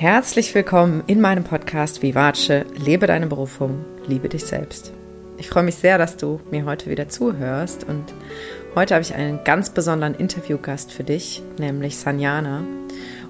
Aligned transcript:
Herzlich 0.00 0.54
willkommen 0.54 1.02
in 1.08 1.20
meinem 1.20 1.44
Podcast 1.44 2.00
Vivace, 2.00 2.64
lebe 2.74 3.06
deine 3.06 3.26
Berufung, 3.26 3.84
liebe 4.06 4.30
dich 4.30 4.46
selbst. 4.46 4.94
Ich 5.36 5.50
freue 5.50 5.62
mich 5.62 5.74
sehr, 5.74 5.98
dass 5.98 6.16
du 6.16 6.40
mir 6.50 6.64
heute 6.64 6.88
wieder 6.88 7.10
zuhörst 7.10 7.84
und 7.84 8.06
heute 8.74 8.94
habe 8.94 9.02
ich 9.02 9.14
einen 9.14 9.44
ganz 9.44 9.68
besonderen 9.68 10.14
Interviewgast 10.14 10.90
für 10.90 11.04
dich, 11.04 11.42
nämlich 11.58 11.98
Sanjana. 11.98 12.64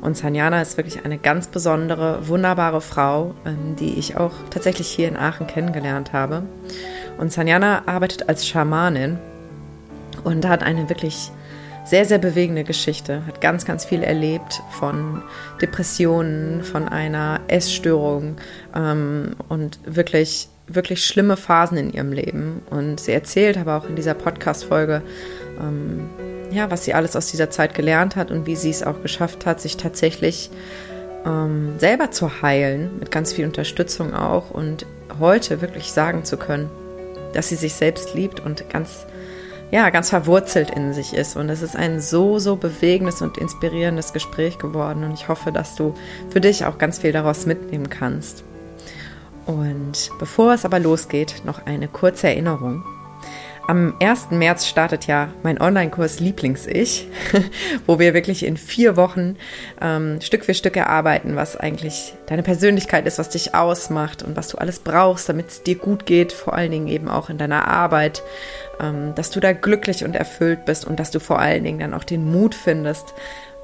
Und 0.00 0.16
Sanjana 0.16 0.62
ist 0.62 0.76
wirklich 0.76 1.04
eine 1.04 1.18
ganz 1.18 1.48
besondere, 1.48 2.28
wunderbare 2.28 2.80
Frau, 2.80 3.34
ähm, 3.44 3.74
die 3.74 3.98
ich 3.98 4.16
auch 4.16 4.34
tatsächlich 4.50 4.86
hier 4.86 5.08
in 5.08 5.16
Aachen 5.16 5.48
kennengelernt 5.48 6.12
habe. 6.12 6.44
Und 7.18 7.32
Sanjana 7.32 7.82
arbeitet 7.86 8.28
als 8.28 8.46
Schamanin 8.46 9.18
und 10.22 10.46
hat 10.46 10.62
eine 10.62 10.88
wirklich 10.88 11.32
sehr, 11.90 12.04
sehr 12.04 12.18
bewegende 12.18 12.62
Geschichte. 12.62 13.26
Hat 13.26 13.40
ganz, 13.40 13.64
ganz 13.64 13.84
viel 13.84 14.04
erlebt 14.04 14.62
von 14.70 15.22
Depressionen, 15.60 16.62
von 16.62 16.88
einer 16.88 17.40
Essstörung 17.48 18.36
ähm, 18.74 19.34
und 19.48 19.80
wirklich, 19.84 20.48
wirklich 20.68 21.04
schlimme 21.04 21.36
Phasen 21.36 21.76
in 21.76 21.92
ihrem 21.92 22.12
Leben. 22.12 22.62
Und 22.70 23.00
sie 23.00 23.12
erzählt 23.12 23.58
aber 23.58 23.76
auch 23.76 23.88
in 23.88 23.96
dieser 23.96 24.14
Podcast-Folge, 24.14 25.02
ähm, 25.60 26.08
ja, 26.52 26.70
was 26.70 26.84
sie 26.84 26.94
alles 26.94 27.16
aus 27.16 27.26
dieser 27.26 27.50
Zeit 27.50 27.74
gelernt 27.74 28.14
hat 28.14 28.30
und 28.30 28.46
wie 28.46 28.56
sie 28.56 28.70
es 28.70 28.84
auch 28.84 29.02
geschafft 29.02 29.44
hat, 29.44 29.60
sich 29.60 29.76
tatsächlich 29.76 30.50
ähm, 31.26 31.74
selber 31.78 32.12
zu 32.12 32.40
heilen, 32.40 33.00
mit 33.00 33.10
ganz 33.10 33.32
viel 33.32 33.46
Unterstützung 33.46 34.14
auch 34.14 34.52
und 34.52 34.86
heute 35.18 35.60
wirklich 35.60 35.90
sagen 35.90 36.24
zu 36.24 36.36
können, 36.36 36.70
dass 37.32 37.48
sie 37.48 37.56
sich 37.56 37.74
selbst 37.74 38.14
liebt 38.14 38.38
und 38.38 38.70
ganz 38.70 39.06
ja, 39.70 39.90
ganz 39.90 40.10
verwurzelt 40.10 40.70
in 40.70 40.92
sich 40.92 41.14
ist. 41.14 41.36
Und 41.36 41.48
es 41.48 41.62
ist 41.62 41.76
ein 41.76 42.00
so, 42.00 42.38
so 42.38 42.56
bewegendes 42.56 43.22
und 43.22 43.38
inspirierendes 43.38 44.12
Gespräch 44.12 44.58
geworden. 44.58 45.04
Und 45.04 45.12
ich 45.12 45.28
hoffe, 45.28 45.52
dass 45.52 45.76
du 45.76 45.94
für 46.30 46.40
dich 46.40 46.64
auch 46.64 46.78
ganz 46.78 46.98
viel 46.98 47.12
daraus 47.12 47.46
mitnehmen 47.46 47.88
kannst. 47.88 48.44
Und 49.46 50.10
bevor 50.18 50.52
es 50.54 50.64
aber 50.64 50.78
losgeht, 50.78 51.42
noch 51.44 51.66
eine 51.66 51.88
kurze 51.88 52.28
Erinnerung. 52.28 52.84
Am 53.66 53.94
1. 54.00 54.32
März 54.32 54.66
startet 54.66 55.06
ja 55.06 55.28
mein 55.44 55.60
Online-Kurs 55.60 56.18
Lieblings-Ich, 56.18 57.06
wo 57.86 58.00
wir 58.00 58.14
wirklich 58.14 58.44
in 58.44 58.56
vier 58.56 58.96
Wochen 58.96 59.36
ähm, 59.80 60.20
Stück 60.20 60.44
für 60.44 60.54
Stück 60.54 60.76
erarbeiten, 60.76 61.36
was 61.36 61.56
eigentlich 61.56 62.14
deine 62.26 62.42
Persönlichkeit 62.42 63.06
ist, 63.06 63.20
was 63.20 63.28
dich 63.28 63.54
ausmacht 63.54 64.24
und 64.24 64.34
was 64.34 64.48
du 64.48 64.58
alles 64.58 64.80
brauchst, 64.80 65.28
damit 65.28 65.48
es 65.50 65.62
dir 65.62 65.76
gut 65.76 66.04
geht, 66.04 66.32
vor 66.32 66.54
allen 66.54 66.72
Dingen 66.72 66.88
eben 66.88 67.08
auch 67.08 67.30
in 67.30 67.38
deiner 67.38 67.68
Arbeit, 67.68 68.24
dass 69.14 69.30
du 69.30 69.40
da 69.40 69.52
glücklich 69.52 70.04
und 70.04 70.16
erfüllt 70.16 70.64
bist 70.64 70.84
und 70.84 70.98
dass 70.98 71.10
du 71.10 71.20
vor 71.20 71.38
allen 71.38 71.64
Dingen 71.64 71.80
dann 71.80 71.94
auch 71.94 72.04
den 72.04 72.30
Mut 72.30 72.54
findest, 72.54 73.14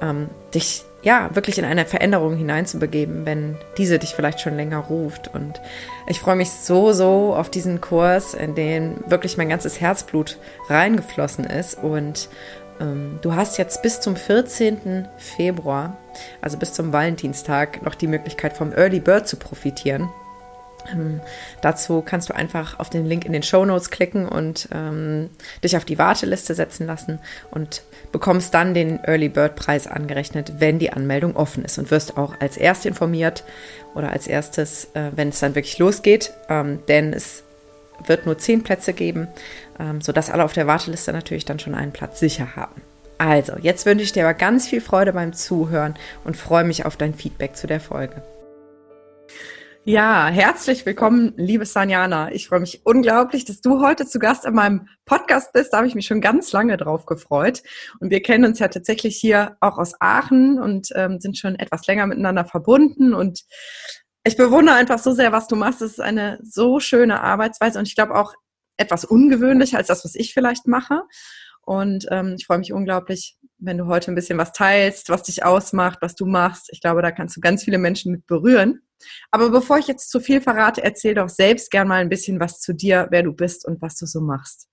ähm, 0.01 0.29
dich 0.53 0.83
ja, 1.03 1.29
wirklich 1.33 1.57
in 1.57 1.65
eine 1.65 1.85
Veränderung 1.85 2.35
hineinzubegeben, 2.35 3.25
wenn 3.25 3.57
diese 3.77 3.99
dich 3.99 4.13
vielleicht 4.13 4.41
schon 4.41 4.55
länger 4.55 4.79
ruft. 4.79 5.33
Und 5.33 5.61
ich 6.07 6.19
freue 6.19 6.35
mich 6.35 6.49
so, 6.49 6.91
so 6.91 7.35
auf 7.35 7.49
diesen 7.49 7.81
Kurs, 7.81 8.33
in 8.33 8.55
den 8.55 8.95
wirklich 9.07 9.37
mein 9.37 9.49
ganzes 9.49 9.79
Herzblut 9.79 10.37
reingeflossen 10.67 11.45
ist. 11.45 11.81
Und 11.81 12.29
ähm, 12.81 13.19
du 13.21 13.35
hast 13.35 13.57
jetzt 13.57 13.81
bis 13.83 14.01
zum 14.01 14.15
14. 14.15 15.07
Februar, 15.17 15.97
also 16.41 16.57
bis 16.57 16.73
zum 16.73 16.91
Valentinstag, 16.91 17.83
noch 17.83 17.95
die 17.95 18.07
Möglichkeit 18.07 18.57
vom 18.57 18.73
Early 18.73 18.99
Bird 18.99 19.27
zu 19.27 19.37
profitieren. 19.37 20.09
Ähm, 20.91 21.21
dazu 21.61 22.01
kannst 22.01 22.29
du 22.29 22.35
einfach 22.35 22.79
auf 22.79 22.89
den 22.89 23.05
Link 23.05 23.25
in 23.25 23.33
den 23.33 23.43
Show 23.43 23.65
Notes 23.65 23.89
klicken 23.89 24.27
und 24.27 24.69
ähm, 24.73 25.29
dich 25.63 25.77
auf 25.77 25.85
die 25.85 25.97
Warteliste 25.97 26.53
setzen 26.53 26.87
lassen 26.87 27.19
und 27.51 27.83
bekommst 28.11 28.53
dann 28.53 28.73
den 28.73 29.03
Early 29.03 29.29
Bird 29.29 29.55
Preis 29.55 29.87
angerechnet, 29.87 30.53
wenn 30.59 30.79
die 30.79 30.93
Anmeldung 30.93 31.35
offen 31.35 31.65
ist 31.65 31.77
und 31.77 31.91
wirst 31.91 32.17
auch 32.17 32.35
als 32.39 32.57
erst 32.57 32.85
informiert 32.85 33.43
oder 33.95 34.11
als 34.11 34.27
erstes, 34.27 34.85
äh, 34.93 35.11
wenn 35.15 35.29
es 35.29 35.39
dann 35.39 35.55
wirklich 35.55 35.77
losgeht, 35.79 36.33
ähm, 36.49 36.79
denn 36.87 37.13
es 37.13 37.43
wird 38.05 38.25
nur 38.25 38.37
zehn 38.37 38.63
Plätze 38.63 38.93
geben, 38.93 39.27
ähm, 39.79 40.01
sodass 40.01 40.29
alle 40.29 40.43
auf 40.43 40.53
der 40.53 40.67
Warteliste 40.67 41.11
natürlich 41.13 41.45
dann 41.45 41.59
schon 41.59 41.75
einen 41.75 41.91
Platz 41.91 42.19
sicher 42.19 42.55
haben. 42.55 42.81
Also, 43.17 43.53
jetzt 43.59 43.87
wünsche 43.87 44.03
ich 44.03 44.11
dir 44.11 44.23
aber 44.23 44.35
ganz 44.35 44.67
viel 44.67 44.81
Freude 44.81 45.13
beim 45.13 45.33
Zuhören 45.33 45.95
und 46.23 46.37
freue 46.37 46.63
mich 46.63 46.85
auf 46.85 46.97
dein 46.97 47.15
Feedback 47.15 47.55
zu 47.55 47.65
der 47.65 47.79
Folge. 47.79 48.21
Ja, 49.89 50.27
herzlich 50.27 50.85
willkommen, 50.85 51.31
liebe 51.37 51.65
Sanjana. 51.65 52.33
Ich 52.33 52.49
freue 52.49 52.59
mich 52.59 52.81
unglaublich, 52.83 53.45
dass 53.45 53.61
du 53.61 53.81
heute 53.81 54.05
zu 54.05 54.19
Gast 54.19 54.43
in 54.43 54.53
meinem 54.53 54.89
Podcast 55.05 55.53
bist. 55.53 55.71
Da 55.71 55.77
habe 55.77 55.87
ich 55.87 55.95
mich 55.95 56.05
schon 56.05 56.19
ganz 56.19 56.51
lange 56.51 56.75
drauf 56.75 57.05
gefreut. 57.05 57.63
Und 58.01 58.09
wir 58.09 58.21
kennen 58.21 58.43
uns 58.43 58.59
ja 58.59 58.67
tatsächlich 58.67 59.15
hier 59.15 59.55
auch 59.61 59.77
aus 59.77 59.93
Aachen 60.01 60.59
und 60.59 60.89
ähm, 60.93 61.21
sind 61.21 61.37
schon 61.37 61.55
etwas 61.55 61.87
länger 61.87 62.05
miteinander 62.05 62.43
verbunden. 62.43 63.13
Und 63.13 63.45
ich 64.25 64.35
bewundere 64.35 64.75
einfach 64.75 64.99
so 64.99 65.13
sehr, 65.13 65.31
was 65.31 65.47
du 65.47 65.55
machst. 65.55 65.81
Es 65.81 65.91
ist 65.93 66.01
eine 66.01 66.37
so 66.43 66.81
schöne 66.81 67.21
Arbeitsweise 67.21 67.79
und 67.79 67.87
ich 67.87 67.95
glaube 67.95 68.15
auch 68.15 68.33
etwas 68.75 69.05
ungewöhnlicher 69.05 69.77
als 69.77 69.87
das, 69.87 70.03
was 70.03 70.15
ich 70.15 70.33
vielleicht 70.33 70.67
mache. 70.67 71.03
Und 71.61 72.07
ähm, 72.11 72.35
ich 72.37 72.45
freue 72.45 72.57
mich 72.57 72.73
unglaublich, 72.73 73.37
wenn 73.57 73.77
du 73.77 73.85
heute 73.85 74.11
ein 74.11 74.15
bisschen 74.15 74.37
was 74.37 74.51
teilst, 74.51 75.07
was 75.07 75.23
dich 75.23 75.45
ausmacht, 75.45 75.99
was 76.01 76.15
du 76.15 76.25
machst. 76.25 76.67
Ich 76.73 76.81
glaube, 76.81 77.01
da 77.01 77.11
kannst 77.11 77.37
du 77.37 77.39
ganz 77.39 77.63
viele 77.63 77.77
Menschen 77.77 78.11
mit 78.11 78.27
berühren. 78.27 78.81
Aber 79.31 79.49
bevor 79.49 79.77
ich 79.77 79.87
jetzt 79.87 80.09
zu 80.09 80.19
viel 80.19 80.41
verrate, 80.41 80.83
erzähl 80.83 81.13
doch 81.13 81.29
selbst 81.29 81.71
gern 81.71 81.87
mal 81.87 82.01
ein 82.01 82.09
bisschen 82.09 82.39
was 82.39 82.59
zu 82.59 82.73
dir, 82.73 83.07
wer 83.11 83.23
du 83.23 83.33
bist 83.33 83.65
und 83.65 83.81
was 83.81 83.95
du 83.95 84.05
so 84.05 84.21
machst. 84.21 84.67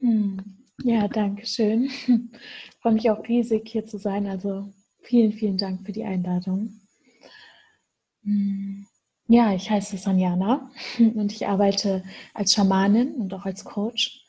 Hm. 0.00 0.64
Ja, 0.82 1.08
danke 1.08 1.46
schön. 1.46 1.84
Ich 1.84 2.06
freue 2.80 2.94
mich 2.94 3.10
auch 3.10 3.26
riesig, 3.26 3.68
hier 3.68 3.86
zu 3.86 3.98
sein. 3.98 4.26
Also 4.26 4.72
vielen, 5.02 5.32
vielen 5.32 5.58
Dank 5.58 5.84
für 5.86 5.92
die 5.92 6.04
Einladung. 6.04 6.80
Hm. 8.22 8.86
Ja, 9.26 9.54
ich 9.54 9.70
heiße 9.70 9.96
Sanjana 9.96 10.70
und 10.98 11.32
ich 11.32 11.46
arbeite 11.46 12.04
als 12.34 12.52
Schamanin 12.52 13.14
und 13.14 13.32
auch 13.32 13.46
als 13.46 13.64
Coach 13.64 14.24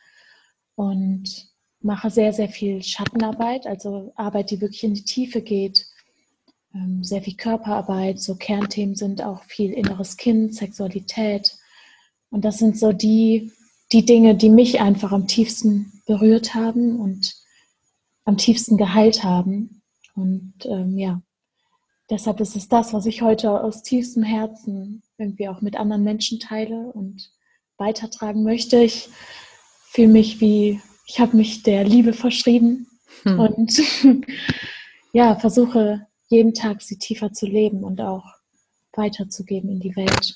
und 0.75 1.49
mache 1.81 2.09
sehr, 2.09 2.33
sehr 2.33 2.49
viel 2.49 2.81
Schattenarbeit, 2.81 3.67
also 3.67 4.13
Arbeit, 4.15 4.51
die 4.51 4.61
wirklich 4.61 4.83
in 4.83 4.93
die 4.93 5.03
Tiefe 5.03 5.41
geht, 5.41 5.85
sehr 7.01 7.21
viel 7.21 7.35
Körperarbeit, 7.35 8.19
so 8.19 8.35
Kernthemen 8.35 8.95
sind 8.95 9.23
auch 9.23 9.43
viel 9.43 9.71
inneres 9.71 10.17
Kind, 10.17 10.55
Sexualität. 10.55 11.57
Und 12.29 12.43
das 12.43 12.57
sind 12.57 12.77
so 12.77 12.91
die, 12.91 13.51
die 13.91 14.05
Dinge, 14.05 14.35
die 14.35 14.49
mich 14.49 14.81
einfach 14.81 15.11
am 15.11 15.27
tiefsten 15.27 16.01
berührt 16.05 16.53
haben 16.53 16.99
und 16.99 17.35
am 18.25 18.37
tiefsten 18.37 18.77
geheilt 18.77 19.23
haben. 19.23 19.81
Und 20.15 20.53
ähm, 20.65 20.97
ja, 20.97 21.21
deshalb 22.09 22.39
ist 22.39 22.55
es 22.55 22.67
das, 22.67 22.93
was 22.93 23.05
ich 23.05 23.21
heute 23.21 23.51
aus 23.51 23.83
tiefstem 23.83 24.23
Herzen 24.23 25.03
irgendwie 25.17 25.47
auch 25.47 25.61
mit 25.61 25.77
anderen 25.77 26.03
Menschen 26.03 26.39
teile 26.39 26.91
und 26.93 27.31
weitertragen 27.77 28.43
möchte. 28.43 28.81
Ich 28.81 29.09
fühle 29.89 30.09
mich 30.09 30.41
wie, 30.41 30.81
ich 31.07 31.19
habe 31.19 31.37
mich 31.37 31.63
der 31.63 31.83
Liebe 31.83 32.13
verschrieben 32.13 32.87
hm. 33.23 33.39
und 33.39 33.81
ja, 35.13 35.35
versuche 35.35 36.07
jeden 36.27 36.53
Tag 36.53 36.81
sie 36.81 36.97
tiefer 36.97 37.31
zu 37.31 37.45
leben 37.45 37.83
und 37.83 38.01
auch 38.01 38.25
weiterzugeben 38.93 39.69
in 39.69 39.79
die 39.79 39.95
Welt. 39.95 40.35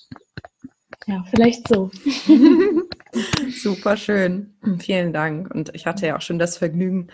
Ja, 1.07 1.23
vielleicht 1.29 1.67
so. 1.67 1.89
Super 3.50 3.97
schön. 3.97 4.53
Vielen 4.79 5.13
Dank. 5.13 5.53
Und 5.53 5.73
ich 5.73 5.88
hatte 5.88 6.05
ja 6.05 6.17
auch 6.17 6.22
schon 6.22 6.38
das 6.38 6.57
Vergnügen, 6.57 7.07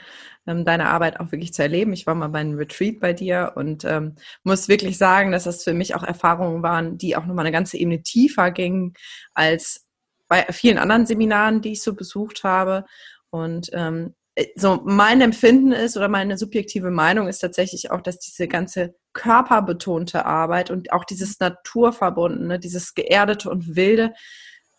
ähm, 0.45 0.65
deine 0.65 0.87
Arbeit 0.87 1.19
auch 1.19 1.31
wirklich 1.31 1.53
zu 1.53 1.61
erleben. 1.61 1.93
Ich 1.93 2.05
war 2.05 2.15
mal 2.15 2.27
bei 2.27 2.39
einem 2.39 2.57
Retreat 2.57 2.99
bei 2.99 3.13
dir 3.13 3.53
und 3.55 3.85
ähm, 3.85 4.15
muss 4.43 4.67
wirklich 4.67 4.97
sagen, 4.97 5.31
dass 5.31 5.45
das 5.45 5.63
für 5.63 5.73
mich 5.73 5.95
auch 5.95 6.03
Erfahrungen 6.03 6.61
waren, 6.63 6.97
die 6.97 7.15
auch 7.15 7.25
nochmal 7.25 7.45
eine 7.45 7.53
ganze 7.53 7.77
Ebene 7.77 8.03
tiefer 8.03 8.51
gingen 8.51 8.93
als 9.33 9.85
bei 10.27 10.43
vielen 10.51 10.77
anderen 10.77 11.05
Seminaren, 11.05 11.61
die 11.61 11.73
ich 11.73 11.81
so 11.81 11.95
besucht 11.95 12.43
habe. 12.43 12.85
Und 13.29 13.69
ähm, 13.73 14.13
so 14.55 14.81
mein 14.83 15.21
Empfinden 15.21 15.71
ist 15.71 15.95
oder 15.95 16.09
meine 16.09 16.37
subjektive 16.37 16.91
Meinung 16.91 17.27
ist 17.27 17.39
tatsächlich 17.39 17.91
auch, 17.91 18.01
dass 18.01 18.19
diese 18.19 18.47
ganze 18.47 18.95
körperbetonte 19.13 20.25
Arbeit 20.25 20.71
und 20.71 20.91
auch 20.91 21.05
dieses 21.05 21.39
Naturverbundene, 21.39 22.59
dieses 22.59 22.93
Geerdete 22.95 23.49
und 23.49 23.75
Wilde 23.75 24.13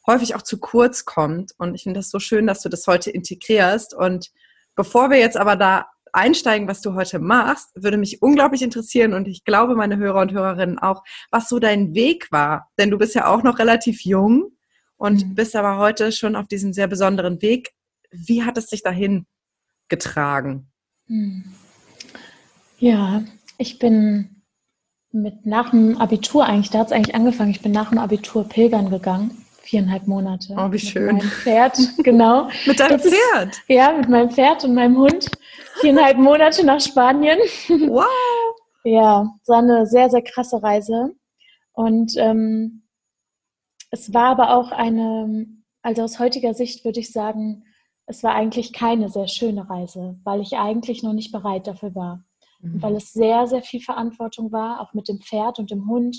häufig 0.07 0.35
auch 0.35 0.43
zu 0.43 0.59
kurz 0.59 1.05
kommt. 1.05 1.53
Und 1.59 1.75
ich 1.75 1.85
finde 1.85 2.01
das 2.01 2.11
so 2.11 2.19
schön, 2.19 2.47
dass 2.47 2.61
du 2.61 2.69
das 2.69 2.87
heute 2.87 3.11
integrierst. 3.11 3.95
Und 3.95 4.31
bevor 4.75 5.11
wir 5.11 5.19
jetzt 5.19 5.37
aber 5.37 5.57
da 5.57 5.87
einsteigen, 6.13 6.69
was 6.69 6.81
du 6.83 6.95
heute 6.95 7.19
machst, 7.19 7.71
würde 7.75 7.97
mich 7.97 8.23
unglaublich 8.23 8.63
interessieren 8.63 9.13
und 9.13 9.29
ich 9.29 9.45
glaube, 9.45 9.75
meine 9.75 9.99
Hörer 9.99 10.21
und 10.21 10.33
Hörerinnen 10.33 10.79
auch, 10.79 11.03
was 11.31 11.49
so 11.49 11.59
dein 11.59 11.95
Weg 11.95 12.31
war. 12.31 12.71
Denn 12.79 12.91
du 12.91 12.99
bist 12.99 13.15
ja 13.15 13.27
auch 13.27 13.43
noch 13.43 13.59
relativ 13.59 14.03
jung 14.05 14.53
und 14.97 15.27
mhm. 15.27 15.35
bist 15.35 15.57
aber 15.57 15.77
heute 15.79 16.13
schon 16.13 16.37
auf 16.37 16.47
diesem 16.47 16.73
sehr 16.73 16.87
besonderen 16.87 17.43
Weg. 17.43 17.73
Wie 18.11 18.45
hat 18.45 18.57
es 18.57 18.69
dich 18.69 18.83
dahin 18.83 19.27
getragen? 19.89 20.71
Hm. 21.07 21.45
Ja, 22.79 23.23
ich 23.59 23.79
bin 23.79 24.43
mit 25.13 25.47
nach 25.47 25.71
dem 25.71 25.97
Abitur 25.97 26.45
eigentlich, 26.45 26.71
da 26.71 26.81
hat 26.81 26.89
es 26.89 26.93
eigentlich 26.93 27.15
angefangen, 27.15 27.51
ich 27.51 27.63
bin 27.63 27.73
nach 27.73 27.91
dem 27.91 27.99
Abitur 27.99 28.45
pilgern 28.45 28.91
gegangen. 28.91 29.43
Viereinhalb 29.63 30.07
Monate. 30.07 30.55
Oh, 30.57 30.71
wie 30.71 30.79
schön. 30.79 31.07
Mit 31.07 31.17
meinem 31.17 31.31
Pferd, 31.31 31.79
genau. 32.05 32.49
mit 32.67 32.79
deinem 32.79 33.01
Pferd? 33.01 33.49
Ist, 33.49 33.63
ja, 33.67 33.93
mit 33.93 34.09
meinem 34.09 34.31
Pferd 34.31 34.63
und 34.63 34.75
meinem 34.75 34.97
Hund. 34.97 35.29
Viereinhalb 35.81 36.19
Monate 36.19 36.65
nach 36.65 36.81
Spanien. 36.81 37.39
Wow. 37.69 38.07
Ja, 38.85 39.35
es 39.43 39.49
war 39.49 39.59
eine 39.59 39.85
sehr, 39.87 40.09
sehr 40.09 40.23
krasse 40.23 40.63
Reise. 40.63 41.17
Und 41.73 42.15
ähm, 42.17 42.85
es 43.91 44.15
war 44.15 44.31
aber 44.31 44.57
auch 44.57 44.71
eine, 44.71 45.47
also 45.83 46.03
aus 46.03 46.21
heutiger 46.21 46.55
Sicht 46.55 46.85
würde 46.85 47.01
ich 47.01 47.11
sagen, 47.11 47.65
es 48.07 48.23
war 48.23 48.35
eigentlich 48.35 48.73
keine 48.73 49.09
sehr 49.09 49.29
schöne 49.29 49.69
Reise, 49.69 50.19
weil 50.25 50.41
ich 50.41 50.57
eigentlich 50.57 51.03
noch 51.03 51.13
nicht 51.13 51.33
bereit 51.33 51.67
dafür 51.67 51.95
war. 51.95 52.25
Mhm. 52.61 52.81
Weil 52.81 52.97
es 52.97 53.13
sehr, 53.13 53.47
sehr 53.49 53.63
viel 53.63 53.81
Verantwortung 53.81 54.53
war, 54.53 54.81
auch 54.81 54.95
mit 54.95 55.09
dem 55.09 55.21
Pferd 55.21 55.59
und 55.59 55.71
dem 55.71 55.89
Hund. 55.89 56.17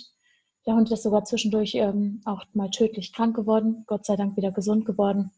Der 0.65 0.75
Hund 0.75 0.91
ist 0.91 1.03
sogar 1.03 1.23
zwischendurch 1.23 1.75
ähm, 1.75 2.21
auch 2.25 2.43
mal 2.53 2.69
tödlich 2.69 3.13
krank 3.13 3.35
geworden, 3.35 3.85
Gott 3.87 4.05
sei 4.05 4.17
Dank 4.17 4.35
wieder 4.35 4.51
gesund 4.51 4.85
geworden. 4.85 5.31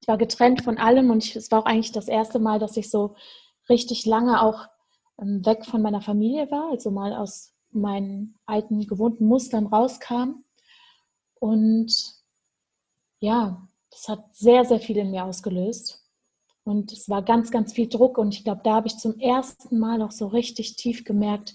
Ich 0.00 0.08
war 0.08 0.16
getrennt 0.16 0.62
von 0.62 0.78
allem 0.78 1.10
und 1.10 1.24
ich, 1.24 1.36
es 1.36 1.50
war 1.50 1.60
auch 1.60 1.66
eigentlich 1.66 1.92
das 1.92 2.08
erste 2.08 2.38
Mal, 2.38 2.58
dass 2.58 2.78
ich 2.78 2.90
so 2.90 3.14
richtig 3.68 4.06
lange 4.06 4.42
auch 4.42 4.66
ähm, 5.20 5.44
weg 5.44 5.66
von 5.66 5.82
meiner 5.82 6.00
Familie 6.00 6.50
war, 6.50 6.70
also 6.70 6.90
mal 6.90 7.14
aus 7.14 7.52
meinen 7.70 8.34
alten 8.46 8.86
gewohnten 8.86 9.26
Mustern 9.26 9.66
rauskam. 9.66 10.42
Und 11.38 11.94
ja, 13.20 13.68
das 13.90 14.08
hat 14.08 14.24
sehr, 14.34 14.64
sehr 14.64 14.80
viel 14.80 14.96
in 14.96 15.10
mir 15.10 15.24
ausgelöst. 15.24 16.04
Und 16.64 16.92
es 16.92 17.08
war 17.08 17.22
ganz, 17.22 17.50
ganz 17.50 17.72
viel 17.72 17.88
Druck. 17.88 18.18
Und 18.18 18.34
ich 18.34 18.44
glaube, 18.44 18.60
da 18.64 18.74
habe 18.76 18.86
ich 18.86 18.96
zum 18.96 19.18
ersten 19.18 19.78
Mal 19.78 20.02
auch 20.02 20.12
so 20.12 20.28
richtig 20.28 20.76
tief 20.76 21.04
gemerkt, 21.04 21.54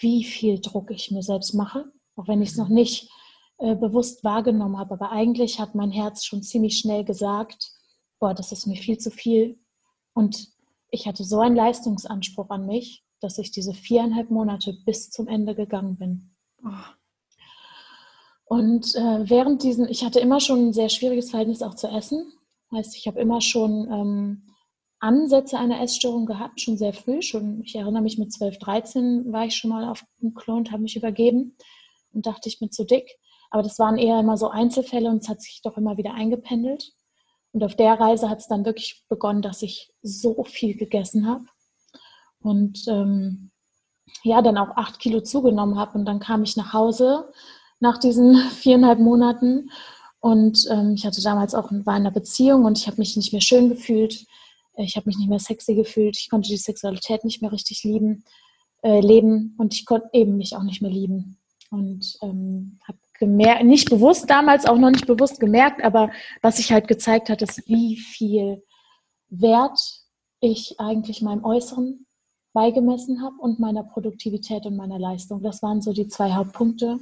wie 0.00 0.24
viel 0.24 0.60
Druck 0.60 0.90
ich 0.90 1.10
mir 1.10 1.22
selbst 1.22 1.54
mache, 1.54 1.92
auch 2.16 2.28
wenn 2.28 2.42
ich 2.42 2.50
es 2.50 2.56
noch 2.56 2.68
nicht 2.68 3.10
äh, 3.58 3.74
bewusst 3.74 4.24
wahrgenommen 4.24 4.78
habe. 4.78 4.94
Aber 4.94 5.12
eigentlich 5.12 5.60
hat 5.60 5.74
mein 5.74 5.90
Herz 5.90 6.24
schon 6.24 6.42
ziemlich 6.42 6.78
schnell 6.78 7.04
gesagt, 7.04 7.70
boah, 8.18 8.34
das 8.34 8.52
ist 8.52 8.66
mir 8.66 8.76
viel 8.76 8.98
zu 8.98 9.10
viel. 9.10 9.60
Und 10.14 10.48
ich 10.90 11.06
hatte 11.06 11.24
so 11.24 11.40
einen 11.40 11.56
Leistungsanspruch 11.56 12.50
an 12.50 12.66
mich, 12.66 13.04
dass 13.20 13.38
ich 13.38 13.50
diese 13.50 13.74
viereinhalb 13.74 14.30
Monate 14.30 14.72
bis 14.84 15.10
zum 15.10 15.28
Ende 15.28 15.54
gegangen 15.54 15.96
bin. 15.96 16.36
Oh. 16.64 16.70
Und 18.54 18.94
äh, 18.94 19.28
während 19.28 19.64
diesen, 19.64 19.88
ich 19.88 20.04
hatte 20.04 20.20
immer 20.20 20.38
schon 20.38 20.68
ein 20.68 20.72
sehr 20.72 20.88
schwieriges 20.88 21.30
Verhältnis 21.30 21.60
auch 21.60 21.74
zu 21.74 21.88
Essen. 21.88 22.32
Heißt, 22.70 22.96
ich 22.96 23.08
habe 23.08 23.18
immer 23.18 23.40
schon 23.40 23.90
ähm, 23.90 24.46
Ansätze 25.00 25.58
einer 25.58 25.82
Essstörung 25.82 26.24
gehabt, 26.24 26.60
schon 26.60 26.78
sehr 26.78 26.92
früh. 26.92 27.20
Schon, 27.20 27.64
ich 27.64 27.74
erinnere 27.74 28.02
mich 28.02 28.16
mit 28.16 28.32
12, 28.32 28.60
13 28.60 29.32
war 29.32 29.44
ich 29.44 29.56
schon 29.56 29.70
mal 29.70 29.88
auf 29.88 30.04
dem 30.22 30.34
Klo 30.34 30.54
und 30.54 30.70
habe 30.70 30.82
mich 30.82 30.94
übergeben 30.94 31.56
und 32.12 32.26
dachte, 32.26 32.48
ich 32.48 32.60
bin 32.60 32.70
zu 32.70 32.84
dick. 32.84 33.18
Aber 33.50 33.64
das 33.64 33.80
waren 33.80 33.98
eher 33.98 34.20
immer 34.20 34.36
so 34.36 34.50
Einzelfälle 34.50 35.10
und 35.10 35.24
es 35.24 35.28
hat 35.28 35.42
sich 35.42 35.60
doch 35.60 35.76
immer 35.76 35.96
wieder 35.96 36.14
eingependelt. 36.14 36.92
Und 37.50 37.64
auf 37.64 37.74
der 37.74 37.98
Reise 37.98 38.30
hat 38.30 38.38
es 38.38 38.46
dann 38.46 38.64
wirklich 38.64 39.04
begonnen, 39.08 39.42
dass 39.42 39.62
ich 39.62 39.92
so 40.00 40.44
viel 40.44 40.76
gegessen 40.76 41.26
habe 41.26 41.44
und 42.40 42.86
ähm, 42.86 43.50
ja, 44.22 44.42
dann 44.42 44.58
auch 44.58 44.76
acht 44.76 45.00
Kilo 45.00 45.22
zugenommen 45.22 45.76
habe. 45.76 45.98
Und 45.98 46.04
dann 46.04 46.20
kam 46.20 46.44
ich 46.44 46.56
nach 46.56 46.72
Hause 46.72 47.32
nach 47.80 47.98
diesen 47.98 48.36
viereinhalb 48.36 48.98
Monaten 48.98 49.70
und 50.20 50.66
ähm, 50.70 50.94
ich 50.94 51.04
hatte 51.04 51.20
damals 51.22 51.54
auch 51.54 51.70
war 51.70 51.96
in 51.96 52.02
einer 52.02 52.10
Beziehung 52.10 52.64
und 52.64 52.78
ich 52.78 52.86
habe 52.86 52.96
mich 52.96 53.14
nicht 53.14 53.32
mehr 53.32 53.42
schön 53.42 53.68
gefühlt. 53.68 54.24
Ich 54.76 54.96
habe 54.96 55.06
mich 55.06 55.18
nicht 55.18 55.28
mehr 55.28 55.38
sexy 55.38 55.74
gefühlt. 55.74 56.16
Ich 56.18 56.30
konnte 56.30 56.48
die 56.48 56.56
Sexualität 56.56 57.24
nicht 57.24 57.42
mehr 57.42 57.52
richtig 57.52 57.84
lieben, 57.84 58.24
äh, 58.82 59.00
leben 59.00 59.54
und 59.58 59.74
ich 59.74 59.84
konnte 59.84 60.08
eben 60.14 60.38
mich 60.38 60.56
auch 60.56 60.62
nicht 60.62 60.80
mehr 60.80 60.90
lieben. 60.90 61.36
Und 61.70 62.16
ähm, 62.22 62.78
habe 62.88 62.98
gemerkt, 63.18 63.64
nicht 63.64 63.90
bewusst 63.90 64.30
damals, 64.30 64.64
auch 64.64 64.78
noch 64.78 64.90
nicht 64.90 65.06
bewusst 65.06 65.40
gemerkt, 65.40 65.84
aber 65.84 66.10
was 66.42 66.56
sich 66.56 66.72
halt 66.72 66.88
gezeigt 66.88 67.28
hat, 67.28 67.42
ist, 67.42 67.68
wie 67.68 67.96
viel 67.96 68.62
Wert 69.28 69.78
ich 70.40 70.80
eigentlich 70.80 71.22
meinem 71.22 71.44
Äußeren 71.44 72.06
beigemessen 72.54 73.22
habe 73.22 73.36
und 73.40 73.58
meiner 73.58 73.82
Produktivität 73.82 74.64
und 74.64 74.76
meiner 74.76 74.98
Leistung. 74.98 75.42
Das 75.42 75.62
waren 75.62 75.82
so 75.82 75.92
die 75.92 76.08
zwei 76.08 76.32
Hauptpunkte. 76.32 76.98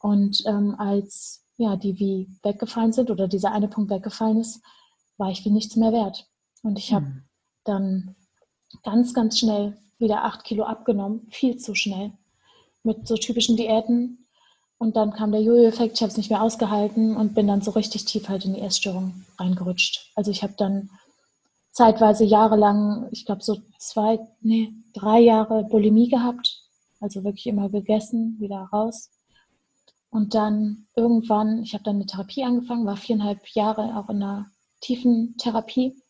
Und 0.00 0.42
ähm, 0.46 0.74
als 0.78 1.44
ja, 1.56 1.76
die 1.76 1.98
wie 1.98 2.28
weggefallen 2.42 2.92
sind 2.92 3.10
oder 3.10 3.26
dieser 3.26 3.52
eine 3.52 3.68
Punkt 3.68 3.90
weggefallen 3.90 4.40
ist, 4.40 4.62
war 5.16 5.30
ich 5.30 5.44
wie 5.44 5.50
nichts 5.50 5.76
mehr 5.76 5.92
wert. 5.92 6.28
Und 6.62 6.78
ich 6.78 6.92
habe 6.92 7.06
mhm. 7.06 7.22
dann 7.64 8.16
ganz, 8.84 9.12
ganz 9.14 9.38
schnell 9.38 9.76
wieder 9.98 10.24
acht 10.24 10.44
Kilo 10.44 10.64
abgenommen, 10.64 11.26
viel 11.30 11.56
zu 11.56 11.74
schnell, 11.74 12.12
mit 12.84 13.08
so 13.08 13.16
typischen 13.16 13.56
Diäten 13.56 14.28
und 14.78 14.96
dann 14.96 15.12
kam 15.12 15.32
der 15.32 15.42
Jojo-Effekt, 15.42 15.96
ich 15.96 16.02
habe 16.02 16.10
es 16.10 16.16
nicht 16.16 16.30
mehr 16.30 16.42
ausgehalten 16.42 17.16
und 17.16 17.34
bin 17.34 17.48
dann 17.48 17.62
so 17.62 17.72
richtig 17.72 18.04
tief 18.04 18.28
halt 18.28 18.44
in 18.44 18.54
die 18.54 18.60
Essstörung 18.60 19.24
reingerutscht. 19.36 20.12
Also 20.14 20.30
ich 20.30 20.44
habe 20.44 20.54
dann 20.56 20.88
zeitweise 21.72 22.24
jahrelang, 22.24 23.08
ich 23.10 23.26
glaube 23.26 23.42
so 23.42 23.58
zwei, 23.78 24.20
nee, 24.40 24.72
drei 24.94 25.18
Jahre 25.18 25.64
Bulimie 25.64 26.08
gehabt. 26.08 26.62
Also 27.00 27.24
wirklich 27.24 27.46
immer 27.48 27.68
gegessen, 27.68 28.36
wieder 28.38 28.68
raus. 28.72 29.10
Und 30.10 30.34
dann 30.34 30.86
irgendwann, 30.96 31.62
ich 31.62 31.74
habe 31.74 31.84
dann 31.84 31.96
eine 31.96 32.06
Therapie 32.06 32.44
angefangen, 32.44 32.86
war 32.86 32.96
viereinhalb 32.96 33.46
Jahre 33.48 33.96
auch 33.96 34.08
in 34.08 34.22
einer 34.22 34.46
tiefen 34.80 35.36
Therapie 35.36 36.00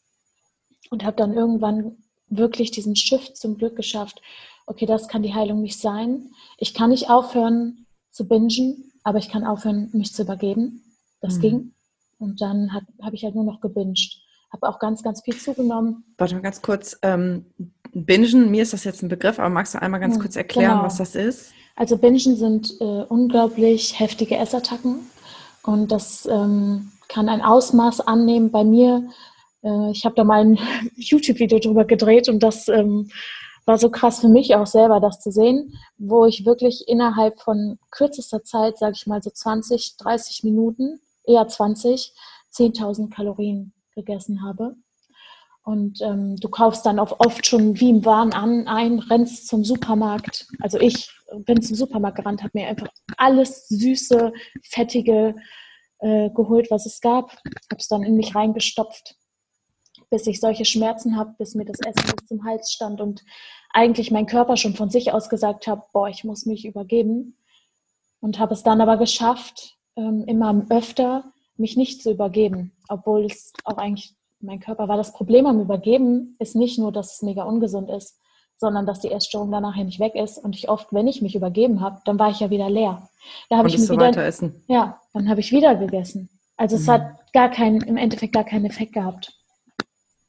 und 0.90 1.04
habe 1.04 1.16
dann 1.16 1.34
irgendwann 1.34 1.96
wirklich 2.28 2.70
diesen 2.70 2.94
Shift 2.94 3.36
zum 3.36 3.56
Glück 3.56 3.76
geschafft. 3.76 4.20
Okay, 4.66 4.86
das 4.86 5.08
kann 5.08 5.22
die 5.22 5.34
Heilung 5.34 5.62
nicht 5.62 5.80
sein. 5.80 6.30
Ich 6.58 6.74
kann 6.74 6.90
nicht 6.90 7.10
aufhören, 7.10 7.86
zu 8.10 8.28
bingen, 8.28 8.92
aber 9.02 9.18
ich 9.18 9.28
kann 9.28 9.44
aufhören, 9.44 9.90
mich 9.92 10.12
zu 10.12 10.22
übergeben. 10.22 10.84
Das 11.20 11.36
mhm. 11.36 11.40
ging. 11.40 11.74
Und 12.18 12.40
dann 12.40 12.72
habe 12.72 12.86
hab 13.00 13.14
ich 13.14 13.24
halt 13.24 13.34
nur 13.34 13.44
noch 13.44 13.60
gebinged. 13.60 14.20
Habe 14.52 14.68
auch 14.68 14.78
ganz, 14.78 15.02
ganz 15.02 15.22
viel 15.22 15.36
zugenommen. 15.36 16.04
Warte 16.16 16.34
mal 16.34 16.42
ganz 16.42 16.62
kurz. 16.62 16.98
Ähm, 17.02 17.46
bingen, 17.92 18.50
mir 18.50 18.62
ist 18.62 18.72
das 18.72 18.84
jetzt 18.84 19.02
ein 19.02 19.08
Begriff, 19.08 19.38
aber 19.38 19.50
magst 19.50 19.74
du 19.74 19.82
einmal 19.82 20.00
ganz 20.00 20.16
mhm, 20.16 20.20
kurz 20.20 20.36
erklären, 20.36 20.72
genau. 20.72 20.84
was 20.84 20.96
das 20.96 21.14
ist? 21.14 21.52
Also 21.78 21.96
Bingen 21.96 22.34
sind 22.34 22.74
äh, 22.80 23.04
unglaublich 23.08 24.00
heftige 24.00 24.36
Essattacken. 24.36 25.08
Und 25.62 25.92
das 25.92 26.26
ähm, 26.26 26.90
kann 27.06 27.28
ein 27.28 27.40
Ausmaß 27.40 28.00
annehmen 28.00 28.50
bei 28.50 28.64
mir. 28.64 29.08
Äh, 29.62 29.92
ich 29.92 30.04
habe 30.04 30.16
da 30.16 30.24
mal 30.24 30.40
ein 30.40 30.58
YouTube-Video 30.96 31.60
drüber 31.60 31.84
gedreht 31.84 32.28
und 32.28 32.42
das 32.42 32.66
ähm, 32.66 33.08
war 33.64 33.78
so 33.78 33.90
krass 33.90 34.18
für 34.18 34.28
mich 34.28 34.56
auch 34.56 34.66
selber, 34.66 34.98
das 34.98 35.20
zu 35.20 35.30
sehen, 35.30 35.72
wo 35.98 36.26
ich 36.26 36.44
wirklich 36.44 36.88
innerhalb 36.88 37.40
von 37.40 37.78
kürzester 37.92 38.42
Zeit, 38.42 38.76
sage 38.76 38.94
ich 38.96 39.06
mal 39.06 39.22
so 39.22 39.30
20, 39.30 39.98
30 39.98 40.42
Minuten, 40.42 41.00
eher 41.26 41.46
20, 41.46 42.12
10.000 42.52 43.14
Kalorien 43.14 43.72
gegessen 43.94 44.42
habe. 44.42 44.74
Und 45.62 46.00
ähm, 46.00 46.34
du 46.36 46.48
kaufst 46.48 46.86
dann 46.86 46.98
auch 46.98 47.20
oft 47.20 47.46
schon 47.46 47.78
wie 47.78 47.90
im 47.90 48.04
Wahn 48.04 48.32
an, 48.32 48.66
ein, 48.66 48.98
rennst 48.98 49.46
zum 49.46 49.64
Supermarkt. 49.64 50.48
Also 50.60 50.80
ich 50.80 51.12
bin 51.36 51.62
zum 51.62 51.76
Supermarkt 51.76 52.16
gerannt, 52.16 52.42
habe 52.42 52.58
mir 52.58 52.68
einfach 52.68 52.88
alles 53.16 53.68
süße, 53.68 54.32
fettige 54.62 55.34
äh, 56.00 56.30
geholt, 56.30 56.70
was 56.70 56.86
es 56.86 57.00
gab. 57.00 57.32
Habe 57.32 57.78
es 57.78 57.88
dann 57.88 58.02
in 58.02 58.16
mich 58.16 58.34
reingestopft, 58.34 59.16
bis 60.10 60.26
ich 60.26 60.40
solche 60.40 60.64
Schmerzen 60.64 61.16
habe, 61.16 61.34
bis 61.38 61.54
mir 61.54 61.64
das 61.64 61.80
Essen 61.80 62.16
bis 62.16 62.26
zum 62.26 62.44
Hals 62.44 62.72
stand 62.72 63.00
und 63.00 63.24
eigentlich 63.70 64.10
mein 64.10 64.26
Körper 64.26 64.56
schon 64.56 64.74
von 64.74 64.90
sich 64.90 65.12
aus 65.12 65.28
gesagt 65.28 65.66
hat, 65.66 65.92
boah, 65.92 66.08
ich 66.08 66.24
muss 66.24 66.46
mich 66.46 66.64
übergeben. 66.64 67.36
Und 68.20 68.38
habe 68.38 68.54
es 68.54 68.62
dann 68.62 68.80
aber 68.80 68.96
geschafft, 68.96 69.76
ähm, 69.96 70.24
immer 70.26 70.66
öfter 70.70 71.32
mich 71.56 71.76
nicht 71.76 72.02
zu 72.02 72.12
übergeben, 72.12 72.72
obwohl 72.88 73.26
es 73.26 73.52
auch 73.64 73.76
eigentlich 73.76 74.14
mein 74.40 74.60
Körper 74.60 74.88
war. 74.88 74.96
Das 74.96 75.12
Problem 75.12 75.46
am 75.46 75.60
Übergeben 75.60 76.36
ist 76.38 76.56
nicht 76.56 76.78
nur, 76.78 76.92
dass 76.92 77.14
es 77.14 77.22
mega 77.22 77.42
ungesund 77.42 77.90
ist, 77.90 78.20
sondern 78.58 78.86
dass 78.86 79.00
die 79.00 79.10
Essstörung 79.10 79.50
danach 79.50 79.76
ja 79.76 79.84
nicht 79.84 80.00
weg 80.00 80.14
ist 80.14 80.38
und 80.38 80.56
ich 80.56 80.68
oft, 80.68 80.92
wenn 80.92 81.06
ich 81.06 81.22
mich 81.22 81.34
übergeben 81.34 81.80
habe, 81.80 82.00
dann 82.04 82.18
war 82.18 82.30
ich 82.30 82.40
ja 82.40 82.50
wieder 82.50 82.68
leer. 82.68 83.08
Da 83.48 83.58
habe 83.58 83.68
ich 83.68 83.78
mir 83.78 83.88
wieder, 83.88 84.26
essen. 84.26 84.62
Ja, 84.66 85.00
dann 85.12 85.28
habe 85.28 85.40
ich 85.40 85.52
wieder 85.52 85.76
gegessen. 85.76 86.28
Also 86.56 86.76
mhm. 86.76 86.82
es 86.82 86.88
hat 86.88 87.32
gar 87.32 87.50
keinen, 87.50 87.80
im 87.82 87.96
Endeffekt 87.96 88.34
gar 88.34 88.44
keinen 88.44 88.66
Effekt 88.66 88.92
gehabt. 88.92 89.32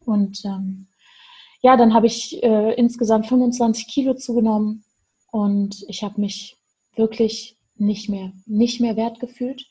Und 0.06 0.44
ähm, 0.46 0.88
ja, 1.62 1.76
dann 1.76 1.94
habe 1.94 2.08
ich 2.08 2.42
äh, 2.44 2.74
insgesamt 2.76 3.28
25 3.28 3.88
Kilo 3.88 4.14
zugenommen 4.14 4.84
und 5.32 5.84
ich 5.88 6.04
habe 6.04 6.22
mich 6.22 6.58
wirklich 6.96 7.58
nicht 7.76 8.10
mehr, 8.10 8.32
nicht 8.46 8.80
mehr 8.80 8.96
wert 8.96 9.20
gefühlt. 9.20 9.66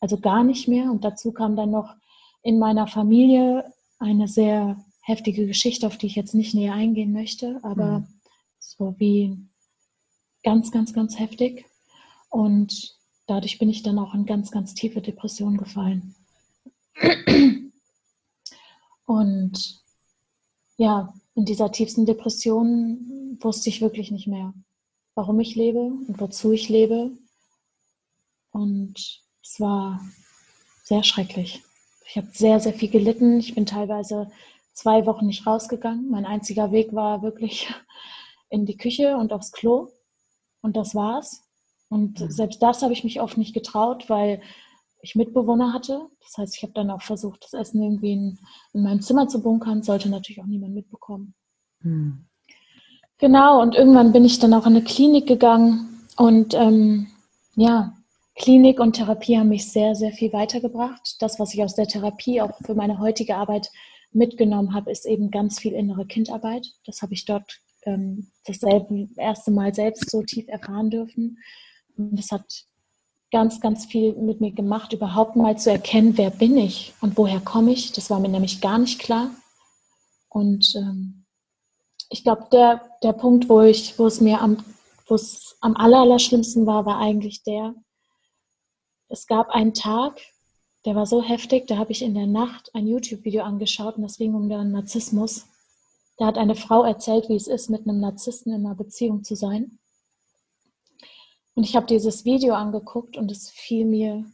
Also 0.00 0.18
gar 0.18 0.42
nicht 0.42 0.68
mehr. 0.68 0.90
Und 0.90 1.04
dazu 1.04 1.32
kam 1.32 1.56
dann 1.56 1.70
noch 1.70 1.94
in 2.42 2.58
meiner 2.58 2.86
Familie 2.86 3.64
eine 3.98 4.28
sehr 4.28 4.76
heftige 5.10 5.46
Geschichte, 5.46 5.86
auf 5.86 5.98
die 5.98 6.06
ich 6.06 6.14
jetzt 6.14 6.34
nicht 6.34 6.54
näher 6.54 6.74
eingehen 6.74 7.12
möchte, 7.12 7.60
aber 7.62 8.00
mhm. 8.00 8.06
so 8.58 8.94
wie 8.98 9.36
ganz, 10.42 10.70
ganz, 10.70 10.92
ganz 10.92 11.18
heftig. 11.18 11.66
Und 12.30 12.96
dadurch 13.26 13.58
bin 13.58 13.68
ich 13.68 13.82
dann 13.82 13.98
auch 13.98 14.14
in 14.14 14.24
ganz, 14.24 14.50
ganz 14.50 14.74
tiefe 14.74 15.00
Depression 15.00 15.56
gefallen. 15.56 16.14
Und 19.04 19.82
ja, 20.76 21.12
in 21.34 21.44
dieser 21.44 21.72
tiefsten 21.72 22.06
Depression 22.06 23.36
wusste 23.40 23.68
ich 23.68 23.80
wirklich 23.80 24.10
nicht 24.10 24.28
mehr, 24.28 24.54
warum 25.14 25.40
ich 25.40 25.56
lebe 25.56 25.80
und 25.80 26.20
wozu 26.20 26.52
ich 26.52 26.68
lebe. 26.68 27.10
Und 28.52 29.20
es 29.42 29.60
war 29.60 30.00
sehr 30.84 31.02
schrecklich. 31.02 31.62
Ich 32.06 32.16
habe 32.16 32.28
sehr, 32.32 32.60
sehr 32.60 32.72
viel 32.72 32.90
gelitten. 32.90 33.38
Ich 33.38 33.54
bin 33.54 33.66
teilweise 33.66 34.30
zwei 34.80 35.04
Wochen 35.06 35.26
nicht 35.26 35.46
rausgegangen. 35.46 36.10
Mein 36.10 36.24
einziger 36.24 36.72
Weg 36.72 36.94
war 36.94 37.22
wirklich 37.22 37.72
in 38.48 38.64
die 38.66 38.76
Küche 38.76 39.16
und 39.16 39.32
aufs 39.32 39.52
Klo 39.52 39.88
und 40.62 40.76
das 40.76 40.94
war's. 40.94 41.42
Und 41.88 42.20
mhm. 42.20 42.30
selbst 42.30 42.62
das 42.62 42.82
habe 42.82 42.92
ich 42.92 43.04
mich 43.04 43.20
oft 43.20 43.36
nicht 43.36 43.52
getraut, 43.52 44.08
weil 44.08 44.40
ich 45.02 45.16
Mitbewohner 45.16 45.72
hatte. 45.72 46.08
Das 46.20 46.38
heißt, 46.38 46.56
ich 46.56 46.62
habe 46.62 46.72
dann 46.72 46.90
auch 46.90 47.02
versucht, 47.02 47.44
das 47.44 47.52
Essen 47.52 47.82
irgendwie 47.82 48.12
in, 48.12 48.38
in 48.72 48.82
meinem 48.82 49.02
Zimmer 49.02 49.28
zu 49.28 49.42
bunkern. 49.42 49.82
Sollte 49.82 50.08
natürlich 50.08 50.40
auch 50.40 50.46
niemand 50.46 50.74
mitbekommen. 50.74 51.34
Mhm. 51.80 52.26
Genau, 53.18 53.60
und 53.60 53.74
irgendwann 53.74 54.12
bin 54.12 54.24
ich 54.24 54.38
dann 54.38 54.54
auch 54.54 54.66
in 54.66 54.76
eine 54.76 54.84
Klinik 54.84 55.26
gegangen. 55.26 56.06
Und 56.16 56.54
ähm, 56.54 57.08
ja, 57.54 57.94
Klinik 58.34 58.80
und 58.80 58.94
Therapie 58.94 59.38
haben 59.38 59.50
mich 59.50 59.70
sehr, 59.70 59.94
sehr 59.94 60.12
viel 60.12 60.32
weitergebracht. 60.32 61.16
Das, 61.20 61.38
was 61.38 61.52
ich 61.52 61.62
aus 61.62 61.74
der 61.74 61.86
Therapie 61.86 62.40
auch 62.40 62.56
für 62.64 62.74
meine 62.74 62.98
heutige 62.98 63.36
Arbeit 63.36 63.70
mitgenommen 64.12 64.74
habe, 64.74 64.90
ist 64.90 65.06
eben 65.06 65.30
ganz 65.30 65.58
viel 65.58 65.72
innere 65.72 66.06
Kindarbeit. 66.06 66.66
Das 66.84 67.02
habe 67.02 67.14
ich 67.14 67.24
dort 67.24 67.60
ähm, 67.84 68.30
das 68.46 68.60
erste 69.16 69.50
Mal 69.50 69.74
selbst 69.74 70.10
so 70.10 70.22
tief 70.22 70.48
erfahren 70.48 70.90
dürfen. 70.90 71.38
Und 71.96 72.16
das 72.18 72.30
hat 72.30 72.44
ganz, 73.30 73.60
ganz 73.60 73.86
viel 73.86 74.14
mit 74.14 74.40
mir 74.40 74.52
gemacht, 74.52 74.92
überhaupt 74.92 75.36
mal 75.36 75.56
zu 75.56 75.70
erkennen, 75.70 76.18
wer 76.18 76.30
bin 76.30 76.56
ich 76.56 76.92
und 77.00 77.16
woher 77.16 77.40
komme 77.40 77.72
ich. 77.72 77.92
Das 77.92 78.10
war 78.10 78.18
mir 78.20 78.28
nämlich 78.28 78.60
gar 78.60 78.78
nicht 78.78 78.98
klar. 78.98 79.30
Und 80.28 80.74
ähm, 80.76 81.24
ich 82.08 82.24
glaube, 82.24 82.48
der, 82.52 82.82
der 83.02 83.12
Punkt, 83.12 83.48
wo, 83.48 83.60
ich, 83.60 83.98
wo 83.98 84.06
es 84.06 84.20
mir 84.20 84.40
am, 84.40 84.64
wo 85.06 85.14
es 85.14 85.56
am 85.60 85.76
aller, 85.76 86.00
aller 86.00 86.18
schlimmsten 86.18 86.66
war, 86.66 86.86
war 86.86 86.98
eigentlich 86.98 87.42
der, 87.44 87.74
es 89.08 89.26
gab 89.26 89.50
einen 89.50 89.74
Tag, 89.74 90.20
der 90.84 90.94
war 90.94 91.06
so 91.06 91.22
heftig, 91.22 91.66
da 91.66 91.76
habe 91.76 91.92
ich 91.92 92.02
in 92.02 92.14
der 92.14 92.26
Nacht 92.26 92.74
ein 92.74 92.86
YouTube-Video 92.86 93.42
angeschaut 93.42 93.96
und 93.96 94.02
das 94.02 94.16
ging 94.16 94.34
um 94.34 94.48
den 94.48 94.72
Narzissmus. 94.72 95.46
Da 96.16 96.26
hat 96.26 96.38
eine 96.38 96.54
Frau 96.54 96.84
erzählt, 96.84 97.28
wie 97.28 97.36
es 97.36 97.46
ist, 97.46 97.70
mit 97.70 97.86
einem 97.86 98.00
Narzissten 98.00 98.52
in 98.52 98.66
einer 98.66 98.74
Beziehung 98.74 99.24
zu 99.24 99.34
sein. 99.34 99.78
Und 101.54 101.64
ich 101.64 101.76
habe 101.76 101.86
dieses 101.86 102.24
Video 102.24 102.54
angeguckt 102.54 103.16
und 103.16 103.30
es 103.30 103.50
fiel 103.50 103.84
mir 103.84 104.24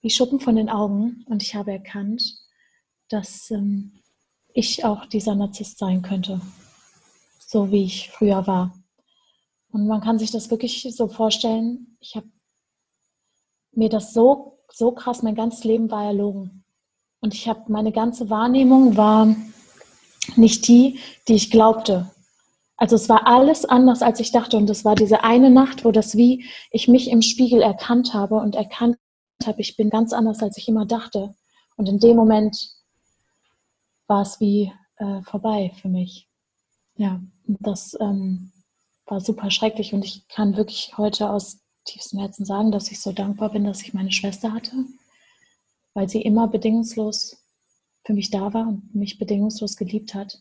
wie 0.00 0.10
Schuppen 0.10 0.40
von 0.40 0.56
den 0.56 0.68
Augen 0.68 1.24
und 1.28 1.42
ich 1.42 1.54
habe 1.54 1.72
erkannt, 1.72 2.22
dass 3.08 3.50
ähm, 3.50 3.92
ich 4.52 4.84
auch 4.84 5.06
dieser 5.06 5.34
Narzisst 5.34 5.78
sein 5.78 6.02
könnte, 6.02 6.40
so 7.38 7.70
wie 7.70 7.84
ich 7.84 8.10
früher 8.10 8.46
war. 8.46 8.76
Und 9.70 9.86
man 9.86 10.00
kann 10.00 10.18
sich 10.18 10.30
das 10.30 10.50
wirklich 10.50 10.82
so 10.96 11.08
vorstellen. 11.08 11.98
Ich 12.00 12.16
habe 12.16 12.28
mir 13.72 13.88
das 13.88 14.14
so, 14.14 14.55
so 14.76 14.92
krass, 14.92 15.22
mein 15.22 15.34
ganzes 15.34 15.64
Leben 15.64 15.90
war 15.90 16.04
erlogen. 16.04 16.62
Und 17.20 17.32
ich 17.32 17.48
habe, 17.48 17.72
meine 17.72 17.92
ganze 17.92 18.28
Wahrnehmung 18.28 18.96
war 18.96 19.34
nicht 20.36 20.68
die, 20.68 21.00
die 21.28 21.34
ich 21.34 21.50
glaubte. 21.50 22.10
Also 22.76 22.94
es 22.94 23.08
war 23.08 23.26
alles 23.26 23.64
anders, 23.64 24.02
als 24.02 24.20
ich 24.20 24.32
dachte. 24.32 24.58
Und 24.58 24.68
es 24.68 24.84
war 24.84 24.94
diese 24.94 25.24
eine 25.24 25.48
Nacht, 25.48 25.86
wo 25.86 25.92
das 25.92 26.14
wie 26.16 26.44
ich 26.70 26.88
mich 26.88 27.08
im 27.10 27.22
Spiegel 27.22 27.62
erkannt 27.62 28.12
habe 28.12 28.34
und 28.34 28.54
erkannt 28.54 28.98
habe, 29.46 29.62
ich 29.62 29.76
bin 29.76 29.88
ganz 29.88 30.12
anders, 30.12 30.42
als 30.42 30.58
ich 30.58 30.68
immer 30.68 30.84
dachte. 30.84 31.34
Und 31.76 31.88
in 31.88 31.98
dem 31.98 32.16
Moment 32.16 32.68
war 34.08 34.20
es 34.20 34.40
wie 34.40 34.70
äh, 34.98 35.22
vorbei 35.22 35.72
für 35.80 35.88
mich. 35.88 36.28
Ja, 36.96 37.22
das 37.46 37.96
ähm, 37.98 38.52
war 39.06 39.22
super 39.22 39.50
schrecklich. 39.50 39.94
Und 39.94 40.04
ich 40.04 40.28
kann 40.28 40.58
wirklich 40.58 40.98
heute 40.98 41.30
aus 41.30 41.65
tiefstem 41.86 42.20
Herzen 42.20 42.44
sagen, 42.44 42.72
dass 42.72 42.90
ich 42.90 43.00
so 43.00 43.12
dankbar 43.12 43.50
bin, 43.50 43.64
dass 43.64 43.82
ich 43.82 43.94
meine 43.94 44.12
Schwester 44.12 44.52
hatte, 44.52 44.72
weil 45.94 46.08
sie 46.08 46.22
immer 46.22 46.48
bedingungslos 46.48 47.38
für 48.04 48.12
mich 48.12 48.30
da 48.30 48.52
war 48.52 48.68
und 48.68 48.94
mich 48.94 49.18
bedingungslos 49.18 49.76
geliebt 49.76 50.14
hat. 50.14 50.40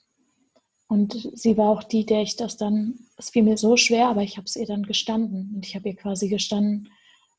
Und 0.87 1.29
sie 1.33 1.57
war 1.57 1.69
auch 1.69 1.83
die, 1.83 2.05
der 2.05 2.21
ich 2.21 2.35
das 2.35 2.57
dann, 2.57 2.99
es 3.17 3.31
fiel 3.31 3.43
mir 3.43 3.57
so 3.57 3.75
schwer, 3.75 4.07
aber 4.07 4.21
ich 4.21 4.37
habe 4.37 4.45
es 4.45 4.55
ihr 4.55 4.67
dann 4.67 4.83
gestanden. 4.83 5.53
Und 5.55 5.65
ich 5.65 5.75
habe 5.75 5.89
ihr 5.89 5.95
quasi 5.95 6.29
gestanden, 6.29 6.89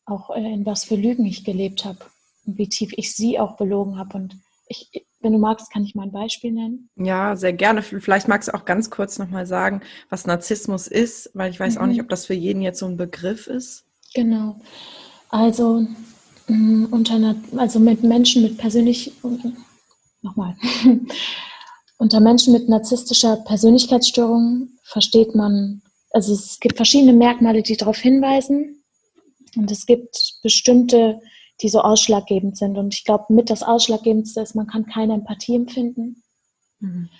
auch 0.04 0.30
äh, 0.30 0.52
in 0.52 0.66
was 0.66 0.84
für 0.84 0.96
Lügen 0.96 1.24
ich 1.26 1.44
gelebt 1.44 1.84
habe 1.84 1.98
und 2.44 2.58
wie 2.58 2.68
tief 2.68 2.92
ich 2.96 3.14
sie 3.14 3.38
auch 3.38 3.56
belogen 3.56 3.98
habe. 3.98 4.16
Und 4.16 4.36
ich, 4.66 5.06
wenn 5.20 5.32
du 5.32 5.38
magst, 5.38 5.70
kann 5.72 5.84
ich 5.84 5.94
mal 5.94 6.04
ein 6.04 6.12
Beispiel 6.12 6.52
nennen. 6.52 6.90
Ja, 6.96 7.36
sehr 7.36 7.52
gerne. 7.52 7.82
Vielleicht 7.82 8.26
magst 8.26 8.48
du 8.48 8.54
auch 8.54 8.64
ganz 8.64 8.90
kurz 8.90 9.18
nochmal 9.18 9.46
sagen, 9.46 9.80
was 10.08 10.26
Narzissmus 10.26 10.88
ist, 10.88 11.30
weil 11.34 11.50
ich 11.50 11.60
weiß 11.60 11.76
mhm. 11.76 11.80
auch 11.80 11.86
nicht, 11.86 12.00
ob 12.00 12.08
das 12.08 12.26
für 12.26 12.34
jeden 12.34 12.62
jetzt 12.62 12.80
so 12.80 12.86
ein 12.86 12.96
Begriff 12.96 13.46
ist. 13.46 13.85
Genau. 14.16 14.56
Also, 15.28 15.86
mm, 16.48 16.86
unter, 16.90 17.36
also 17.58 17.78
mit 17.78 18.02
Menschen 18.02 18.42
mit 18.42 18.56
persönlich, 18.56 19.12
nochmal, 20.22 20.56
unter 21.98 22.20
Menschen 22.20 22.54
mit 22.54 22.66
narzisstischer 22.66 23.36
Persönlichkeitsstörung 23.36 24.70
versteht 24.84 25.34
man, 25.34 25.82
also 26.12 26.32
es 26.32 26.58
gibt 26.60 26.76
verschiedene 26.76 27.12
Merkmale, 27.12 27.62
die 27.62 27.76
darauf 27.76 27.98
hinweisen. 27.98 28.82
Und 29.54 29.70
es 29.70 29.84
gibt 29.84 30.38
bestimmte, 30.42 31.20
die 31.60 31.68
so 31.68 31.82
ausschlaggebend 31.82 32.56
sind. 32.56 32.78
Und 32.78 32.94
ich 32.94 33.04
glaube, 33.04 33.34
mit 33.34 33.50
das 33.50 33.62
Ausschlaggebendste 33.62 34.40
ist, 34.40 34.54
man 34.54 34.66
kann 34.66 34.86
keine 34.86 35.12
Empathie 35.12 35.56
empfinden. 35.56 36.22
Mhm. 36.80 37.10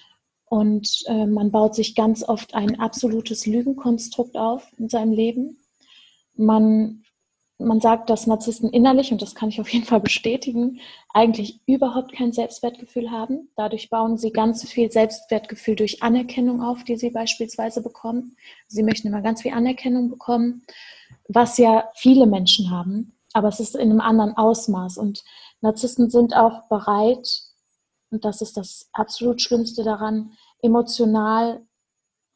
Und 0.47 1.03
äh, 1.09 1.27
man 1.27 1.51
baut 1.51 1.75
sich 1.75 1.95
ganz 1.95 2.27
oft 2.27 2.55
ein 2.55 2.81
absolutes 2.81 3.45
Lügenkonstrukt 3.45 4.39
auf 4.39 4.67
in 4.79 4.89
seinem 4.89 5.13
Leben. 5.13 5.59
Man, 6.37 7.05
man 7.59 7.81
sagt, 7.81 8.11
dass 8.11 8.27
Narzissten 8.27 8.71
innerlich, 8.71 9.13
und 9.13 9.23
das 9.23 9.35
kann 9.35 9.49
ich 9.49 9.61
auf 9.61 9.69
jeden 9.69 9.87
Fall 9.87 10.01
bestätigen, 10.01 10.81
eigentlich 11.13 11.61
überhaupt 11.67 12.13
kein 12.13 12.33
Selbstwertgefühl 12.33 13.11
haben. 13.11 13.49
Dadurch 13.57 13.89
bauen 13.91 14.19
sie 14.19 14.31
ganz 14.31 14.69
viel 14.69 14.91
Selbstwertgefühl 14.93 15.77
durch 15.77 16.03
Anerkennung 16.03 16.63
auf, 16.63 16.85
die 16.85 16.97
sie 16.97 17.11
beispielsweise 17.11 17.83
bekommen. 17.83 18.37
Sie 18.69 18.83
möchten 18.83 19.09
immer 19.09 19.23
ganz 19.23 19.43
viel 19.43 19.53
Anerkennung 19.53 20.11
bekommen, 20.11 20.65
was 21.29 21.59
ja 21.59 21.89
viele 21.95 22.27
Menschen 22.27 22.71
haben, 22.71 23.17
aber 23.33 23.49
es 23.49 23.61
ist 23.61 23.75
in 23.75 23.91
einem 23.91 24.01
anderen 24.01 24.37
Ausmaß. 24.37 24.99
Und 24.99 25.25
Narzissten 25.61 26.11
sind 26.11 26.37
auch 26.37 26.69
bereit, 26.69 27.27
und 28.11 28.25
das 28.25 28.41
ist 28.41 28.57
das 28.57 28.89
absolut 28.93 29.41
Schlimmste 29.41 29.83
daran, 29.83 30.33
emotional 30.63 31.67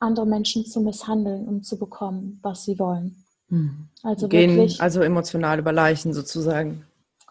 andere 0.01 0.27
Menschen 0.27 0.65
zu 0.65 0.81
misshandeln, 0.81 1.47
um 1.47 1.63
zu 1.63 1.79
bekommen, 1.79 2.41
was 2.43 2.65
sie 2.65 2.79
wollen. 2.79 3.25
Mhm. 3.51 3.89
Also 4.03 4.29
Gehen 4.29 4.57
wirklich, 4.57 4.81
also 4.81 5.03
emotional 5.03 5.59
über 5.59 5.73
Leichen 5.73 6.15
sozusagen. 6.15 6.87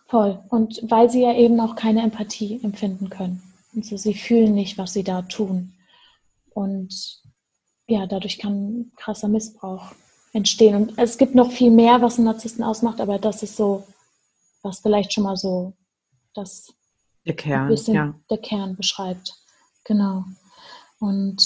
Voll. 0.08 0.40
Und 0.50 0.82
weil 0.90 1.10
sie 1.10 1.24
ja 1.24 1.34
eben 1.34 1.60
auch 1.60 1.76
keine 1.76 2.02
Empathie 2.02 2.60
empfinden 2.64 3.10
können. 3.10 3.42
Also 3.76 3.98
sie 3.98 4.14
fühlen 4.14 4.54
nicht, 4.54 4.78
was 4.78 4.94
sie 4.94 5.04
da 5.04 5.22
tun. 5.24 5.74
Und 6.52 7.22
ja, 7.88 8.06
dadurch 8.06 8.38
kann 8.38 8.92
krasser 8.96 9.28
Missbrauch 9.28 9.94
entstehen. 10.34 10.76
Und 10.76 10.98
es 10.98 11.18
gibt 11.18 11.36
noch 11.36 11.52
viel 11.52 11.72
mehr, 11.72 12.02
was 12.02 12.18
einen 12.18 12.26
Narzissten 12.26 12.64
ausmacht, 12.64 13.02
aber 13.02 13.18
das 13.18 13.44
ist 13.44 13.56
so, 13.56 13.86
was 14.62 14.80
vielleicht 14.80 15.14
schon 15.14 15.24
mal 15.24 15.38
so 15.38 15.74
das 16.34 16.74
der 17.26 17.36
Kern, 17.36 17.76
ja. 17.88 18.16
der 18.30 18.38
Kern 18.38 18.76
beschreibt. 18.76 19.34
Genau. 19.86 20.24
Und 21.00 21.44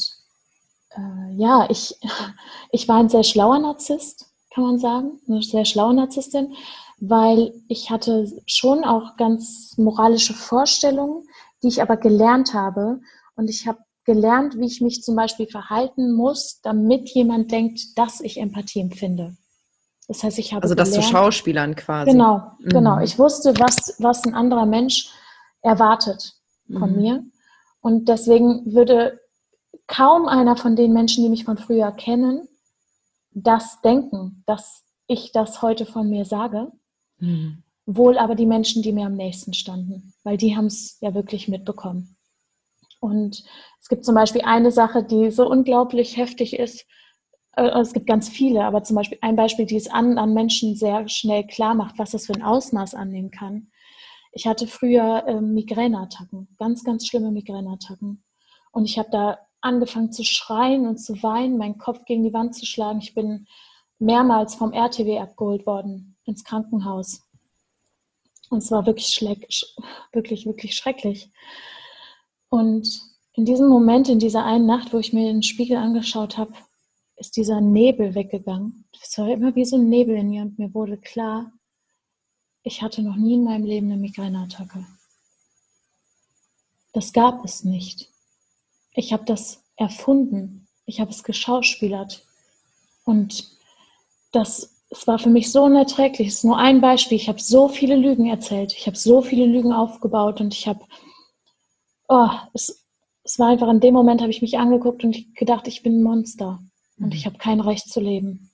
äh, 0.96 1.34
ja, 1.36 1.68
ich, 1.70 1.96
ich 2.72 2.88
war 2.88 2.98
ein 3.00 3.10
sehr 3.10 3.24
schlauer 3.24 3.60
Narzisst 3.60 4.33
kann 4.54 4.64
man 4.64 4.80
sagen, 4.80 5.20
eine 5.28 5.42
sehr 5.42 5.66
schlaue 5.66 5.94
Narzisstin, 5.94 6.54
weil 7.00 7.54
ich 7.68 7.90
hatte 7.90 8.32
schon 8.46 8.84
auch 8.84 9.18
ganz 9.18 9.76
moralische 9.78 10.34
Vorstellungen, 10.34 11.28
die 11.62 11.68
ich 11.68 11.82
aber 11.82 11.98
gelernt 11.98 12.54
habe. 12.54 13.00
Und 13.36 13.50
ich 13.50 13.68
habe 13.68 13.80
gelernt, 14.06 14.58
wie 14.58 14.66
ich 14.66 14.82
mich 14.82 15.04
zum 15.04 15.16
Beispiel 15.16 15.48
verhalten 15.48 16.14
muss, 16.14 16.60
damit 16.62 17.10
jemand 17.10 17.52
denkt, 17.52 17.98
dass 17.98 18.22
ich 18.22 18.38
Empathie 18.38 18.82
empfinde. 18.82 19.36
Das 20.08 20.24
heißt, 20.24 20.38
ich 20.38 20.54
habe 20.54 20.64
also 20.64 20.76
das 20.76 20.90
gelernt, 20.90 21.06
zu 21.06 21.12
Schauspielern 21.12 21.76
quasi. 21.76 22.12
Genau, 22.12 22.52
mhm. 22.60 22.70
genau. 22.70 23.00
Ich 23.00 23.18
wusste, 23.18 23.54
was 23.60 23.96
was 24.00 24.24
ein 24.26 24.34
anderer 24.34 24.66
Mensch 24.66 25.10
erwartet 25.62 26.34
von 26.68 26.92
mhm. 26.92 27.02
mir 27.02 27.24
und 27.82 28.10
deswegen 28.10 28.74
würde 28.74 29.20
kaum 29.88 30.28
einer 30.28 30.56
von 30.56 30.76
den 30.76 30.94
Menschen, 30.94 31.24
die 31.24 31.30
mich 31.30 31.46
von 31.46 31.58
früher 31.58 31.92
kennen, 31.92 32.48
das 33.36 33.82
denken, 33.82 34.44
dass 34.46 34.84
ich 35.08 35.32
das 35.32 35.62
heute 35.62 35.86
von 35.86 36.10
mir 36.10 36.26
sage. 36.26 36.72
Mhm. 37.18 37.64
Wohl 37.86 38.18
aber 38.18 38.36
die 38.36 38.46
Menschen, 38.46 38.82
die 38.82 38.94
mir 38.94 39.08
am 39.08 39.16
nächsten 39.16 39.54
standen, 39.54 40.14
weil 40.24 40.38
die 40.38 40.56
haben 40.56 40.68
es 40.68 40.98
ja 41.02 41.14
wirklich 41.14 41.48
mitbekommen. 41.48 42.16
Und 43.00 43.44
es 43.82 43.90
gibt 43.90 44.06
zum 44.06 44.16
Beispiel 44.16 44.44
eine 44.44 44.72
Sache, 44.72 45.04
die 45.04 45.30
so 45.30 45.50
unglaublich 45.50 46.16
heftig 46.16 46.58
ist. 46.58 46.86
Äh, 47.58 47.68
es 47.82 47.92
gibt 47.92 48.08
ganz 48.08 48.30
viele, 48.30 48.64
aber 48.64 48.84
zum 48.84 48.96
Beispiel 48.96 49.18
ein 49.22 49.36
Beispiel, 49.36 49.66
die 49.66 49.76
es 49.76 49.90
an, 49.90 50.18
an 50.18 50.34
Menschen 50.34 50.76
sehr 50.76 51.10
schnell 51.10 51.46
klar 51.46 51.76
macht, 51.76 52.00
was 52.00 52.12
das 52.12 52.28
für 52.28 52.34
ein 52.34 52.44
Ausmaß 52.44 52.96
annehmen 52.96 53.32
kann. 53.32 53.72
Ich 54.32 54.48
hatte 54.48 54.68
früher 54.68 55.26
äh, 55.28 55.42
Migräneattacken, 55.42 56.56
ganz, 56.58 56.84
ganz 56.86 57.06
schlimme 57.06 57.32
Migräneattacken. 57.32 58.24
Und 58.72 58.86
ich 58.86 58.98
habe 58.98 59.10
da 59.12 59.38
angefangen 59.64 60.12
zu 60.12 60.24
schreien 60.24 60.86
und 60.88 60.98
zu 60.98 61.24
weinen, 61.24 61.58
meinen 61.58 61.78
Kopf 61.78 62.06
gegen 62.06 62.24
die 62.24 62.34
Wand 62.34 62.54
zu 62.54 62.66
schlagen. 62.66 63.00
Ich 63.00 63.14
bin 63.14 63.48
mehrmals 63.98 64.56
vom 64.56 64.74
RTW 64.74 65.20
abgeholt 65.20 65.66
worden 65.66 66.18
ins 66.26 66.44
Krankenhaus. 66.44 67.24
Und 68.50 68.60
es 68.60 68.70
war 68.72 68.86
wirklich, 68.86 69.20
wirklich, 70.12 70.46
wirklich 70.46 70.76
schrecklich. 70.76 71.32
Und 72.50 73.02
in 73.34 73.46
diesem 73.46 73.68
Moment, 73.68 74.10
in 74.10 74.20
dieser 74.20 74.46
einen 74.46 74.66
Nacht, 74.66 74.94
wo 74.94 75.00
ich 75.00 75.14
mir 75.14 75.32
den 75.32 75.42
Spiegel 75.42 75.78
angeschaut 75.78 76.38
habe, 76.38 76.54
ist 77.16 77.38
dieser 77.38 77.62
Nebel 77.62 78.16
weggegangen. 78.16 78.86
Es 79.02 79.18
war 79.18 79.30
immer 79.30 79.56
wie 79.56 79.66
so 79.66 79.78
ein 79.78 79.90
Nebel 79.90 80.16
in 80.16 80.30
mir 80.30 80.42
und 80.44 80.60
mir 80.60 80.74
wurde 80.74 80.98
klar, 80.98 81.52
ich 82.64 82.82
hatte 82.82 83.02
noch 83.02 83.16
nie 83.16 83.36
in 83.36 83.44
meinem 83.44 83.66
Leben 83.66 83.92
eine 83.92 84.00
Migräneattacke. 84.00 84.86
Das 86.92 87.12
gab 87.14 87.44
es 87.44 87.64
nicht. 87.64 88.13
Ich 88.94 89.14
habe 89.14 89.26
das 89.26 89.64
erfunden. 89.76 90.68
Ich 90.86 91.00
habe 91.00 91.12
es 91.12 91.24
geschauspielert. 91.24 92.26
Und 93.06 93.52
das, 94.32 94.84
es 94.90 95.08
war 95.08 95.20
für 95.20 95.30
mich 95.30 95.52
so 95.52 95.64
unerträglich. 95.64 96.28
Es 96.28 96.36
ist 96.36 96.44
nur 96.46 96.58
ein 96.58 96.82
Beispiel. 96.82 97.18
Ich 97.18 97.28
habe 97.28 97.42
so 97.42 97.68
viele 97.68 97.96
Lügen 97.96 98.28
erzählt. 98.28 98.74
Ich 98.74 98.88
habe 98.88 98.98
so 98.98 99.22
viele 99.22 99.46
Lügen 99.46 99.74
aufgebaut 99.74 100.42
und 100.42 100.54
ich 100.54 100.68
habe, 100.68 100.84
oh, 102.08 102.30
es, 102.54 102.86
es 103.24 103.40
war 103.40 103.50
einfach 103.50 103.70
in 103.70 103.80
dem 103.80 103.94
Moment, 103.94 104.22
habe 104.22 104.32
ich 104.32 104.42
mich 104.42 104.58
angeguckt 104.58 105.04
und 105.04 105.36
gedacht, 105.36 105.68
ich 105.68 105.84
bin 105.84 106.00
ein 106.00 106.04
Monster 106.04 106.60
und 106.98 107.08
mhm. 107.08 107.12
ich 107.14 107.26
habe 107.26 107.38
kein 107.38 107.60
Recht 107.60 107.90
zu 107.90 108.00
leben. 108.00 108.52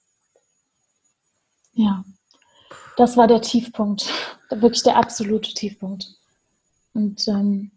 Ja, 1.74 2.04
das 2.98 3.18
war 3.18 3.28
der 3.28 3.42
Tiefpunkt, 3.42 4.12
wirklich 4.50 4.84
der 4.84 4.98
absolute 4.98 5.54
Tiefpunkt. 5.54 6.16
Und 6.94 7.28
ähm, 7.28 7.72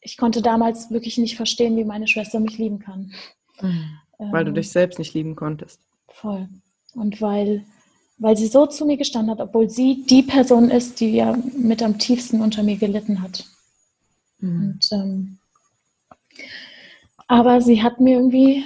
ich 0.00 0.16
konnte 0.16 0.42
damals 0.42 0.90
wirklich 0.90 1.18
nicht 1.18 1.36
verstehen, 1.36 1.76
wie 1.76 1.84
meine 1.84 2.08
Schwester 2.08 2.40
mich 2.40 2.58
lieben 2.58 2.78
kann. 2.78 3.12
Mhm. 3.60 3.98
Weil 4.18 4.44
du 4.44 4.50
ähm, 4.50 4.54
dich 4.54 4.70
selbst 4.70 4.98
nicht 4.98 5.14
lieben 5.14 5.36
konntest. 5.36 5.80
Voll. 6.08 6.48
Und 6.94 7.20
weil, 7.20 7.64
weil 8.18 8.36
sie 8.36 8.46
so 8.46 8.66
zu 8.66 8.84
mir 8.86 8.96
gestanden 8.96 9.30
hat, 9.30 9.40
obwohl 9.40 9.68
sie 9.68 10.04
die 10.08 10.22
Person 10.22 10.70
ist, 10.70 11.00
die 11.00 11.12
ja 11.12 11.36
mit 11.56 11.82
am 11.82 11.98
tiefsten 11.98 12.40
unter 12.40 12.62
mir 12.62 12.76
gelitten 12.76 13.22
hat. 13.22 13.44
Mhm. 14.38 14.62
Und, 14.74 14.88
ähm, 14.92 15.38
aber 17.28 17.60
sie 17.60 17.82
hat 17.82 18.00
mir 18.00 18.16
irgendwie 18.16 18.64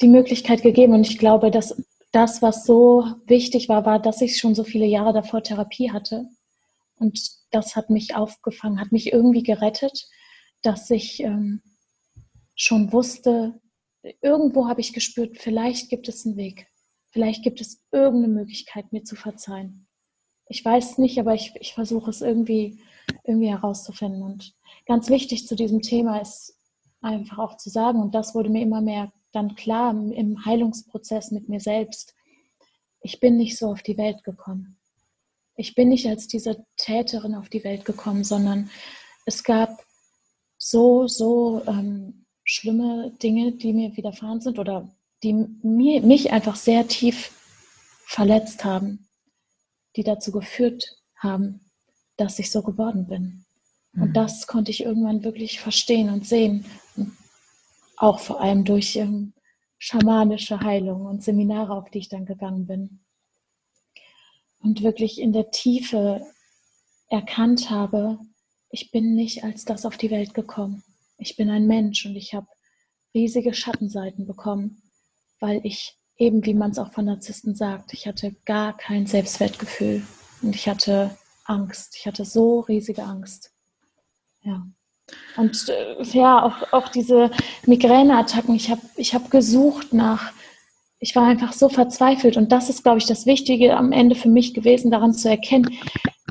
die 0.00 0.08
Möglichkeit 0.08 0.62
gegeben 0.62 0.94
und 0.94 1.06
ich 1.06 1.18
glaube, 1.18 1.50
dass 1.50 1.82
das, 2.12 2.42
was 2.42 2.64
so 2.64 3.06
wichtig 3.26 3.68
war, 3.68 3.84
war, 3.84 3.98
dass 3.98 4.20
ich 4.20 4.38
schon 4.38 4.54
so 4.54 4.64
viele 4.64 4.86
Jahre 4.86 5.12
davor 5.12 5.42
Therapie 5.42 5.90
hatte. 5.92 6.26
Und 6.98 7.20
das 7.50 7.74
hat 7.74 7.90
mich 7.90 8.14
aufgefangen, 8.14 8.80
hat 8.80 8.92
mich 8.92 9.12
irgendwie 9.12 9.42
gerettet, 9.42 10.08
dass 10.62 10.90
ich 10.90 11.20
ähm, 11.20 11.62
schon 12.54 12.92
wusste, 12.92 13.60
irgendwo 14.20 14.68
habe 14.68 14.80
ich 14.80 14.92
gespürt, 14.92 15.38
vielleicht 15.38 15.90
gibt 15.90 16.08
es 16.08 16.26
einen 16.26 16.36
Weg. 16.36 16.66
Vielleicht 17.10 17.42
gibt 17.42 17.60
es 17.60 17.84
irgendeine 17.92 18.32
Möglichkeit, 18.32 18.92
mir 18.92 19.04
zu 19.04 19.16
verzeihen. 19.16 19.86
Ich 20.48 20.64
weiß 20.64 20.92
es 20.92 20.98
nicht, 20.98 21.18
aber 21.18 21.34
ich, 21.34 21.52
ich 21.60 21.74
versuche 21.74 22.10
es 22.10 22.20
irgendwie, 22.20 22.82
irgendwie 23.24 23.50
herauszufinden. 23.50 24.22
Und 24.22 24.54
ganz 24.86 25.08
wichtig 25.08 25.46
zu 25.46 25.54
diesem 25.54 25.82
Thema 25.82 26.18
ist 26.20 26.56
einfach 27.00 27.38
auch 27.38 27.56
zu 27.56 27.70
sagen, 27.70 28.00
und 28.00 28.14
das 28.14 28.34
wurde 28.34 28.50
mir 28.50 28.62
immer 28.62 28.80
mehr 28.80 29.12
dann 29.32 29.54
klar 29.56 29.90
im 29.90 30.44
Heilungsprozess 30.44 31.30
mit 31.30 31.48
mir 31.48 31.60
selbst, 31.60 32.14
ich 33.00 33.18
bin 33.18 33.36
nicht 33.36 33.58
so 33.58 33.70
auf 33.70 33.82
die 33.82 33.98
Welt 33.98 34.24
gekommen. 34.24 34.78
Ich 35.56 35.74
bin 35.74 35.88
nicht 35.88 36.06
als 36.06 36.28
diese 36.28 36.64
Täterin 36.76 37.34
auf 37.34 37.48
die 37.48 37.64
Welt 37.64 37.84
gekommen, 37.84 38.24
sondern 38.24 38.70
es 39.26 39.42
gab 39.42 39.84
so, 40.64 41.08
so 41.08 41.60
ähm, 41.66 42.24
schlimme 42.44 43.10
Dinge, 43.20 43.50
die 43.50 43.72
mir 43.72 43.96
widerfahren 43.96 44.40
sind 44.40 44.60
oder 44.60 44.88
die 45.24 45.32
mir, 45.32 46.02
mich 46.02 46.32
einfach 46.32 46.54
sehr 46.54 46.86
tief 46.86 47.32
verletzt 48.06 48.64
haben, 48.64 49.08
die 49.96 50.04
dazu 50.04 50.30
geführt 50.30 50.84
haben, 51.16 51.72
dass 52.16 52.38
ich 52.38 52.52
so 52.52 52.62
geworden 52.62 53.08
bin. 53.08 53.44
Und 53.94 54.10
mhm. 54.10 54.12
das 54.12 54.46
konnte 54.46 54.70
ich 54.70 54.84
irgendwann 54.84 55.24
wirklich 55.24 55.58
verstehen 55.58 56.10
und 56.10 56.28
sehen. 56.28 56.64
Und 56.96 57.16
auch 57.96 58.20
vor 58.20 58.40
allem 58.40 58.64
durch 58.64 58.94
ähm, 58.94 59.34
schamanische 59.78 60.60
Heilung 60.60 61.06
und 61.06 61.24
Seminare, 61.24 61.72
auf 61.72 61.90
die 61.90 61.98
ich 61.98 62.08
dann 62.08 62.24
gegangen 62.24 62.66
bin. 62.68 63.00
Und 64.60 64.84
wirklich 64.84 65.20
in 65.20 65.32
der 65.32 65.50
Tiefe 65.50 66.24
erkannt 67.08 67.68
habe, 67.68 68.20
ich 68.72 68.90
bin 68.90 69.14
nicht 69.14 69.44
als 69.44 69.64
das 69.64 69.86
auf 69.86 69.98
die 69.98 70.10
Welt 70.10 70.34
gekommen. 70.34 70.82
Ich 71.18 71.36
bin 71.36 71.50
ein 71.50 71.66
Mensch 71.66 72.04
und 72.06 72.16
ich 72.16 72.34
habe 72.34 72.46
riesige 73.14 73.52
Schattenseiten 73.52 74.26
bekommen, 74.26 74.82
weil 75.38 75.60
ich 75.62 75.96
eben, 76.16 76.44
wie 76.46 76.54
man 76.54 76.70
es 76.70 76.78
auch 76.78 76.92
von 76.92 77.04
Narzissten 77.04 77.54
sagt, 77.54 77.92
ich 77.92 78.06
hatte 78.06 78.34
gar 78.46 78.76
kein 78.76 79.06
Selbstwertgefühl 79.06 80.02
und 80.40 80.56
ich 80.56 80.68
hatte 80.68 81.16
Angst. 81.44 81.96
Ich 81.96 82.06
hatte 82.06 82.24
so 82.24 82.60
riesige 82.60 83.04
Angst. 83.04 83.52
Ja. 84.42 84.66
Und 85.36 85.68
äh, 85.68 86.02
ja, 86.04 86.42
auch, 86.42 86.72
auch 86.72 86.88
diese 86.88 87.30
Migräneattacken, 87.66 88.54
ich 88.54 88.70
habe 88.70 88.80
ich 88.96 89.14
hab 89.14 89.30
gesucht 89.30 89.92
nach, 89.92 90.32
ich 90.98 91.14
war 91.14 91.26
einfach 91.26 91.52
so 91.52 91.68
verzweifelt. 91.68 92.38
Und 92.38 92.52
das 92.52 92.70
ist, 92.70 92.84
glaube 92.84 92.98
ich, 92.98 93.06
das 93.06 93.26
Wichtige 93.26 93.76
am 93.76 93.92
Ende 93.92 94.14
für 94.14 94.30
mich 94.30 94.54
gewesen, 94.54 94.90
daran 94.90 95.12
zu 95.12 95.28
erkennen, 95.28 95.76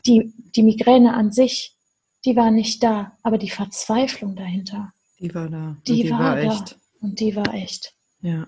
die, 0.08 0.34
die 0.56 0.64
Migräne 0.64 1.14
an 1.14 1.32
sich, 1.32 1.78
die 2.26 2.36
war 2.36 2.52
nicht 2.52 2.84
da, 2.84 3.18
aber 3.24 3.38
die 3.38 3.50
Verzweiflung 3.50 4.36
dahinter. 4.36 4.94
Die 5.20 5.34
war 5.34 5.50
da. 5.50 5.78
Die, 5.88 6.04
die 6.04 6.12
war, 6.12 6.20
war 6.20 6.38
echt. 6.38 6.72
Da. 6.72 6.76
Und 7.02 7.20
die 7.20 7.36
war 7.36 7.54
echt. 7.54 7.94
Ja. 8.22 8.48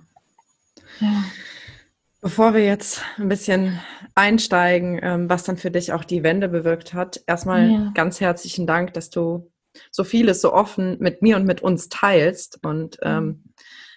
Ja. 1.00 1.24
Bevor 2.22 2.54
wir 2.54 2.64
jetzt 2.64 3.02
ein 3.18 3.28
bisschen 3.28 3.80
einsteigen, 4.16 5.00
ähm, 5.02 5.30
was 5.30 5.44
dann 5.44 5.58
für 5.58 5.72
dich 5.72 5.92
auch 5.92 6.04
die 6.04 6.24
Wende 6.24 6.48
bewirkt 6.48 6.94
hat, 6.94 7.22
erstmal 7.28 7.70
ja. 7.70 7.92
ganz 7.94 8.22
herzlichen 8.22 8.66
Dank, 8.66 8.94
dass 8.94 9.10
du 9.10 9.52
so 9.92 10.04
vieles 10.04 10.40
so 10.40 10.54
offen 10.54 10.98
mit 11.00 11.22
mir 11.22 11.36
und 11.36 11.46
mit 11.46 11.62
uns 11.62 11.90
teilst. 11.90 12.64
Und 12.64 12.98
ähm, 13.02 13.44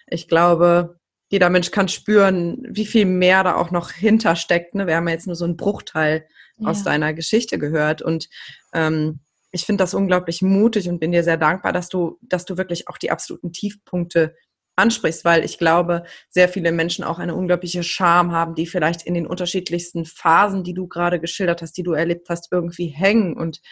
ich 0.07 0.27
glaube, 0.27 0.99
jeder 1.29 1.51
Mensch 1.51 1.71
kann 1.71 1.89
spüren, 1.89 2.67
wie 2.69 2.87
viel 2.87 3.05
mehr 3.05 3.45
da 3.45 3.57
auch 3.57 3.71
noch 3.71 3.91
hintersteckt. 3.93 4.75
Ne? 4.75 4.87
Wir 4.87 4.97
haben 4.97 5.07
ja 5.07 5.15
jetzt 5.15 5.27
nur 5.27 5.37
so 5.37 5.45
einen 5.45 5.57
Bruchteil 5.57 6.27
ja. 6.59 6.69
aus 6.69 6.83
deiner 6.83 7.15
Geschichte 7.15 7.59
gehört. 7.59 8.03
Und 8.03 8.29
ähm, 8.73 9.21
ich 9.57 9.65
finde 9.65 9.83
das 9.83 9.95
unglaublich 9.95 10.43
mutig 10.43 10.89
und 10.89 11.01
bin 11.01 11.13
dir 11.13 11.25
sehr 11.25 11.39
dankbar, 11.39 11.73
dass 11.73 11.89
du, 11.89 12.19
dass 12.21 12.45
du 12.45 12.59
wirklich 12.59 12.89
auch 12.89 12.99
die 12.99 13.11
absoluten 13.11 13.53
Tiefpunkte 13.53 14.35
ansprichst, 14.77 15.25
weil 15.25 15.47
ich 15.47 15.57
glaube, 15.57 16.05
sehr 16.29 16.51
viele 16.51 16.73
Menschen 16.73 17.05
auch 17.05 17.19
eine 17.19 17.35
unglaubliche 17.35 17.83
Scham 17.83 18.33
haben, 18.33 18.55
die 18.55 18.67
vielleicht 18.67 19.03
in 19.05 19.15
den 19.15 19.27
unterschiedlichsten 19.27 20.05
Phasen, 20.05 20.63
die 20.63 20.75
du 20.75 20.87
gerade 20.87 21.19
geschildert 21.19 21.63
hast, 21.63 21.73
die 21.79 21.83
du 21.83 21.95
erlebt 21.95 22.29
hast, 22.29 22.53
irgendwie 22.53 22.89
hängen. 22.89 23.35
Und 23.35 23.63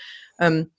ähm, 0.40 0.70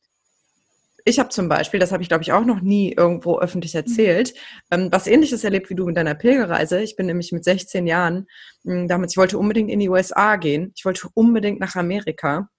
ich 1.05 1.19
habe 1.19 1.29
zum 1.29 1.49
Beispiel, 1.49 1.79
das 1.79 1.91
habe 1.91 2.01
ich 2.01 2.09
glaube 2.09 2.23
ich 2.23 2.31
auch 2.31 2.43
noch 2.43 2.61
nie 2.61 2.91
irgendwo 2.91 3.37
öffentlich 3.37 3.75
mhm. 3.75 3.81
erzählt, 3.81 4.33
ähm, 4.71 4.91
was 4.91 5.05
ähnliches 5.05 5.43
erlebt 5.43 5.69
wie 5.69 5.75
du 5.75 5.85
mit 5.85 5.97
deiner 5.97 6.15
Pilgerreise. 6.15 6.81
Ich 6.81 6.95
bin 6.95 7.05
nämlich 7.05 7.31
mit 7.31 7.43
16 7.43 7.85
Jahren, 7.85 8.25
mh, 8.63 8.87
damals, 8.87 9.13
ich 9.13 9.17
wollte 9.17 9.37
unbedingt 9.37 9.69
in 9.69 9.79
die 9.79 9.89
USA 9.89 10.37
gehen. 10.37 10.73
Ich 10.75 10.83
wollte 10.83 11.07
unbedingt 11.13 11.59
nach 11.59 11.75
Amerika. 11.75 12.49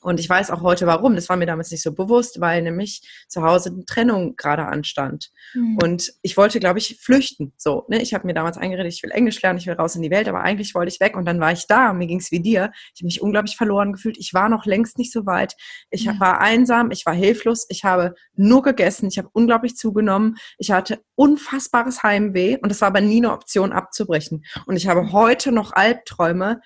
Und 0.00 0.20
ich 0.20 0.28
weiß 0.28 0.50
auch 0.50 0.62
heute 0.62 0.86
warum. 0.86 1.16
Das 1.16 1.28
war 1.28 1.36
mir 1.36 1.46
damals 1.46 1.70
nicht 1.70 1.82
so 1.82 1.92
bewusst, 1.92 2.40
weil 2.40 2.62
nämlich 2.62 3.02
zu 3.28 3.42
Hause 3.42 3.70
eine 3.70 3.84
Trennung 3.84 4.36
gerade 4.36 4.66
anstand. 4.66 5.30
Mhm. 5.54 5.78
Und 5.82 6.12
ich 6.22 6.36
wollte, 6.36 6.60
glaube 6.60 6.78
ich, 6.78 6.98
flüchten. 7.00 7.52
So, 7.56 7.84
ne? 7.88 8.00
Ich 8.00 8.14
habe 8.14 8.26
mir 8.26 8.34
damals 8.34 8.58
eingeredet, 8.58 8.92
ich 8.92 9.02
will 9.02 9.10
Englisch 9.10 9.42
lernen, 9.42 9.58
ich 9.58 9.66
will 9.66 9.74
raus 9.74 9.96
in 9.96 10.02
die 10.02 10.10
Welt, 10.10 10.28
aber 10.28 10.42
eigentlich 10.42 10.74
wollte 10.74 10.92
ich 10.92 11.00
weg. 11.00 11.16
Und 11.16 11.24
dann 11.24 11.40
war 11.40 11.50
ich 11.50 11.66
da. 11.66 11.92
Mir 11.92 12.06
ging 12.06 12.20
es 12.20 12.30
wie 12.30 12.40
dir. 12.40 12.70
Ich 12.94 13.00
habe 13.00 13.06
mich 13.06 13.20
unglaublich 13.20 13.56
verloren 13.56 13.92
gefühlt. 13.92 14.18
Ich 14.18 14.32
war 14.34 14.48
noch 14.48 14.66
längst 14.66 14.98
nicht 14.98 15.12
so 15.12 15.26
weit. 15.26 15.54
Ich 15.90 16.04
ja. 16.04 16.18
war 16.20 16.40
einsam, 16.40 16.92
ich 16.92 17.04
war 17.04 17.14
hilflos, 17.14 17.66
ich 17.68 17.84
habe 17.84 18.14
nur 18.34 18.62
gegessen, 18.62 19.08
ich 19.08 19.18
habe 19.18 19.28
unglaublich 19.32 19.76
zugenommen. 19.76 20.36
Ich 20.58 20.70
hatte 20.70 21.00
unfassbares 21.16 22.02
Heimweh 22.04 22.58
und 22.62 22.70
es 22.70 22.80
war 22.80 22.88
aber 22.88 23.00
nie 23.00 23.18
eine 23.18 23.32
Option 23.32 23.72
abzubrechen. 23.72 24.44
Und 24.66 24.76
ich 24.76 24.86
habe 24.86 25.12
heute 25.12 25.50
noch 25.50 25.72
Albträume, 25.72 26.60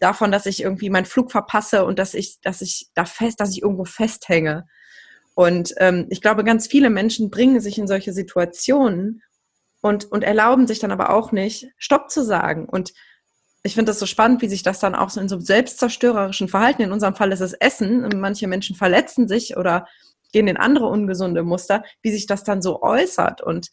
davon, 0.00 0.30
dass 0.30 0.46
ich 0.46 0.62
irgendwie 0.62 0.90
meinen 0.90 1.06
Flug 1.06 1.30
verpasse 1.30 1.84
und 1.84 1.98
dass 1.98 2.14
ich, 2.14 2.40
dass 2.40 2.60
ich 2.60 2.88
da 2.94 3.04
fest, 3.04 3.40
dass 3.40 3.50
ich 3.50 3.62
irgendwo 3.62 3.84
festhänge. 3.84 4.66
Und 5.34 5.74
ähm, 5.78 6.06
ich 6.10 6.20
glaube, 6.20 6.44
ganz 6.44 6.66
viele 6.66 6.90
Menschen 6.90 7.30
bringen 7.30 7.60
sich 7.60 7.78
in 7.78 7.86
solche 7.86 8.12
Situationen 8.12 9.22
und, 9.80 10.06
und 10.06 10.24
erlauben 10.24 10.66
sich 10.66 10.78
dann 10.80 10.90
aber 10.90 11.10
auch 11.10 11.32
nicht, 11.32 11.68
Stopp 11.76 12.10
zu 12.10 12.24
sagen. 12.24 12.68
Und 12.68 12.92
ich 13.62 13.74
finde 13.74 13.90
das 13.90 13.98
so 13.98 14.06
spannend, 14.06 14.42
wie 14.42 14.48
sich 14.48 14.62
das 14.62 14.80
dann 14.80 14.94
auch 14.94 15.10
so 15.10 15.20
in 15.20 15.28
so 15.28 15.38
selbstzerstörerischen 15.38 16.48
Verhalten, 16.48 16.82
in 16.82 16.92
unserem 16.92 17.14
Fall 17.14 17.32
ist 17.32 17.40
es 17.40 17.52
Essen, 17.52 18.08
manche 18.20 18.48
Menschen 18.48 18.76
verletzen 18.76 19.28
sich 19.28 19.56
oder 19.56 19.86
gehen 20.32 20.48
in 20.48 20.56
andere 20.56 20.86
ungesunde 20.86 21.42
Muster, 21.42 21.84
wie 22.02 22.10
sich 22.10 22.26
das 22.26 22.44
dann 22.44 22.62
so 22.62 22.82
äußert 22.82 23.40
und 23.40 23.70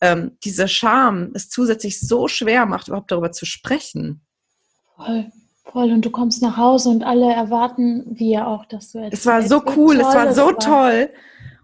ähm, 0.00 0.38
diese 0.44 0.68
Scham 0.68 1.32
es 1.34 1.50
zusätzlich 1.50 2.00
so 2.00 2.28
schwer 2.28 2.66
macht, 2.66 2.88
überhaupt 2.88 3.10
darüber 3.10 3.32
zu 3.32 3.46
sprechen. 3.46 4.24
Voll. 4.96 5.30
Voll, 5.72 5.92
und 5.92 6.04
du 6.04 6.10
kommst 6.10 6.40
nach 6.40 6.56
Hause 6.56 6.88
und 6.88 7.04
alle 7.04 7.32
erwarten 7.32 8.04
wir 8.08 8.46
auch, 8.46 8.64
dass 8.64 8.92
du 8.92 9.00
Es 9.10 9.26
war 9.26 9.42
so 9.42 9.62
cool, 9.76 9.96
es 9.96 10.06
war 10.06 10.32
so 10.32 10.46
war. 10.46 10.58
toll. 10.58 11.10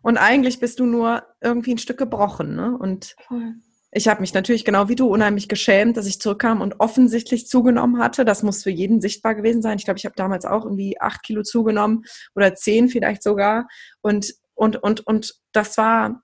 Und 0.02 0.18
eigentlich 0.18 0.60
bist 0.60 0.78
du 0.80 0.84
nur 0.84 1.22
irgendwie 1.40 1.72
ein 1.72 1.78
Stück 1.78 1.96
gebrochen. 1.96 2.54
Ne? 2.54 2.76
Und 2.76 3.16
Voll. 3.26 3.54
ich 3.90 4.06
habe 4.06 4.20
mich 4.20 4.34
natürlich 4.34 4.66
genau 4.66 4.90
wie 4.90 4.96
du 4.96 5.06
unheimlich 5.06 5.48
geschämt, 5.48 5.96
dass 5.96 6.06
ich 6.06 6.20
zurückkam 6.20 6.60
und 6.60 6.80
offensichtlich 6.80 7.46
zugenommen 7.48 7.98
hatte. 7.98 8.26
Das 8.26 8.42
muss 8.42 8.62
für 8.62 8.70
jeden 8.70 9.00
sichtbar 9.00 9.34
gewesen 9.34 9.62
sein. 9.62 9.78
Ich 9.78 9.86
glaube, 9.86 9.98
ich 9.98 10.04
habe 10.04 10.16
damals 10.16 10.44
auch 10.44 10.64
irgendwie 10.64 11.00
acht 11.00 11.22
Kilo 11.22 11.42
zugenommen 11.42 12.04
oder 12.34 12.54
zehn 12.54 12.88
vielleicht 12.90 13.22
sogar. 13.22 13.66
Und, 14.02 14.34
und, 14.52 14.76
und, 14.82 15.06
und 15.06 15.34
das 15.52 15.78
war, 15.78 16.22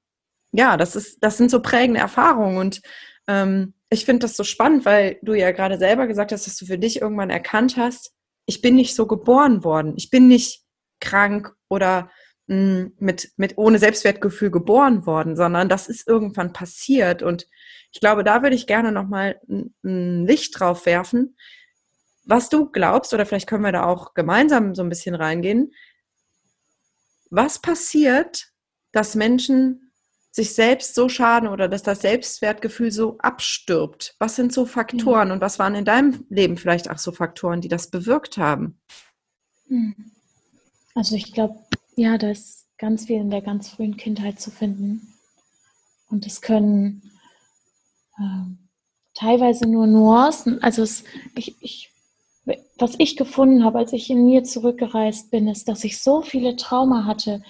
ja, 0.53 0.77
das 0.77 0.95
ist, 0.97 1.19
das 1.23 1.39
sind 1.39 1.51
so 1.51 1.63
prägende 1.63 2.01
Erfahrungen. 2.01 2.59
Und 2.59 2.83
ähm, 3.27 3.73
ich 3.91 4.05
finde 4.05 4.21
das 4.21 4.37
so 4.37 4.45
spannend, 4.45 4.85
weil 4.85 5.19
du 5.23 5.35
ja 5.35 5.51
gerade 5.51 5.77
selber 5.77 6.07
gesagt 6.07 6.31
hast, 6.33 6.47
dass 6.47 6.57
du 6.57 6.65
für 6.65 6.79
dich 6.79 7.01
irgendwann 7.01 7.31
erkannt 7.31 7.77
hast, 7.77 8.13
ich 8.47 8.63
bin 8.63 8.77
nicht 8.77 8.95
so 8.95 9.07
geboren 9.07 9.65
worden. 9.65 9.95
Ich 9.97 10.11
bin 10.11 10.29
nicht 10.29 10.63
krank 11.01 11.55
oder 11.69 12.11
mh, 12.47 12.57
hm, 12.57 12.93
mit, 12.99 13.33
mit 13.37 13.59
ohne 13.59 13.79
Selbstwertgefühl 13.79 14.51
geboren 14.51 15.07
worden, 15.07 15.37
sondern 15.37 15.69
das 15.69 15.89
ist 15.89 16.07
irgendwann 16.07 16.53
passiert. 16.53 17.23
Und 17.23 17.47
ich 17.93 18.01
glaube, 18.01 18.23
da 18.23 18.43
würde 18.43 18.57
ich 18.57 18.69
gerne 18.69 18.93
nochmal 18.93 19.41
ein 19.49 20.27
Licht 20.27 20.59
drauf 20.59 20.87
werfen, 20.87 21.37
was 22.25 22.49
du 22.49 22.71
glaubst, 22.71 23.13
oder 23.13 23.27
vielleicht 23.27 23.49
können 23.49 23.65
wir 23.65 23.73
da 23.73 23.85
auch 23.85 24.15
gemeinsam 24.15 24.75
so 24.77 24.83
ein 24.83 24.89
bisschen 24.89 25.17
reingehen. 25.17 25.73
Was 27.31 27.61
passiert, 27.61 28.53
dass 28.93 29.17
Menschen 29.17 29.90
sich 30.31 30.55
selbst 30.55 30.95
so 30.95 31.09
schaden 31.09 31.49
oder 31.49 31.69
dass 31.69 31.83
das 31.83 32.03
Selbstwertgefühl 32.03 32.93
so 32.93 33.19
abstirbt? 33.19 34.15
Was 34.19 34.37
sind 34.37 34.53
so 34.53 34.65
Faktoren 34.65 35.29
mhm. 35.29 35.35
und 35.35 35.41
was 35.41 35.59
waren 35.59 35.75
in 35.75 35.85
deinem 35.85 36.25
Leben 36.29 36.57
vielleicht 36.57 36.91
auch 36.91 36.99
so 36.99 37.13
Faktoren, 37.13 37.61
die 37.61 37.69
das 37.69 37.91
bewirkt 37.91 38.39
haben? 38.39 38.79
Hm. 39.69 40.13
Also 40.95 41.17
ich 41.17 41.33
glaube, 41.33 41.59
ja, 41.97 42.19
da 42.19 42.31
ist 42.31 42.67
ganz 42.79 43.07
viel 43.07 43.17
in 43.17 43.31
der 43.31 43.43
ganz 43.43 43.69
frühen 43.69 43.97
Kindheit 43.97 44.41
zu 44.41 44.51
finden. 44.51 45.15
Und 46.09 46.27
es 46.27 46.41
können 46.41 47.11
äh, 48.19 48.45
teilweise 49.15 49.69
nur 49.69 49.87
Nuancen, 49.87 50.63
also 50.63 50.83
es, 50.83 51.05
ich, 51.37 51.55
ich, 51.61 51.91
was 52.79 52.95
ich 52.99 53.17
gefunden 53.17 53.65
habe, 53.65 53.79
als 53.79 53.93
ich 53.93 54.11
in 54.11 54.25
mir 54.25 54.45
zurückgereist 54.45 55.31
bin, 55.31 55.47
ist, 55.47 55.69
dass 55.69 55.85
ich 55.85 56.01
so 56.03 56.23
viele 56.23 56.57
Trauma 56.57 57.05
hatte, 57.05 57.43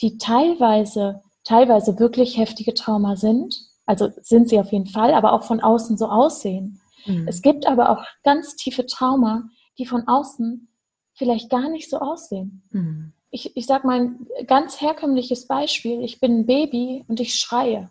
die 0.00 0.18
teilweise 0.18 1.22
teilweise 1.48 1.98
wirklich 1.98 2.36
heftige 2.36 2.74
Trauma 2.74 3.16
sind. 3.16 3.58
Also 3.86 4.10
sind 4.20 4.50
sie 4.50 4.60
auf 4.60 4.70
jeden 4.70 4.86
Fall, 4.86 5.14
aber 5.14 5.32
auch 5.32 5.44
von 5.44 5.60
außen 5.60 5.96
so 5.96 6.06
aussehen. 6.08 6.78
Mhm. 7.06 7.26
Es 7.26 7.40
gibt 7.40 7.66
aber 7.66 7.88
auch 7.88 8.04
ganz 8.22 8.54
tiefe 8.54 8.84
Trauma, 8.84 9.48
die 9.78 9.86
von 9.86 10.06
außen 10.06 10.68
vielleicht 11.14 11.48
gar 11.48 11.70
nicht 11.70 11.88
so 11.88 11.98
aussehen. 11.98 12.62
Mhm. 12.70 13.12
Ich, 13.30 13.56
ich 13.56 13.66
sage 13.66 13.86
mal 13.86 14.00
ein 14.00 14.26
ganz 14.46 14.80
herkömmliches 14.80 15.46
Beispiel. 15.46 16.02
Ich 16.02 16.20
bin 16.20 16.40
ein 16.40 16.46
Baby 16.46 17.04
und 17.08 17.18
ich 17.18 17.34
schreie. 17.36 17.88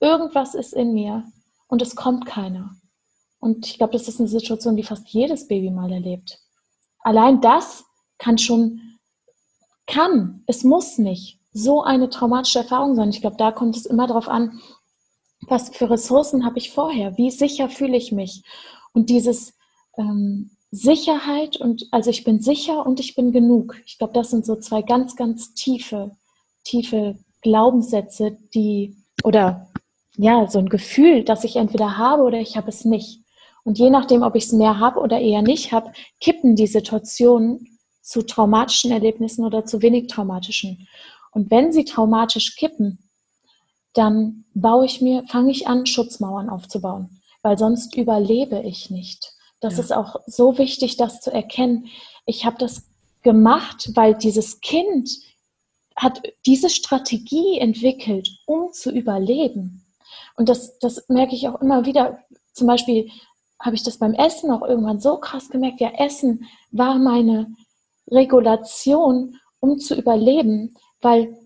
Irgendwas 0.00 0.54
ist 0.54 0.74
in 0.74 0.92
mir 0.92 1.24
und 1.68 1.80
es 1.80 1.96
kommt 1.96 2.26
keiner. 2.26 2.76
Und 3.40 3.66
ich 3.66 3.78
glaube, 3.78 3.94
das 3.94 4.08
ist 4.08 4.20
eine 4.20 4.28
Situation, 4.28 4.76
die 4.76 4.82
fast 4.82 5.08
jedes 5.08 5.48
Baby 5.48 5.70
mal 5.70 5.90
erlebt. 5.90 6.38
Allein 6.98 7.40
das 7.40 7.84
kann 8.18 8.36
schon, 8.36 8.98
kann, 9.86 10.42
es 10.46 10.64
muss 10.64 10.98
nicht 10.98 11.40
so 11.54 11.82
eine 11.82 12.10
traumatische 12.10 12.58
Erfahrung 12.58 12.94
sein. 12.94 13.08
Ich 13.10 13.22
glaube, 13.22 13.36
da 13.38 13.52
kommt 13.52 13.76
es 13.76 13.86
immer 13.86 14.06
darauf 14.06 14.28
an, 14.28 14.60
was 15.40 15.70
für 15.74 15.88
Ressourcen 15.88 16.44
habe 16.44 16.58
ich 16.58 16.72
vorher, 16.72 17.16
wie 17.16 17.30
sicher 17.30 17.70
fühle 17.70 17.96
ich 17.96 18.12
mich. 18.12 18.42
Und 18.92 19.08
dieses 19.08 19.54
ähm, 19.96 20.50
Sicherheit 20.70 21.56
und 21.56 21.86
also 21.92 22.10
ich 22.10 22.24
bin 22.24 22.40
sicher 22.40 22.84
und 22.84 22.98
ich 22.98 23.14
bin 23.14 23.32
genug. 23.32 23.80
Ich 23.86 23.98
glaube, 23.98 24.12
das 24.12 24.30
sind 24.30 24.44
so 24.44 24.56
zwei 24.56 24.82
ganz, 24.82 25.14
ganz 25.14 25.54
tiefe, 25.54 26.16
tiefe 26.64 27.16
Glaubenssätze, 27.42 28.36
die 28.54 28.96
oder 29.22 29.70
ja, 30.16 30.48
so 30.48 30.58
ein 30.58 30.68
Gefühl, 30.68 31.24
dass 31.24 31.44
ich 31.44 31.56
entweder 31.56 31.96
habe 31.96 32.22
oder 32.22 32.40
ich 32.40 32.56
habe 32.56 32.68
es 32.68 32.84
nicht. 32.84 33.20
Und 33.64 33.78
je 33.78 33.90
nachdem, 33.90 34.22
ob 34.22 34.34
ich 34.34 34.44
es 34.44 34.52
mehr 34.52 34.78
habe 34.78 35.00
oder 35.00 35.20
eher 35.20 35.42
nicht 35.42 35.72
habe, 35.72 35.92
kippen 36.20 36.56
die 36.56 36.66
Situationen 36.66 37.78
zu 38.02 38.22
traumatischen 38.22 38.90
Erlebnissen 38.90 39.44
oder 39.44 39.64
zu 39.64 39.80
wenig 39.80 40.08
traumatischen. 40.08 40.86
Und 41.34 41.50
wenn 41.50 41.72
sie 41.72 41.84
traumatisch 41.84 42.56
kippen, 42.56 43.10
dann 43.92 44.44
baue 44.54 44.86
ich 44.86 45.00
mir, 45.00 45.24
fange 45.28 45.50
ich 45.50 45.68
an, 45.68 45.86
Schutzmauern 45.86 46.48
aufzubauen, 46.48 47.20
weil 47.42 47.58
sonst 47.58 47.96
überlebe 47.96 48.60
ich 48.60 48.90
nicht. 48.90 49.32
Das 49.60 49.76
ja. 49.76 49.80
ist 49.80 49.92
auch 49.92 50.16
so 50.26 50.58
wichtig, 50.58 50.96
das 50.96 51.20
zu 51.20 51.32
erkennen. 51.32 51.86
Ich 52.26 52.44
habe 52.44 52.56
das 52.58 52.84
gemacht, 53.22 53.90
weil 53.94 54.14
dieses 54.14 54.60
Kind 54.60 55.10
hat 55.96 56.22
diese 56.46 56.70
Strategie 56.70 57.58
entwickelt, 57.58 58.28
um 58.46 58.72
zu 58.72 58.90
überleben. 58.90 59.84
Und 60.36 60.48
das, 60.48 60.78
das 60.78 61.08
merke 61.08 61.34
ich 61.34 61.48
auch 61.48 61.60
immer 61.60 61.86
wieder. 61.86 62.18
Zum 62.52 62.66
Beispiel 62.66 63.10
habe 63.60 63.76
ich 63.76 63.82
das 63.82 63.98
beim 63.98 64.14
Essen 64.14 64.50
auch 64.50 64.62
irgendwann 64.62 65.00
so 65.00 65.18
krass 65.18 65.48
gemerkt. 65.48 65.80
Ja, 65.80 65.92
Essen 65.98 66.46
war 66.70 66.98
meine 66.98 67.54
Regulation, 68.10 69.38
um 69.60 69.78
zu 69.78 69.94
überleben. 69.94 70.74
Weil 71.04 71.36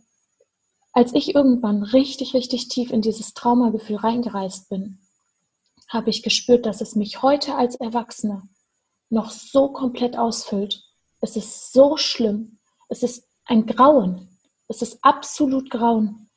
als 0.93 1.13
ich 1.15 1.35
irgendwann 1.35 1.83
richtig, 1.83 2.33
richtig 2.33 2.69
tief 2.69 2.93
in 2.93 3.03
dieses 3.03 3.35
Traumagefühl 3.35 3.97
reingereist 3.97 4.69
bin, 4.69 5.01
habe 5.89 6.11
ich 6.11 6.23
gespürt, 6.23 6.65
dass 6.65 6.81
es 6.81 6.95
mich 6.95 7.23
heute 7.23 7.57
als 7.57 7.75
Erwachsene 7.75 8.49
noch 9.11 9.31
so 9.33 9.73
komplett 9.73 10.17
ausfüllt. 10.17 10.85
Es 11.21 11.35
ist 11.35 11.73
so 11.73 11.97
schlimm. 11.97 12.61
Es 12.89 13.03
ist 13.03 13.27
ein 13.47 13.67
Grauen. 13.67 14.29
Es 14.69 14.81
ist 14.81 15.01
absolut 15.03 15.71
Grauen. 15.71 16.31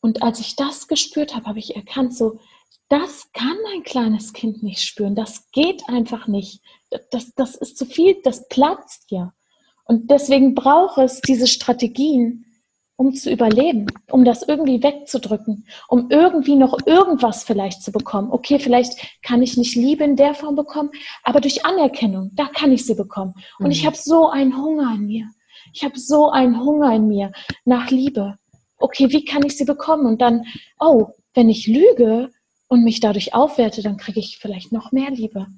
Und 0.00 0.24
als 0.24 0.40
ich 0.40 0.56
das 0.56 0.88
gespürt 0.88 1.36
habe, 1.36 1.46
habe 1.46 1.60
ich 1.60 1.76
erkannt, 1.76 2.16
so, 2.16 2.40
das 2.88 3.30
kann 3.32 3.56
ein 3.72 3.84
kleines 3.84 4.32
Kind 4.32 4.64
nicht 4.64 4.82
spüren. 4.82 5.14
Das 5.14 5.48
geht 5.52 5.88
einfach 5.88 6.26
nicht. 6.26 6.60
Das, 7.12 7.32
das 7.36 7.54
ist 7.54 7.78
zu 7.78 7.86
viel. 7.86 8.20
Das 8.24 8.48
platzt 8.48 9.12
ja. 9.12 9.32
Und 9.84 10.10
deswegen 10.10 10.56
braucht 10.56 10.98
es 10.98 11.20
diese 11.20 11.46
Strategien, 11.46 12.46
um 12.96 13.14
zu 13.14 13.30
überleben, 13.30 13.86
um 14.10 14.24
das 14.24 14.42
irgendwie 14.42 14.82
wegzudrücken, 14.82 15.66
um 15.88 16.10
irgendwie 16.10 16.54
noch 16.54 16.78
irgendwas 16.86 17.42
vielleicht 17.42 17.82
zu 17.82 17.90
bekommen. 17.90 18.30
Okay, 18.30 18.58
vielleicht 18.58 19.18
kann 19.22 19.42
ich 19.42 19.56
nicht 19.56 19.74
Liebe 19.74 20.04
in 20.04 20.16
der 20.16 20.34
Form 20.34 20.54
bekommen, 20.54 20.90
aber 21.24 21.40
durch 21.40 21.64
Anerkennung, 21.64 22.30
da 22.34 22.46
kann 22.46 22.72
ich 22.72 22.86
sie 22.86 22.94
bekommen. 22.94 23.34
Und 23.58 23.66
mhm. 23.66 23.72
ich 23.72 23.84
habe 23.84 23.96
so 23.96 24.28
einen 24.28 24.56
Hunger 24.56 24.94
in 24.94 25.06
mir. 25.06 25.28
Ich 25.72 25.82
habe 25.84 25.98
so 25.98 26.30
einen 26.30 26.60
Hunger 26.60 26.94
in 26.94 27.08
mir 27.08 27.32
nach 27.64 27.90
Liebe. 27.90 28.38
Okay, 28.78 29.10
wie 29.10 29.24
kann 29.24 29.44
ich 29.44 29.56
sie 29.56 29.64
bekommen? 29.64 30.06
Und 30.06 30.20
dann, 30.20 30.44
oh, 30.78 31.08
wenn 31.34 31.48
ich 31.48 31.66
lüge 31.66 32.30
und 32.68 32.84
mich 32.84 33.00
dadurch 33.00 33.34
aufwerte, 33.34 33.82
dann 33.82 33.96
kriege 33.96 34.20
ich 34.20 34.38
vielleicht 34.38 34.70
noch 34.70 34.92
mehr 34.92 35.10
Liebe. 35.10 35.48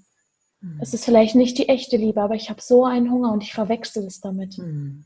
Mhm. 0.60 0.78
Es 0.80 0.94
ist 0.94 1.04
vielleicht 1.04 1.34
nicht 1.34 1.58
die 1.58 1.68
echte 1.68 1.98
Liebe, 1.98 2.22
aber 2.22 2.34
ich 2.34 2.48
habe 2.48 2.62
so 2.62 2.84
einen 2.84 3.10
Hunger 3.10 3.32
und 3.32 3.42
ich 3.42 3.52
verwechsel 3.52 4.06
es 4.06 4.20
damit. 4.20 4.56
Mhm. 4.56 5.04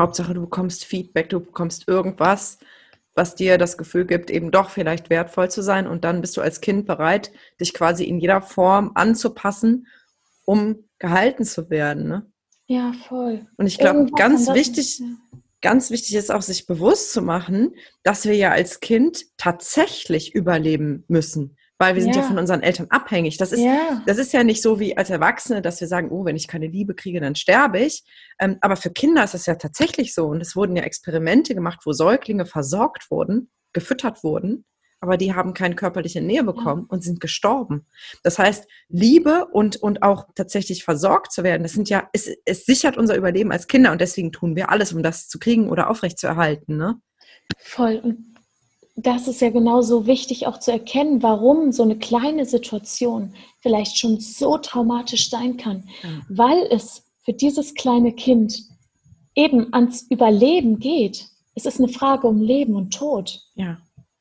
Hauptsache, 0.00 0.34
du 0.34 0.42
bekommst 0.42 0.84
Feedback, 0.84 1.28
du 1.30 1.40
bekommst 1.40 1.86
irgendwas, 1.88 2.58
was 3.14 3.34
dir 3.34 3.58
das 3.58 3.76
Gefühl 3.76 4.06
gibt, 4.06 4.30
eben 4.30 4.50
doch 4.50 4.70
vielleicht 4.70 5.10
wertvoll 5.10 5.50
zu 5.50 5.62
sein. 5.62 5.86
Und 5.86 6.04
dann 6.04 6.20
bist 6.20 6.36
du 6.36 6.40
als 6.40 6.60
Kind 6.60 6.86
bereit, 6.86 7.32
dich 7.60 7.74
quasi 7.74 8.04
in 8.04 8.18
jeder 8.18 8.40
Form 8.40 8.92
anzupassen, 8.94 9.86
um 10.44 10.84
gehalten 10.98 11.44
zu 11.44 11.70
werden. 11.70 12.08
Ne? 12.08 12.26
Ja, 12.66 12.92
voll. 13.08 13.46
Und 13.56 13.66
ich 13.66 13.78
glaube, 13.78 14.10
ganz 14.12 14.48
wichtig, 14.52 15.02
ganz 15.60 15.90
wichtig 15.90 16.14
ist 16.14 16.30
auch, 16.30 16.42
sich 16.42 16.66
bewusst 16.66 17.12
zu 17.12 17.22
machen, 17.22 17.74
dass 18.02 18.24
wir 18.24 18.34
ja 18.34 18.50
als 18.50 18.80
Kind 18.80 19.26
tatsächlich 19.36 20.34
überleben 20.34 21.04
müssen 21.08 21.56
weil 21.80 21.94
wir 21.94 22.02
sind 22.02 22.14
ja, 22.14 22.20
ja 22.20 22.28
von 22.28 22.38
unseren 22.38 22.62
Eltern 22.62 22.88
abhängig. 22.90 23.38
Das 23.38 23.52
ist, 23.52 23.60
ja. 23.60 24.02
das 24.04 24.18
ist 24.18 24.34
ja 24.34 24.44
nicht 24.44 24.60
so 24.60 24.78
wie 24.78 24.98
als 24.98 25.08
Erwachsene, 25.08 25.62
dass 25.62 25.80
wir 25.80 25.88
sagen, 25.88 26.10
oh, 26.10 26.26
wenn 26.26 26.36
ich 26.36 26.46
keine 26.46 26.66
Liebe 26.66 26.94
kriege, 26.94 27.20
dann 27.20 27.34
sterbe 27.34 27.80
ich. 27.80 28.04
Ähm, 28.38 28.58
aber 28.60 28.76
für 28.76 28.90
Kinder 28.90 29.24
ist 29.24 29.32
das 29.32 29.46
ja 29.46 29.54
tatsächlich 29.54 30.12
so. 30.12 30.26
Und 30.26 30.42
es 30.42 30.54
wurden 30.54 30.76
ja 30.76 30.82
Experimente 30.82 31.54
gemacht, 31.54 31.80
wo 31.86 31.92
Säuglinge 31.92 32.44
versorgt 32.44 33.10
wurden, 33.10 33.50
gefüttert 33.72 34.22
wurden, 34.22 34.66
aber 35.00 35.16
die 35.16 35.34
haben 35.34 35.54
keine 35.54 35.74
körperliche 35.74 36.20
Nähe 36.20 36.44
bekommen 36.44 36.82
ja. 36.82 36.86
und 36.90 37.02
sind 37.02 37.18
gestorben. 37.18 37.86
Das 38.22 38.38
heißt, 38.38 38.68
Liebe 38.88 39.46
und, 39.46 39.76
und 39.76 40.02
auch 40.02 40.26
tatsächlich 40.34 40.84
versorgt 40.84 41.32
zu 41.32 41.42
werden, 41.42 41.62
das 41.62 41.72
sind 41.72 41.88
ja, 41.88 42.10
es, 42.12 42.30
es 42.44 42.66
sichert 42.66 42.98
unser 42.98 43.16
Überleben 43.16 43.52
als 43.52 43.68
Kinder 43.68 43.90
und 43.90 44.02
deswegen 44.02 44.32
tun 44.32 44.54
wir 44.54 44.68
alles, 44.68 44.92
um 44.92 45.02
das 45.02 45.28
zu 45.28 45.38
kriegen 45.38 45.70
oder 45.70 45.88
aufrechtzuerhalten. 45.88 46.76
Ne? 46.76 47.00
Voll. 47.56 47.96
Und 48.04 48.29
das 49.06 49.28
ist 49.28 49.40
ja 49.40 49.50
genauso 49.50 50.06
wichtig 50.06 50.46
auch 50.46 50.58
zu 50.58 50.72
erkennen, 50.72 51.22
warum 51.22 51.72
so 51.72 51.82
eine 51.82 51.98
kleine 51.98 52.44
Situation 52.44 53.34
vielleicht 53.60 53.98
schon 53.98 54.20
so 54.20 54.58
traumatisch 54.58 55.30
sein 55.30 55.56
kann, 55.56 55.88
ja. 56.02 56.08
weil 56.28 56.66
es 56.70 57.04
für 57.24 57.32
dieses 57.32 57.74
kleine 57.74 58.12
Kind 58.12 58.62
eben 59.34 59.72
ans 59.72 60.06
Überleben 60.10 60.78
geht. 60.78 61.26
Es 61.54 61.66
ist 61.66 61.78
eine 61.78 61.88
Frage 61.88 62.26
um 62.26 62.40
Leben 62.40 62.74
und 62.74 62.94
Tod, 62.94 63.40
ja. 63.54 63.78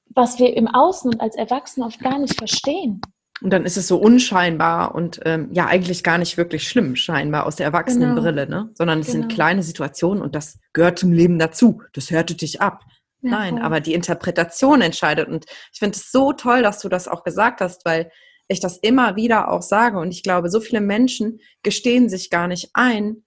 was 0.09 0.39
wir 0.39 0.55
im 0.55 0.67
Außen 0.67 1.11
und 1.11 1.21
als 1.21 1.35
Erwachsene 1.35 1.85
oft 1.85 1.99
gar 1.99 2.19
nicht 2.19 2.35
verstehen. 2.35 3.01
Und 3.41 3.51
dann 3.51 3.63
ist 3.63 3.77
es 3.77 3.87
so 3.87 3.97
unscheinbar 3.97 4.93
und 4.93 5.21
ähm, 5.23 5.49
ja 5.53 5.67
eigentlich 5.67 6.03
gar 6.03 6.17
nicht 6.17 6.35
wirklich 6.35 6.67
schlimm, 6.67 6.97
scheinbar 6.97 7.45
aus 7.45 7.55
der 7.55 7.67
Erwachsenenbrille, 7.67 8.45
genau. 8.47 8.63
ne? 8.63 8.69
Sondern 8.73 8.99
es 8.99 9.07
genau. 9.07 9.21
sind 9.21 9.31
kleine 9.31 9.63
Situationen 9.63 10.21
und 10.21 10.35
das 10.35 10.59
gehört 10.73 10.99
zum 10.99 11.13
Leben 11.13 11.39
dazu. 11.39 11.81
Das 11.93 12.11
hörte 12.11 12.35
dich 12.35 12.59
ab. 12.59 12.83
Ja, 13.21 13.31
Nein, 13.31 13.55
voll. 13.55 13.65
aber 13.65 13.79
die 13.79 13.93
Interpretation 13.93 14.81
entscheidet. 14.81 15.27
Und 15.27 15.45
ich 15.73 15.79
finde 15.79 15.97
es 15.97 16.11
so 16.11 16.33
toll, 16.33 16.61
dass 16.61 16.79
du 16.79 16.89
das 16.89 17.07
auch 17.07 17.23
gesagt 17.23 17.61
hast, 17.61 17.85
weil 17.85 18.11
ich 18.47 18.59
das 18.59 18.77
immer 18.77 19.15
wieder 19.15 19.51
auch 19.51 19.61
sage. 19.61 19.99
Und 19.99 20.11
ich 20.11 20.23
glaube, 20.23 20.49
so 20.49 20.59
viele 20.59 20.81
Menschen 20.81 21.39
gestehen 21.63 22.09
sich 22.09 22.29
gar 22.29 22.47
nicht 22.47 22.69
ein, 22.73 23.23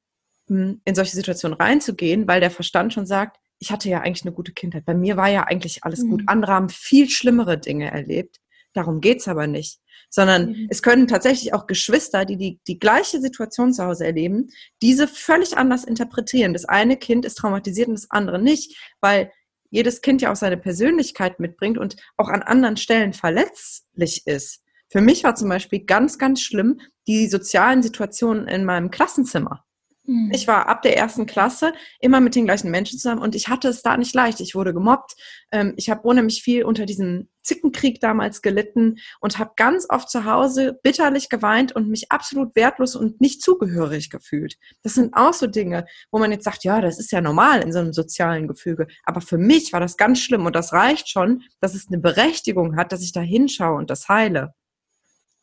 hm, 0.48 0.80
in 0.84 0.94
solche 0.94 1.14
Situationen 1.16 1.56
reinzugehen, 1.56 2.26
weil 2.26 2.40
der 2.40 2.50
Verstand 2.50 2.92
schon 2.92 3.06
sagt, 3.06 3.38
ich 3.58 3.70
hatte 3.70 3.88
ja 3.88 4.00
eigentlich 4.00 4.24
eine 4.24 4.34
gute 4.34 4.52
Kindheit. 4.52 4.84
Bei 4.84 4.94
mir 4.94 5.16
war 5.16 5.28
ja 5.28 5.44
eigentlich 5.44 5.84
alles 5.84 6.02
mhm. 6.02 6.10
gut. 6.10 6.22
Andere 6.26 6.52
haben 6.52 6.68
viel 6.68 7.08
schlimmere 7.08 7.58
Dinge 7.58 7.92
erlebt, 7.92 8.40
Darum 8.72 9.00
geht's 9.00 9.28
aber 9.28 9.46
nicht. 9.46 9.80
Sondern 10.08 10.50
mhm. 10.50 10.66
es 10.70 10.82
können 10.82 11.06
tatsächlich 11.06 11.54
auch 11.54 11.66
Geschwister, 11.66 12.24
die, 12.24 12.36
die 12.36 12.60
die 12.66 12.78
gleiche 12.78 13.20
Situation 13.20 13.72
zu 13.72 13.84
Hause 13.84 14.04
erleben, 14.04 14.48
diese 14.82 15.08
völlig 15.08 15.56
anders 15.56 15.84
interpretieren. 15.84 16.52
Das 16.52 16.64
eine 16.66 16.96
Kind 16.96 17.24
ist 17.24 17.36
traumatisiert 17.36 17.88
und 17.88 17.94
das 17.94 18.10
andere 18.10 18.40
nicht, 18.40 18.76
weil 19.00 19.30
jedes 19.72 20.02
Kind 20.02 20.22
ja 20.22 20.30
auch 20.30 20.36
seine 20.36 20.58
Persönlichkeit 20.58 21.40
mitbringt 21.40 21.78
und 21.78 21.96
auch 22.16 22.28
an 22.28 22.42
anderen 22.42 22.76
Stellen 22.76 23.14
verletzlich 23.14 24.26
ist. 24.26 24.62
Für 24.88 25.00
mich 25.00 25.24
war 25.24 25.34
zum 25.34 25.48
Beispiel 25.48 25.80
ganz, 25.80 26.18
ganz 26.18 26.42
schlimm 26.42 26.80
die 27.06 27.26
sozialen 27.26 27.82
Situationen 27.82 28.46
in 28.46 28.66
meinem 28.66 28.90
Klassenzimmer. 28.90 29.64
Mhm. 30.04 30.32
Ich 30.34 30.48
war 30.48 30.68
ab 30.68 30.82
der 30.82 30.96
ersten 30.96 31.26
Klasse 31.26 31.72
immer 32.00 32.20
mit 32.20 32.34
den 32.34 32.44
gleichen 32.44 32.70
Menschen 32.70 32.98
zusammen 32.98 33.22
und 33.22 33.34
ich 33.34 33.48
hatte 33.48 33.68
es 33.68 33.82
da 33.82 33.96
nicht 33.96 34.14
leicht. 34.14 34.40
Ich 34.40 34.54
wurde 34.54 34.74
gemobbt. 34.74 35.14
Ähm, 35.52 35.74
ich 35.76 35.90
habe 35.90 36.02
unheimlich 36.02 36.42
viel 36.42 36.64
unter 36.64 36.86
diesem 36.86 37.28
Zickenkrieg 37.42 38.00
damals 38.00 38.42
gelitten 38.42 38.98
und 39.20 39.38
habe 39.38 39.52
ganz 39.56 39.86
oft 39.88 40.10
zu 40.10 40.24
Hause 40.24 40.78
bitterlich 40.82 41.28
geweint 41.28 41.72
und 41.72 41.88
mich 41.88 42.10
absolut 42.10 42.54
wertlos 42.56 42.96
und 42.96 43.20
nicht 43.20 43.42
zugehörig 43.42 44.10
gefühlt. 44.10 44.56
Das 44.82 44.94
sind 44.94 45.14
auch 45.14 45.32
so 45.32 45.46
Dinge, 45.46 45.86
wo 46.10 46.18
man 46.18 46.32
jetzt 46.32 46.44
sagt, 46.44 46.64
ja, 46.64 46.80
das 46.80 46.98
ist 46.98 47.12
ja 47.12 47.20
normal 47.20 47.62
in 47.62 47.72
so 47.72 47.78
einem 47.78 47.92
sozialen 47.92 48.48
Gefüge. 48.48 48.86
Aber 49.04 49.20
für 49.20 49.38
mich 49.38 49.72
war 49.72 49.80
das 49.80 49.96
ganz 49.96 50.20
schlimm 50.20 50.46
und 50.46 50.56
das 50.56 50.72
reicht 50.72 51.08
schon, 51.08 51.42
dass 51.60 51.74
es 51.74 51.88
eine 51.88 51.98
Berechtigung 51.98 52.76
hat, 52.76 52.92
dass 52.92 53.02
ich 53.02 53.12
da 53.12 53.20
hinschaue 53.20 53.76
und 53.76 53.90
das 53.90 54.08
heile. 54.08 54.54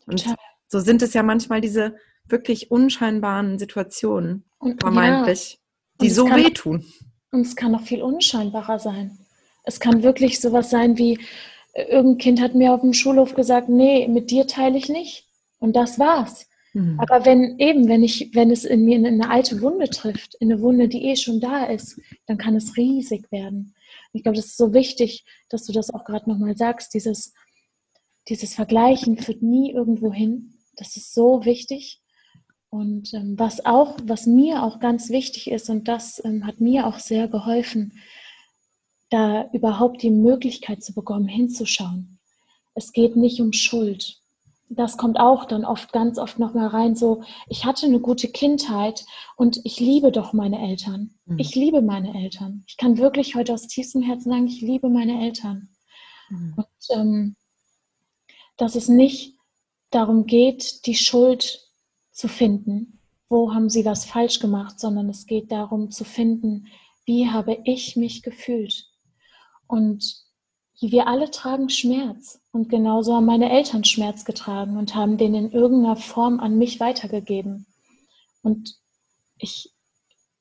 Und 0.05 0.25
so 0.67 0.79
sind 0.79 1.01
es 1.01 1.13
ja 1.13 1.23
manchmal 1.23 1.61
diese 1.61 1.95
wirklich 2.25 2.71
unscheinbaren 2.71 3.57
Situationen, 3.57 4.48
und, 4.59 4.81
vermeintlich, 4.81 5.53
ja. 5.53 6.05
die 6.05 6.09
so 6.09 6.25
wehtun. 6.29 6.85
Und 7.31 7.41
es 7.41 7.55
kann 7.55 7.71
noch 7.71 7.83
viel 7.83 8.01
unscheinbarer 8.01 8.79
sein. 8.79 9.17
Es 9.63 9.79
kann 9.79 10.03
wirklich 10.03 10.39
sowas 10.39 10.69
sein 10.69 10.97
wie, 10.97 11.19
äh, 11.73 11.83
irgendein 11.83 12.17
Kind 12.17 12.41
hat 12.41 12.55
mir 12.55 12.73
auf 12.73 12.81
dem 12.81 12.93
Schulhof 12.93 13.35
gesagt, 13.35 13.69
nee, 13.69 14.07
mit 14.07 14.31
dir 14.31 14.47
teile 14.47 14.77
ich 14.77 14.89
nicht. 14.89 15.25
Und 15.59 15.75
das 15.75 15.99
war's. 15.99 16.47
Mhm. 16.73 16.99
Aber 16.99 17.25
wenn 17.25 17.57
eben, 17.59 17.87
wenn 17.87 18.03
ich, 18.03 18.31
wenn 18.33 18.51
es 18.51 18.65
in 18.65 18.85
mir 18.85 18.97
in 18.97 19.05
eine 19.05 19.29
alte 19.29 19.61
Wunde 19.61 19.89
trifft, 19.89 20.35
in 20.35 20.51
eine 20.51 20.61
Wunde, 20.61 20.87
die 20.87 21.05
eh 21.05 21.15
schon 21.15 21.39
da 21.39 21.65
ist, 21.65 21.99
dann 22.27 22.37
kann 22.37 22.55
es 22.55 22.77
riesig 22.77 23.31
werden. 23.31 23.75
Ich 24.13 24.23
glaube, 24.23 24.35
das 24.35 24.47
ist 24.47 24.57
so 24.57 24.73
wichtig, 24.73 25.25
dass 25.49 25.65
du 25.65 25.73
das 25.73 25.93
auch 25.93 26.03
gerade 26.05 26.29
nochmal 26.29 26.55
sagst. 26.57 26.93
Dieses, 26.93 27.33
dieses 28.27 28.55
Vergleichen 28.55 29.17
führt 29.17 29.41
nie 29.41 29.71
irgendwo 29.71 30.13
hin. 30.13 30.53
Das 30.75 30.95
ist 30.95 31.13
so 31.13 31.45
wichtig. 31.45 32.01
Und 32.69 33.13
ähm, 33.13 33.37
was 33.37 33.65
auch, 33.65 33.97
was 34.03 34.27
mir 34.27 34.63
auch 34.63 34.79
ganz 34.79 35.09
wichtig 35.09 35.49
ist, 35.49 35.69
und 35.69 35.87
das 35.87 36.23
ähm, 36.23 36.45
hat 36.45 36.61
mir 36.61 36.85
auch 36.85 36.99
sehr 36.99 37.27
geholfen, 37.27 37.93
da 39.09 39.49
überhaupt 39.53 40.03
die 40.03 40.11
Möglichkeit 40.11 40.83
zu 40.83 40.93
bekommen, 40.93 41.27
hinzuschauen. 41.27 42.19
Es 42.75 42.93
geht 42.93 43.15
nicht 43.15 43.41
um 43.41 43.53
Schuld. 43.53 44.17
Das 44.69 44.97
kommt 44.97 45.19
auch 45.19 45.45
dann 45.45 45.65
oft, 45.65 45.91
ganz 45.93 46.19
oft 46.19 46.37
nochmal 46.37 46.67
rein, 46.67 46.95
so, 46.95 47.23
ich 47.47 47.65
hatte 47.65 47.87
eine 47.87 47.99
gute 47.99 48.27
Kindheit 48.27 49.03
und 49.35 49.59
ich 49.63 49.79
liebe 49.79 50.11
doch 50.11 50.31
meine 50.31 50.59
Eltern. 50.61 51.15
Mhm. 51.25 51.39
Ich 51.39 51.55
liebe 51.55 51.81
meine 51.81 52.13
Eltern. 52.13 52.63
Ich 52.67 52.77
kann 52.77 52.99
wirklich 52.99 53.33
heute 53.33 53.51
aus 53.51 53.65
tiefstem 53.65 54.03
Herzen 54.03 54.29
sagen, 54.29 54.45
ich 54.45 54.61
liebe 54.61 54.89
meine 54.89 55.23
Eltern. 55.23 55.69
Mhm. 56.29 56.53
Und 56.55 56.95
ähm, 56.95 57.35
dass 58.57 58.75
es 58.75 58.89
nicht 58.89 59.37
darum 59.89 60.27
geht, 60.27 60.85
die 60.85 60.95
Schuld 60.95 61.68
zu 62.19 62.27
finden, 62.27 62.99
wo 63.29 63.53
haben 63.53 63.69
sie 63.69 63.85
was 63.85 64.03
falsch 64.03 64.39
gemacht, 64.39 64.79
sondern 64.79 65.07
es 65.09 65.25
geht 65.25 65.51
darum 65.51 65.89
zu 65.89 66.03
finden, 66.03 66.67
wie 67.05 67.29
habe 67.29 67.57
ich 67.63 67.95
mich 67.95 68.23
gefühlt. 68.23 68.87
Und 69.67 70.25
wir 70.81 71.07
alle 71.07 71.31
tragen 71.31 71.69
Schmerz 71.69 72.41
und 72.51 72.69
genauso 72.69 73.15
haben 73.15 73.25
meine 73.25 73.49
Eltern 73.51 73.85
Schmerz 73.85 74.25
getragen 74.25 74.77
und 74.77 74.95
haben 74.95 75.17
den 75.17 75.33
in 75.33 75.51
irgendeiner 75.51 75.95
Form 75.95 76.39
an 76.39 76.57
mich 76.57 76.79
weitergegeben. 76.79 77.65
Und 78.41 78.75
ich, 79.37 79.73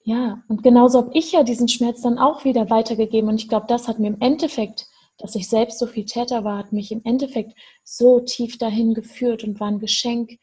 ja, 0.03 0.43
und 0.49 0.62
genauso 0.64 0.99
habe 0.99 1.11
ich 1.14 1.33
ja 1.33 1.45
diesen 1.45 1.69
Schmerz 1.69 2.03
dann 2.03 2.19
auch 2.19 2.45
wieder 2.45 2.71
weitergegeben. 2.71 3.31
Und 3.31 3.41
ich 3.41 3.49
glaube, 3.49 3.67
das 3.69 3.87
hat 3.87 3.99
mir 3.99 4.09
im 4.09 4.21
Endeffekt, 4.21 4.87
dass 5.19 5.35
ich 5.35 5.49
selbst 5.49 5.79
so 5.79 5.87
viel 5.87 6.07
Täter 6.07 6.45
war, 6.45 6.59
hat 6.59 6.73
mich 6.73 6.91
im 6.91 7.03
Endeffekt 7.05 7.57
so 7.85 8.21
tief 8.21 8.59
dahin 8.59 8.95
geführt 8.95 9.45
und 9.45 9.61
war 9.61 9.69
ein 9.69 9.81
Geschenk, 9.81 10.38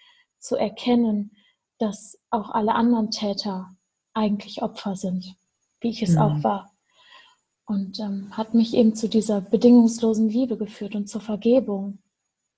zu 0.45 0.55
erkennen, 0.55 1.31
dass 1.79 2.17
auch 2.29 2.49
alle 2.49 2.73
anderen 2.75 3.12
Täter 3.12 3.75
eigentlich 4.13 4.62
Opfer 4.62 4.95
sind, 4.95 5.36
wie 5.81 5.89
ich 5.89 6.01
es 6.01 6.12
mhm. 6.12 6.17
auch 6.19 6.43
war. 6.43 6.71
Und 7.65 7.99
ähm, 7.99 8.29
hat 8.38 8.53
mich 8.53 8.75
eben 8.75 8.95
zu 8.95 9.10
dieser 9.10 9.41
bedingungslosen 9.41 10.29
Liebe 10.29 10.58
geführt 10.58 10.95
und 10.95 11.08
zur 11.08 11.21
Vergebung. 11.21 11.99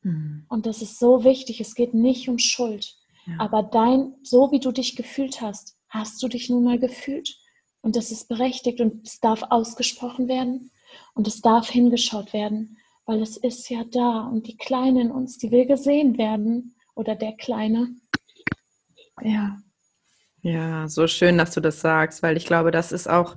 Mhm. 0.01 0.45
Und 0.49 0.65
das 0.65 0.81
ist 0.81 0.99
so 0.99 1.23
wichtig. 1.23 1.61
Es 1.61 1.75
geht 1.75 1.93
nicht 1.93 2.27
um 2.27 2.37
Schuld. 2.37 2.95
Ja. 3.25 3.35
Aber 3.39 3.63
dein, 3.63 4.15
so 4.21 4.51
wie 4.51 4.59
du 4.59 4.71
dich 4.71 4.95
gefühlt 4.95 5.41
hast, 5.41 5.77
hast 5.89 6.21
du 6.21 6.27
dich 6.27 6.49
nun 6.49 6.63
mal 6.63 6.77
gefühlt. 6.77 7.37
Und 7.81 7.95
das 7.95 8.11
ist 8.11 8.27
berechtigt 8.27 8.81
und 8.81 9.07
es 9.07 9.19
darf 9.19 9.43
ausgesprochen 9.49 10.27
werden 10.27 10.71
und 11.13 11.27
es 11.27 11.41
darf 11.41 11.69
hingeschaut 11.69 12.33
werden, 12.33 12.77
weil 13.05 13.21
es 13.21 13.37
ist 13.37 13.69
ja 13.69 13.85
da 13.85 14.27
und 14.27 14.47
die 14.47 14.57
Kleine 14.57 15.01
in 15.01 15.11
uns, 15.11 15.37
die 15.37 15.51
will 15.51 15.65
gesehen 15.65 16.17
werden 16.17 16.76
oder 16.97 17.15
der 17.15 17.33
Kleine. 17.33 17.89
Ja. 19.21 19.57
Ja, 20.41 20.87
so 20.87 21.07
schön, 21.07 21.37
dass 21.37 21.51
du 21.51 21.61
das 21.61 21.81
sagst, 21.81 22.23
weil 22.23 22.37
ich 22.37 22.45
glaube, 22.45 22.71
das 22.71 22.91
ist 22.91 23.09
auch 23.09 23.35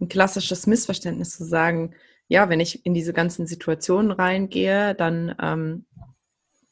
ein 0.00 0.08
klassisches 0.08 0.66
Missverständnis 0.66 1.36
zu 1.36 1.44
sagen, 1.44 1.94
ja, 2.28 2.48
wenn 2.48 2.60
ich 2.60 2.84
in 2.84 2.94
diese 2.94 3.12
ganzen 3.12 3.46
Situationen 3.46 4.10
reingehe, 4.10 4.94
dann 4.94 5.34
ähm, 5.40 5.86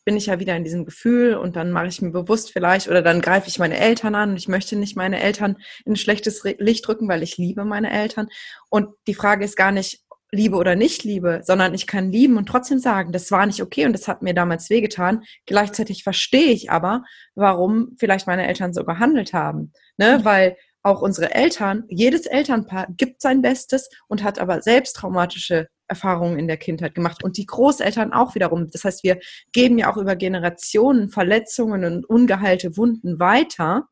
bin 0.05 0.17
ich 0.17 0.27
ja 0.27 0.41
wieder 0.41 0.57
in 0.57 0.65
diesem 0.65 0.85
Gefühl 0.85 1.35
und 1.35 1.55
dann 1.55 1.71
mache 1.71 1.87
ich 1.87 2.03
mir 2.03 2.11
bewusst 2.11 2.53
vielleicht 2.53 2.89
oder 2.89 3.03
dann 3.03 3.21
greife 3.21 3.49
ich 3.49 3.59
meine 3.59 3.79
Eltern 3.79 4.15
an 4.15 4.31
und 4.31 4.37
ich 4.37 4.49
möchte 4.49 4.77
nicht 4.77 4.97
meine 4.97 5.21
Eltern 5.21 5.57
in 5.85 5.93
ein 5.93 5.97
schlechtes 5.97 6.43
Licht 6.59 6.87
drücken, 6.87 7.09
weil 7.09 7.23
ich 7.23 7.37
liebe 7.37 7.65
meine 7.65 7.93
Eltern. 7.93 8.29
Und 8.69 8.89
die 9.07 9.15
Frage 9.15 9.45
ist 9.45 9.57
gar 9.57 9.71
nicht, 9.71 10.03
liebe 10.33 10.57
oder 10.57 10.75
nicht 10.75 11.05
liebe, 11.05 11.43
sondern 11.45 11.75
ich 11.75 11.87
kann 11.87 12.11
lieben 12.11 12.39
und 12.39 12.47
trotzdem 12.47 12.79
sagen, 12.79 13.13
das 13.13 13.31
war 13.31 13.45
nicht 13.47 13.63
okay 13.63 13.85
und 13.85 13.93
das 13.93 14.09
hat 14.09 14.23
mir 14.23 14.35
damals 14.35 14.71
wehgetan. 14.71 15.23
Gleichzeitig 15.47 16.03
verstehe 16.03 16.53
ich 16.53 16.71
aber, 16.71 17.05
warum 17.35 17.95
vielleicht 17.99 18.27
meine 18.27 18.49
Eltern 18.49 18.73
so 18.73 18.85
gehandelt 18.85 19.35
haben. 19.35 19.73
Ne? 19.99 20.19
Mhm. 20.19 20.25
Weil 20.25 20.57
auch 20.83 21.03
unsere 21.03 21.33
Eltern, 21.35 21.85
jedes 21.89 22.27
Elternpaar 22.27 22.89
gibt 22.97 23.21
sein 23.21 23.43
Bestes 23.43 23.89
und 24.09 24.25
hat 24.25 24.39
aber 24.39 24.63
selbst 24.63 24.97
traumatische 24.97 25.69
Erfahrungen 25.87 26.39
in 26.39 26.49
der 26.49 26.57
Kindheit 26.57 26.95
gemacht 26.95 27.23
und 27.23 27.37
die 27.37 27.47
Großeltern 27.47 28.13
auch 28.13 28.35
wiederum. 28.35 28.69
Das 28.71 28.85
heißt, 28.85 29.05
wir 29.05 29.21
geben 29.53 29.79
ja 29.79 29.93
auch 29.93 29.99
über 29.99 30.17
Generationen 30.17 31.11
Verletzungen 31.11 31.85
und 31.85 32.07
ungeheilte 32.07 32.77
Wunden 32.77 33.21
weiter. 33.21 33.89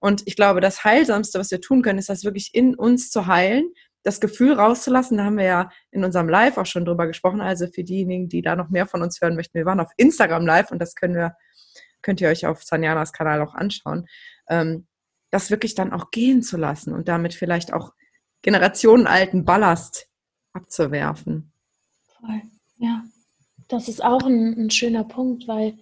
Und 0.00 0.22
ich 0.26 0.36
glaube, 0.36 0.60
das 0.60 0.84
Heilsamste, 0.84 1.40
was 1.40 1.50
wir 1.50 1.60
tun 1.60 1.82
können, 1.82 1.98
ist 1.98 2.08
das 2.08 2.22
wirklich 2.22 2.50
in 2.52 2.76
uns 2.76 3.10
zu 3.10 3.26
heilen, 3.26 3.72
das 4.02 4.20
Gefühl 4.20 4.54
rauszulassen. 4.54 5.18
Da 5.18 5.24
haben 5.24 5.36
wir 5.36 5.44
ja 5.44 5.70
in 5.90 6.04
unserem 6.04 6.28
Live 6.28 6.56
auch 6.56 6.66
schon 6.66 6.84
drüber 6.84 7.06
gesprochen. 7.06 7.40
Also 7.40 7.66
für 7.66 7.84
diejenigen, 7.84 8.28
die 8.28 8.42
da 8.42 8.56
noch 8.56 8.70
mehr 8.70 8.86
von 8.86 9.02
uns 9.02 9.20
hören 9.20 9.36
möchten, 9.36 9.58
wir 9.58 9.66
waren 9.66 9.80
auf 9.80 9.90
Instagram 9.96 10.46
Live 10.46 10.70
und 10.70 10.78
das 10.78 10.94
können 10.94 11.14
wir, 11.14 11.36
könnt 12.02 12.20
ihr 12.20 12.28
euch 12.28 12.46
auf 12.46 12.62
Sanjanas 12.62 13.12
Kanal 13.12 13.42
auch 13.42 13.54
anschauen. 13.54 14.06
Ähm, 14.48 14.86
das 15.30 15.50
wirklich 15.50 15.74
dann 15.74 15.92
auch 15.92 16.10
gehen 16.10 16.42
zu 16.42 16.56
lassen 16.56 16.94
und 16.94 17.08
damit 17.08 17.34
vielleicht 17.34 17.72
auch 17.72 17.92
generationenalten 18.42 19.44
Ballast 19.44 20.08
abzuwerfen. 20.52 21.52
Voll, 22.18 22.42
ja. 22.78 23.04
Das 23.68 23.88
ist 23.88 24.02
auch 24.02 24.22
ein, 24.22 24.54
ein 24.58 24.70
schöner 24.70 25.04
Punkt, 25.04 25.46
weil 25.46 25.74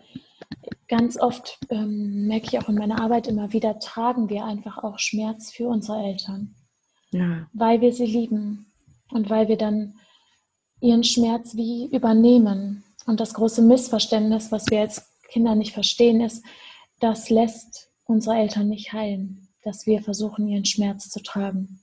ganz 0.89 1.17
oft 1.17 1.61
ähm, 1.71 2.27
merke 2.27 2.47
ich 2.47 2.59
auch 2.59 2.69
in 2.69 2.75
meiner 2.75 3.01
Arbeit 3.01 3.29
immer 3.29 3.53
wieder, 3.53 3.79
tragen 3.79 4.29
wir 4.29 4.45
einfach 4.45 4.79
auch 4.79 4.99
Schmerz 4.99 5.53
für 5.53 5.69
unsere 5.69 6.03
Eltern 6.03 6.56
ja. 7.19 7.49
weil 7.53 7.81
wir 7.81 7.93
sie 7.93 8.07
lieben 8.07 8.67
und 9.11 9.31
weil 9.31 9.49
wir 9.49 9.57
dann 9.57 9.95
ihren 10.81 11.05
Schmerz 11.05 11.57
wie 11.57 11.89
übernehmen. 11.93 12.85
Und 13.07 13.21
das 13.21 13.35
große 13.35 13.63
Missverständnis, 13.63 14.51
was 14.53 14.67
wir 14.69 14.81
als 14.81 15.13
Kinder 15.29 15.55
nicht 15.55 15.73
verstehen, 15.73 16.21
ist, 16.21 16.45
das 17.01 17.31
lässt 17.31 17.91
unsere 18.05 18.37
Eltern 18.37 18.69
nicht 18.69 18.93
heilen, 18.93 19.49
dass 19.63 19.87
wir 19.87 20.03
versuchen, 20.03 20.49
ihren 20.49 20.65
Schmerz 20.65 21.09
zu 21.09 21.23
tragen. 21.23 21.81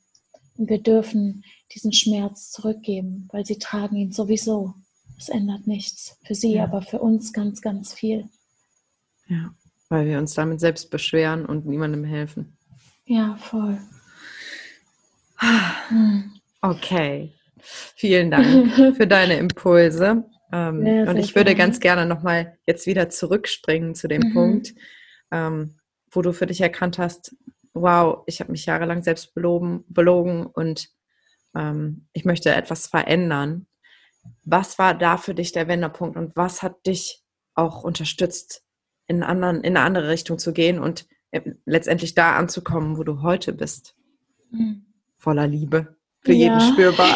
Und 0.58 0.70
wir 0.70 0.82
dürfen 0.82 1.44
diesen 1.74 1.94
Schmerz 1.94 2.52
zurückgeben, 2.52 3.28
weil 3.32 3.46
sie 3.46 3.58
tragen 3.58 3.96
ihn 3.96 4.12
sowieso. 4.12 4.74
Es 5.18 5.30
ändert 5.30 5.68
nichts 5.68 6.18
für 6.24 6.36
sie, 6.36 6.56
ja. 6.56 6.64
aber 6.64 6.82
für 6.82 7.00
uns 7.00 7.34
ganz, 7.34 7.62
ganz 7.62 7.94
viel. 7.94 8.30
Ja, 9.28 9.54
weil 9.90 10.06
wir 10.06 10.18
uns 10.18 10.34
damit 10.34 10.60
selbst 10.60 10.90
beschweren 10.90 11.46
und 11.46 11.66
niemandem 11.66 12.04
helfen. 12.04 12.58
Ja, 13.06 13.36
voll. 13.38 13.80
Okay, 16.62 17.34
vielen 17.60 18.32
Dank 18.32 18.74
für 18.96 19.08
deine 19.08 19.38
Impulse. 19.38 20.24
Ähm, 20.52 20.86
ja, 20.86 21.10
und 21.10 21.18
ich 21.18 21.36
würde 21.36 21.56
gerne. 21.56 21.58
ganz 21.58 21.80
gerne 21.80 22.06
nochmal 22.06 22.58
jetzt 22.66 22.86
wieder 22.86 23.10
zurückspringen 23.10 23.96
zu 23.96 24.08
dem 24.08 24.22
mhm. 24.30 24.34
Punkt, 24.34 24.74
ähm, 25.32 25.80
wo 26.12 26.22
du 26.22 26.32
für 26.32 26.46
dich 26.46 26.62
erkannt 26.62 27.00
hast, 27.00 27.36
wow, 27.74 28.24
ich 28.28 28.40
habe 28.40 28.52
mich 28.52 28.66
jahrelang 28.66 29.02
selbst 29.02 29.34
belogen, 29.34 29.84
belogen 29.88 30.46
und 30.46 30.90
ähm, 31.56 32.08
ich 32.14 32.24
möchte 32.24 32.54
etwas 32.54 32.88
verändern. 32.88 33.68
was 34.46 34.80
war 34.80 34.94
da 34.94 35.18
für 35.18 35.34
dich 35.34 35.52
der 35.52 35.68
Wendepunkt 35.68 36.16
und 36.18 36.36
was 36.36 36.62
hat 36.62 36.86
dich 36.86 37.24
auch 37.56 37.84
unterstützt, 37.84 38.64
in, 39.08 39.22
anderen, 39.22 39.58
in 39.64 39.76
eine 39.76 39.86
andere 39.86 40.10
Richtung 40.10 40.40
zu 40.40 40.54
gehen 40.54 40.80
und 40.80 41.08
äh, 41.32 41.42
letztendlich 41.66 42.16
da 42.16 42.36
anzukommen, 42.38 42.98
wo 42.98 43.04
du 43.04 43.22
heute 43.22 43.54
bist? 43.54 43.96
Mhm. 44.52 44.86
Voller 45.24 45.48
Liebe, 45.48 45.96
für 46.20 46.34
ja. 46.34 46.60
jeden 46.60 46.74
spürbar. 46.74 47.16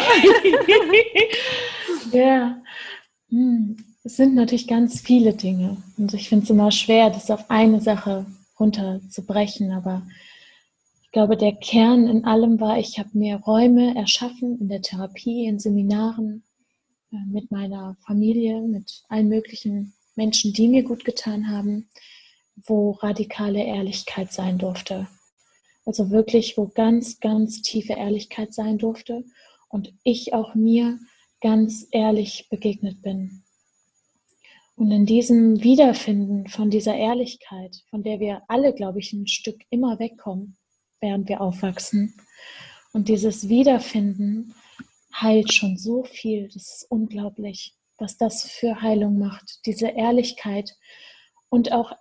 ja. 2.12 2.56
Hm. 3.28 3.76
Es 4.02 4.16
sind 4.16 4.34
natürlich 4.34 4.66
ganz 4.66 5.02
viele 5.02 5.34
Dinge. 5.34 5.76
Und 5.98 6.14
ich 6.14 6.30
finde 6.30 6.44
es 6.44 6.50
immer 6.50 6.70
schwer, 6.70 7.10
das 7.10 7.30
auf 7.30 7.50
eine 7.50 7.82
Sache 7.82 8.24
runterzubrechen. 8.58 9.72
Aber 9.72 10.06
ich 11.02 11.10
glaube, 11.10 11.36
der 11.36 11.52
Kern 11.52 12.06
in 12.06 12.24
allem 12.24 12.58
war, 12.60 12.78
ich 12.78 12.98
habe 12.98 13.10
mir 13.12 13.36
Räume 13.36 13.94
erschaffen 13.94 14.58
in 14.58 14.70
der 14.70 14.80
Therapie, 14.80 15.44
in 15.44 15.58
Seminaren, 15.58 16.44
äh, 17.12 17.16
mit 17.30 17.50
meiner 17.50 17.98
Familie, 18.06 18.62
mit 18.62 19.02
allen 19.10 19.28
möglichen 19.28 19.92
Menschen, 20.16 20.54
die 20.54 20.68
mir 20.68 20.82
gut 20.82 21.04
getan 21.04 21.50
haben, 21.50 21.90
wo 22.64 22.92
radikale 22.92 23.62
Ehrlichkeit 23.62 24.32
sein 24.32 24.56
durfte. 24.56 25.08
Also 25.88 26.10
wirklich, 26.10 26.58
wo 26.58 26.66
ganz, 26.66 27.18
ganz 27.18 27.62
tiefe 27.62 27.94
Ehrlichkeit 27.94 28.52
sein 28.52 28.76
durfte 28.76 29.24
und 29.70 29.94
ich 30.04 30.34
auch 30.34 30.54
mir 30.54 30.98
ganz 31.40 31.88
ehrlich 31.92 32.48
begegnet 32.50 33.00
bin. 33.00 33.42
Und 34.76 34.90
in 34.90 35.06
diesem 35.06 35.62
Wiederfinden 35.64 36.46
von 36.46 36.68
dieser 36.68 36.94
Ehrlichkeit, 36.94 37.84
von 37.88 38.02
der 38.02 38.20
wir 38.20 38.42
alle, 38.48 38.74
glaube 38.74 38.98
ich, 38.98 39.14
ein 39.14 39.26
Stück 39.26 39.62
immer 39.70 39.98
wegkommen, 39.98 40.58
während 41.00 41.26
wir 41.26 41.40
aufwachsen, 41.40 42.14
und 42.92 43.08
dieses 43.08 43.48
Wiederfinden 43.48 44.54
heilt 45.18 45.54
schon 45.54 45.78
so 45.78 46.04
viel. 46.04 46.48
Das 46.48 46.74
ist 46.74 46.86
unglaublich, 46.90 47.74
was 47.96 48.18
das 48.18 48.42
für 48.42 48.82
Heilung 48.82 49.18
macht. 49.18 49.64
Diese 49.64 49.88
Ehrlichkeit 49.88 50.76
und 51.48 51.72
auch 51.72 51.94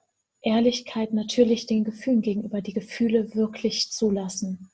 Ehrlichkeit 0.48 1.14
natürlich 1.14 1.68
den 1.68 1.84
Gefühlen 1.84 2.22
gegenüber, 2.22 2.62
die 2.62 2.74
Gefühle 2.74 3.36
wirklich 3.36 3.92
zulassen 3.92 4.70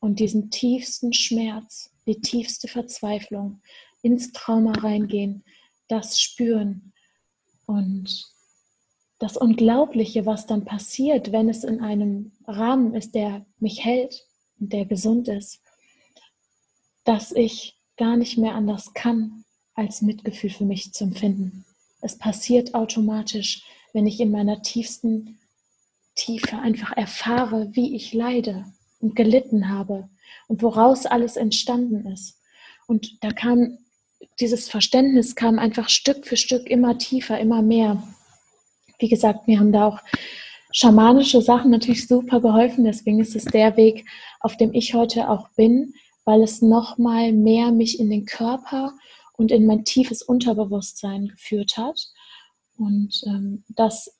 und 0.00 0.18
diesen 0.18 0.50
tiefsten 0.50 1.12
Schmerz, 1.12 1.90
die 2.06 2.20
tiefste 2.20 2.66
Verzweiflung, 2.66 3.62
ins 4.02 4.32
Trauma 4.32 4.72
reingehen, 4.72 5.44
das 5.86 6.20
spüren 6.20 6.92
und 7.66 8.26
das 9.20 9.36
Unglaubliche, 9.36 10.26
was 10.26 10.46
dann 10.46 10.64
passiert, 10.64 11.30
wenn 11.30 11.48
es 11.48 11.62
in 11.62 11.80
einem 11.80 12.32
Rahmen 12.48 12.94
ist, 12.94 13.14
der 13.14 13.46
mich 13.60 13.84
hält 13.84 14.26
und 14.58 14.72
der 14.72 14.86
gesund 14.86 15.28
ist, 15.28 15.60
dass 17.04 17.30
ich 17.30 17.78
gar 17.96 18.16
nicht 18.16 18.38
mehr 18.38 18.56
anders 18.56 18.92
kann, 18.94 19.44
als 19.74 20.02
Mitgefühl 20.02 20.50
für 20.50 20.64
mich 20.64 20.92
zu 20.92 21.04
empfinden. 21.04 21.64
Es 22.00 22.18
passiert 22.18 22.74
automatisch, 22.74 23.62
wenn 23.92 24.06
ich 24.06 24.20
in 24.20 24.30
meiner 24.30 24.62
tiefsten 24.62 25.38
Tiefe 26.14 26.58
einfach 26.58 26.96
erfahre, 26.96 27.68
wie 27.72 27.96
ich 27.96 28.12
leide 28.12 28.64
und 29.00 29.16
gelitten 29.16 29.68
habe 29.68 30.08
und 30.48 30.62
woraus 30.62 31.06
alles 31.06 31.36
entstanden 31.36 32.06
ist. 32.06 32.38
Und 32.86 33.22
da 33.22 33.30
kam 33.30 33.78
dieses 34.40 34.68
Verständnis 34.68 35.34
kam 35.34 35.58
einfach 35.58 35.88
Stück 35.88 36.26
für 36.26 36.36
Stück 36.36 36.68
immer 36.68 36.98
tiefer, 36.98 37.38
immer 37.38 37.62
mehr. 37.62 38.02
Wie 38.98 39.08
gesagt, 39.08 39.48
mir 39.48 39.58
haben 39.58 39.72
da 39.72 39.88
auch 39.88 39.98
schamanische 40.72 41.42
Sachen 41.42 41.70
natürlich 41.70 42.06
super 42.06 42.40
geholfen. 42.40 42.84
Deswegen 42.84 43.20
ist 43.20 43.36
es 43.36 43.44
der 43.44 43.76
Weg, 43.76 44.06
auf 44.40 44.56
dem 44.56 44.72
ich 44.74 44.94
heute 44.94 45.28
auch 45.28 45.48
bin, 45.50 45.94
weil 46.24 46.42
es 46.42 46.62
nochmal 46.62 47.32
mehr 47.32 47.72
mich 47.72 47.98
in 47.98 48.10
den 48.10 48.24
Körper 48.24 48.92
und 49.34 49.50
in 49.50 49.66
mein 49.66 49.84
tiefes 49.84 50.22
Unterbewusstsein 50.22 51.28
geführt 51.28 51.76
hat. 51.76 51.98
Und 52.76 53.22
ähm, 53.26 53.64
das 53.68 54.18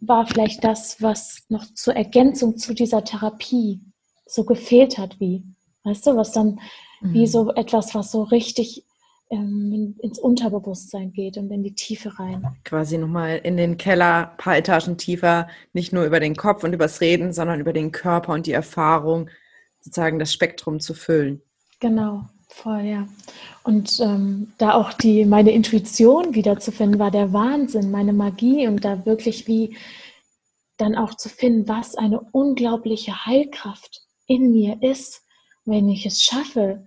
war 0.00 0.26
vielleicht 0.26 0.64
das, 0.64 1.00
was 1.00 1.44
noch 1.48 1.64
zur 1.74 1.94
Ergänzung 1.94 2.58
zu 2.58 2.74
dieser 2.74 3.04
Therapie 3.04 3.80
so 4.26 4.44
gefehlt 4.44 4.98
hat, 4.98 5.18
wie, 5.20 5.44
weißt 5.84 6.06
du, 6.06 6.16
was 6.16 6.32
dann 6.32 6.60
mhm. 7.00 7.14
wie 7.14 7.26
so 7.26 7.52
etwas, 7.54 7.94
was 7.94 8.10
so 8.10 8.22
richtig 8.22 8.84
ähm, 9.30 9.96
ins 10.00 10.18
Unterbewusstsein 10.18 11.12
geht 11.12 11.36
und 11.36 11.50
in 11.50 11.62
die 11.62 11.74
Tiefe 11.74 12.18
rein. 12.18 12.46
Quasi 12.64 12.98
nochmal 12.98 13.38
in 13.38 13.56
den 13.56 13.76
Keller, 13.76 14.30
ein 14.30 14.36
paar 14.36 14.56
Etagen 14.56 14.96
tiefer, 14.96 15.48
nicht 15.72 15.92
nur 15.92 16.04
über 16.04 16.20
den 16.20 16.36
Kopf 16.36 16.64
und 16.64 16.72
übers 16.72 17.00
Reden, 17.00 17.32
sondern 17.32 17.60
über 17.60 17.72
den 17.72 17.92
Körper 17.92 18.32
und 18.32 18.46
die 18.46 18.52
Erfahrung, 18.52 19.30
sozusagen 19.80 20.18
das 20.18 20.32
Spektrum 20.32 20.80
zu 20.80 20.94
füllen. 20.94 21.42
Genau, 21.80 22.28
voll, 22.56 22.82
ja. 22.82 23.06
Und 23.62 24.00
ähm, 24.00 24.52
da 24.58 24.74
auch 24.74 24.92
die, 24.92 25.24
meine 25.24 25.52
Intuition 25.52 26.34
wiederzufinden, 26.34 26.98
war 26.98 27.10
der 27.10 27.32
Wahnsinn, 27.32 27.90
meine 27.90 28.12
Magie 28.12 28.66
und 28.66 28.84
da 28.84 29.04
wirklich 29.04 29.46
wie 29.46 29.76
dann 30.76 30.94
auch 30.94 31.14
zu 31.14 31.28
finden, 31.28 31.68
was 31.68 31.94
eine 31.94 32.20
unglaubliche 32.32 33.26
Heilkraft 33.26 34.02
in 34.26 34.52
mir 34.52 34.82
ist, 34.82 35.22
wenn 35.64 35.88
ich 35.88 36.06
es 36.06 36.22
schaffe, 36.22 36.86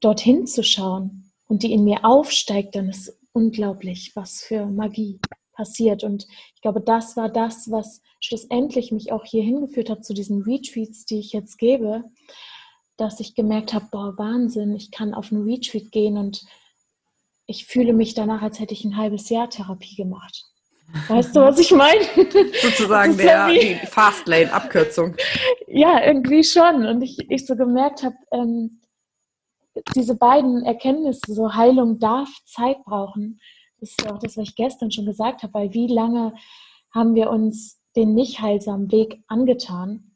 dorthin 0.00 0.46
zu 0.46 0.62
schauen 0.62 1.32
und 1.48 1.62
die 1.62 1.72
in 1.72 1.84
mir 1.84 2.04
aufsteigt, 2.04 2.74
dann 2.74 2.88
ist 2.88 3.18
unglaublich, 3.32 4.12
was 4.14 4.42
für 4.42 4.66
Magie 4.66 5.20
passiert. 5.52 6.04
Und 6.04 6.26
ich 6.54 6.60
glaube, 6.60 6.80
das 6.80 7.16
war 7.16 7.28
das, 7.28 7.70
was 7.70 8.02
schlussendlich 8.20 8.92
mich 8.92 9.12
auch 9.12 9.24
hier 9.24 9.42
hingeführt 9.42 9.90
hat 9.90 10.04
zu 10.04 10.14
diesen 10.14 10.42
Retreats, 10.42 11.04
die 11.06 11.18
ich 11.18 11.32
jetzt 11.32 11.58
gebe, 11.58 12.04
dass 12.96 13.20
ich 13.20 13.34
gemerkt 13.34 13.74
habe, 13.74 13.86
boah, 13.90 14.14
Wahnsinn, 14.16 14.74
ich 14.74 14.90
kann 14.90 15.14
auf 15.14 15.32
einen 15.32 15.44
Retreat 15.44 15.90
gehen 15.90 16.16
und 16.16 16.44
ich 17.46 17.66
fühle 17.66 17.92
mich 17.92 18.14
danach, 18.14 18.42
als 18.42 18.60
hätte 18.60 18.72
ich 18.72 18.84
ein 18.84 18.96
halbes 18.96 19.28
Jahr 19.28 19.50
Therapie 19.50 19.96
gemacht. 19.96 20.44
Weißt 21.08 21.34
du, 21.34 21.40
was 21.40 21.58
ich 21.58 21.70
meine? 21.72 22.04
Sozusagen 22.62 23.16
der, 23.16 23.48
die 23.48 23.74
Fastlane-Abkürzung. 23.86 25.16
Ja, 25.66 26.04
irgendwie 26.06 26.44
schon. 26.44 26.86
Und 26.86 27.02
ich, 27.02 27.18
ich 27.28 27.46
so 27.46 27.56
gemerkt 27.56 28.04
habe, 28.04 28.14
ähm, 28.30 28.80
diese 29.96 30.14
beiden 30.14 30.62
Erkenntnisse, 30.62 31.34
so 31.34 31.52
Heilung 31.52 31.98
darf 31.98 32.28
Zeit 32.44 32.84
brauchen, 32.84 33.40
das 33.80 33.90
ist 33.90 34.08
auch 34.08 34.20
das, 34.20 34.36
was 34.36 34.50
ich 34.50 34.54
gestern 34.54 34.92
schon 34.92 35.04
gesagt 35.04 35.42
habe, 35.42 35.52
weil 35.52 35.74
wie 35.74 35.88
lange 35.88 36.32
haben 36.92 37.16
wir 37.16 37.30
uns 37.30 37.80
den 37.96 38.14
nicht 38.14 38.40
heilsamen 38.40 38.92
Weg 38.92 39.20
angetan? 39.26 40.13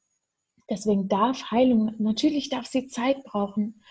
Deswegen 0.70 1.08
darf 1.08 1.50
Heilung, 1.50 1.94
natürlich 1.98 2.50
darf 2.50 2.66
sie 2.66 2.88
Zeit 2.88 3.22
brauchen 3.24 3.82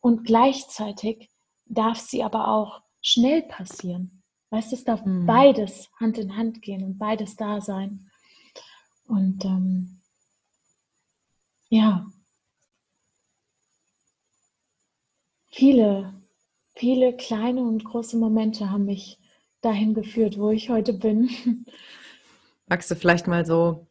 und 0.00 0.24
gleichzeitig 0.24 1.30
darf 1.66 1.98
sie 1.98 2.22
aber 2.22 2.48
auch 2.48 2.82
schnell 3.00 3.42
passieren. 3.42 4.22
Weißt 4.50 4.72
du, 4.72 4.76
es 4.76 4.84
darf 4.84 5.04
mhm. 5.04 5.26
beides 5.26 5.90
Hand 5.98 6.18
in 6.18 6.36
Hand 6.36 6.62
gehen 6.62 6.84
und 6.84 6.98
beides 6.98 7.36
da 7.36 7.60
sein. 7.60 8.10
Und 9.06 9.44
ähm, 9.44 10.00
ja, 11.68 12.06
viele, 15.48 16.14
viele 16.74 17.16
kleine 17.16 17.62
und 17.62 17.84
große 17.84 18.16
Momente 18.16 18.70
haben 18.70 18.86
mich 18.86 19.18
dahin 19.60 19.94
geführt, 19.94 20.38
wo 20.38 20.50
ich 20.50 20.70
heute 20.70 20.92
bin. 20.92 21.30
Magst 22.66 22.90
du 22.90 22.96
vielleicht 22.96 23.26
mal 23.26 23.44
so 23.44 23.86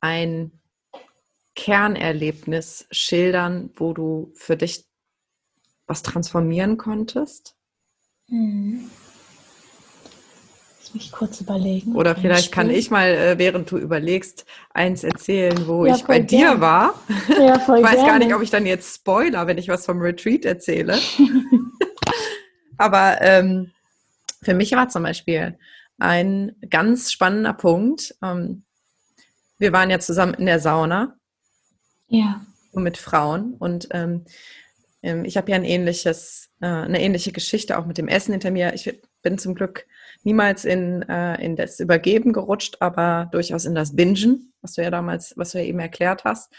ein 0.00 0.52
Kernerlebnis 1.66 2.86
schildern, 2.92 3.70
wo 3.74 3.92
du 3.92 4.30
für 4.34 4.56
dich 4.56 4.84
was 5.88 6.02
transformieren 6.02 6.76
konntest? 6.76 7.56
Mhm 8.28 8.88
mich 10.96 11.12
kurz 11.12 11.40
überlegen. 11.40 11.94
Oder 11.94 12.16
vielleicht 12.16 12.50
kann 12.52 12.70
ich 12.70 12.90
mal, 12.90 13.08
äh, 13.08 13.38
während 13.38 13.70
du 13.70 13.78
überlegst, 13.78 14.44
eins 14.72 15.04
erzählen, 15.04 15.66
wo 15.66 15.86
ja, 15.86 15.94
ich 15.94 16.04
bei 16.04 16.18
dir 16.18 16.48
gern. 16.48 16.60
war. 16.60 16.94
Ja, 17.38 17.58
voll 17.66 17.78
ich 17.78 17.84
weiß 17.84 17.94
gerne. 17.96 18.08
gar 18.08 18.18
nicht, 18.18 18.34
ob 18.34 18.42
ich 18.42 18.50
dann 18.50 18.66
jetzt 18.66 18.94
spoiler, 18.94 19.46
wenn 19.46 19.58
ich 19.58 19.68
was 19.68 19.84
vom 19.86 20.00
Retreat 20.00 20.44
erzähle. 20.44 20.98
Aber 22.78 23.20
ähm, 23.20 23.72
für 24.42 24.54
mich 24.54 24.72
war 24.72 24.88
zum 24.88 25.02
Beispiel 25.02 25.58
ein 25.98 26.56
ganz 26.68 27.12
spannender 27.12 27.52
Punkt. 27.52 28.14
Ähm, 28.22 28.64
wir 29.58 29.72
waren 29.72 29.90
ja 29.90 29.98
zusammen 29.98 30.34
in 30.34 30.46
der 30.46 30.60
Sauna. 30.60 31.16
Ja. 32.08 32.44
Mit 32.72 32.98
Frauen. 32.98 33.54
Und 33.54 33.88
ähm, 33.92 34.24
ähm 35.02 35.24
ich 35.24 35.36
habe 35.36 35.50
ja 35.50 35.56
ein 35.56 35.64
ähnliches, 35.64 36.50
äh, 36.60 36.66
eine 36.66 37.00
ähnliche 37.00 37.32
Geschichte 37.32 37.78
auch 37.78 37.86
mit 37.86 37.98
dem 37.98 38.08
Essen 38.08 38.32
hinter 38.32 38.50
mir. 38.50 38.74
Ich 38.74 39.00
bin 39.22 39.38
zum 39.38 39.54
Glück 39.54 39.86
niemals 40.22 40.64
in, 40.64 41.02
äh, 41.02 41.42
in 41.42 41.56
das 41.56 41.80
Übergeben 41.80 42.32
gerutscht, 42.32 42.76
aber 42.80 43.28
durchaus 43.32 43.64
in 43.64 43.74
das 43.74 43.96
Bingen, 43.96 44.52
was 44.60 44.74
du 44.74 44.82
ja 44.82 44.90
damals, 44.90 45.34
was 45.36 45.52
du 45.52 45.58
ja 45.58 45.64
eben 45.64 45.80
erklärt 45.80 46.24
hast. 46.24 46.52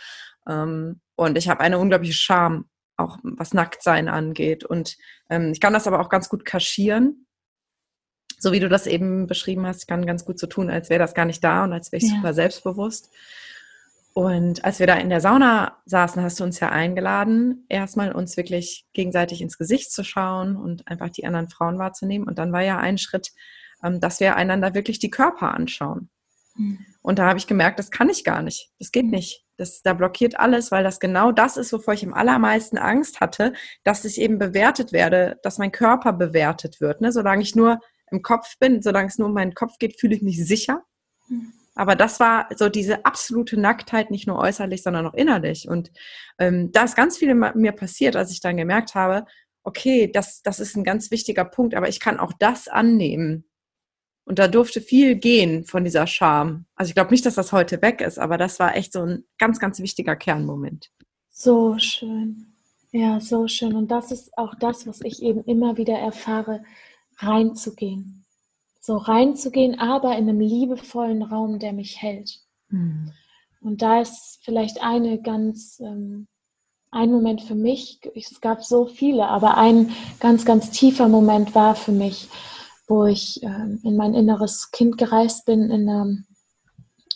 Ähm, 0.47 1.01
und 1.15 1.37
ich 1.37 1.49
habe 1.49 1.59
eine 1.59 1.77
unglaubliche 1.79 2.13
Scham, 2.13 2.69
auch 2.95 3.17
was 3.23 3.53
Nacktsein 3.53 4.07
angeht. 4.07 4.63
Und 4.63 4.97
ähm, 5.29 5.51
ich 5.51 5.59
kann 5.59 5.73
das 5.73 5.87
aber 5.87 5.99
auch 5.99 6.09
ganz 6.09 6.29
gut 6.29 6.45
kaschieren. 6.45 7.27
So 8.39 8.51
wie 8.51 8.59
du 8.59 8.69
das 8.69 8.87
eben 8.87 9.27
beschrieben 9.27 9.65
hast, 9.65 9.87
kann 9.87 10.05
ganz 10.05 10.25
gut 10.25 10.39
so 10.39 10.47
tun, 10.47 10.69
als 10.69 10.89
wäre 10.89 10.99
das 10.99 11.13
gar 11.13 11.25
nicht 11.25 11.43
da 11.43 11.63
und 11.63 11.73
als 11.73 11.91
wäre 11.91 12.03
ich 12.03 12.09
ja. 12.09 12.17
super 12.17 12.33
selbstbewusst. 12.33 13.09
Und 14.17 14.65
als 14.65 14.79
wir 14.79 14.87
da 14.87 14.95
in 14.95 15.11
der 15.11 15.21
Sauna 15.21 15.77
saßen, 15.85 16.23
hast 16.23 16.39
du 16.39 16.43
uns 16.43 16.59
ja 16.59 16.71
eingeladen, 16.71 17.67
erstmal 17.69 18.11
uns 18.11 18.35
wirklich 18.35 18.87
gegenseitig 18.93 19.43
ins 19.43 19.59
Gesicht 19.59 19.91
zu 19.91 20.03
schauen 20.03 20.55
und 20.55 20.87
einfach 20.87 21.11
die 21.11 21.23
anderen 21.27 21.49
Frauen 21.49 21.77
wahrzunehmen. 21.77 22.27
Und 22.27 22.39
dann 22.39 22.51
war 22.51 22.63
ja 22.63 22.79
ein 22.79 22.97
Schritt, 22.97 23.31
ähm, 23.83 23.99
dass 23.99 24.19
wir 24.19 24.35
einander 24.35 24.73
wirklich 24.73 24.97
die 24.97 25.11
Körper 25.11 25.53
anschauen. 25.53 26.09
Mhm. 26.55 26.79
Und 27.03 27.19
da 27.19 27.27
habe 27.27 27.37
ich 27.37 27.45
gemerkt, 27.45 27.77
das 27.77 27.91
kann 27.91 28.09
ich 28.09 28.23
gar 28.23 28.41
nicht. 28.41 28.71
Das 28.79 28.91
geht 28.91 29.05
nicht. 29.05 29.45
Das, 29.55 29.83
da 29.83 29.93
blockiert 29.93 30.39
alles, 30.39 30.71
weil 30.71 30.83
das 30.83 30.99
genau 30.99 31.31
das 31.31 31.55
ist, 31.55 31.71
wovor 31.71 31.93
ich 31.93 32.03
am 32.03 32.15
allermeisten 32.15 32.79
Angst 32.79 33.21
hatte, 33.21 33.53
dass 33.83 34.03
ich 34.03 34.19
eben 34.19 34.39
bewertet 34.39 34.93
werde, 34.93 35.37
dass 35.43 35.59
mein 35.59 35.71
Körper 35.71 36.11
bewertet 36.11 36.81
wird. 36.81 37.01
Ne? 37.01 37.11
Solange 37.11 37.43
ich 37.43 37.55
nur 37.55 37.81
im 38.09 38.23
Kopf 38.23 38.57
bin, 38.57 38.81
solange 38.81 39.09
es 39.09 39.19
nur 39.19 39.27
um 39.27 39.35
meinen 39.35 39.53
Kopf 39.53 39.77
geht, 39.77 39.99
fühle 39.99 40.15
ich 40.15 40.23
mich 40.23 40.43
sicher. 40.43 40.81
Mhm. 41.29 41.53
Aber 41.77 41.95
das 41.95 42.19
war 42.19 42.49
so 42.55 42.69
diese 42.69 43.05
absolute 43.05 43.59
Nacktheit, 43.59 44.09
nicht 44.09 44.27
nur 44.27 44.37
äußerlich, 44.37 44.81
sondern 44.81 45.05
auch 45.05 45.13
innerlich. 45.13 45.67
Und 45.69 45.91
ähm, 46.39 46.71
da 46.71 46.83
ist 46.83 46.95
ganz 46.95 47.17
viel 47.17 47.33
mir 47.35 47.71
passiert, 47.71 48.15
als 48.15 48.31
ich 48.31 48.41
dann 48.41 48.57
gemerkt 48.57 48.95
habe, 48.95 49.25
okay, 49.63 50.11
das, 50.11 50.41
das 50.41 50.59
ist 50.59 50.75
ein 50.75 50.83
ganz 50.83 51.11
wichtiger 51.11 51.45
Punkt, 51.45 51.75
aber 51.75 51.87
ich 51.87 51.99
kann 51.99 52.19
auch 52.19 52.33
das 52.39 52.67
annehmen. 52.67 53.45
Und 54.25 54.39
da 54.39 54.47
durfte 54.47 54.81
viel 54.81 55.15
gehen 55.15 55.65
von 55.65 55.83
dieser 55.83 56.07
Scham. 56.07 56.65
Also 56.75 56.89
ich 56.89 56.95
glaube 56.95 57.11
nicht, 57.11 57.25
dass 57.25 57.35
das 57.35 57.53
heute 57.53 57.81
weg 57.81 58.01
ist, 58.01 58.17
aber 58.17 58.37
das 58.37 58.59
war 58.59 58.75
echt 58.75 58.91
so 58.91 59.03
ein 59.03 59.23
ganz, 59.37 59.59
ganz 59.59 59.79
wichtiger 59.79 60.15
Kernmoment. 60.15 60.89
So 61.29 61.77
schön. 61.77 62.53
Ja, 62.91 63.19
so 63.19 63.47
schön. 63.47 63.75
Und 63.75 63.89
das 63.89 64.11
ist 64.11 64.37
auch 64.37 64.55
das, 64.55 64.87
was 64.87 65.01
ich 65.01 65.21
eben 65.21 65.43
immer 65.43 65.77
wieder 65.77 65.97
erfahre, 65.97 66.63
reinzugehen 67.17 68.25
so 68.87 68.95
reinzugehen, 68.95 69.77
aber 69.79 70.17
in 70.17 70.29
einem 70.29 70.39
liebevollen 70.39 71.21
Raum, 71.21 71.59
der 71.59 71.73
mich 71.73 72.01
hält. 72.01 72.39
Mhm. 72.69 73.11
Und 73.59 73.81
da 73.81 73.99
ist 73.99 74.39
vielleicht 74.43 74.81
eine 74.81 75.21
ganz, 75.21 75.81
ähm, 75.81 76.27
ein 76.89 77.11
Moment 77.11 77.41
für 77.41 77.53
mich, 77.53 77.99
es 78.15 78.39
gab 78.39 78.63
so 78.63 78.85
viele, 78.85 79.27
aber 79.27 79.57
ein 79.57 79.91
ganz, 80.21 80.45
ganz 80.45 80.71
tiefer 80.71 81.09
Moment 81.09 81.53
war 81.53 81.75
für 81.75 81.91
mich, 81.91 82.29
wo 82.87 83.03
ich 83.03 83.43
ähm, 83.43 83.81
in 83.83 83.97
mein 83.97 84.13
inneres 84.13 84.71
Kind 84.71 84.97
gereist 84.97 85.45
bin, 85.45 85.69
in 85.69 85.89
einer, 85.89 86.17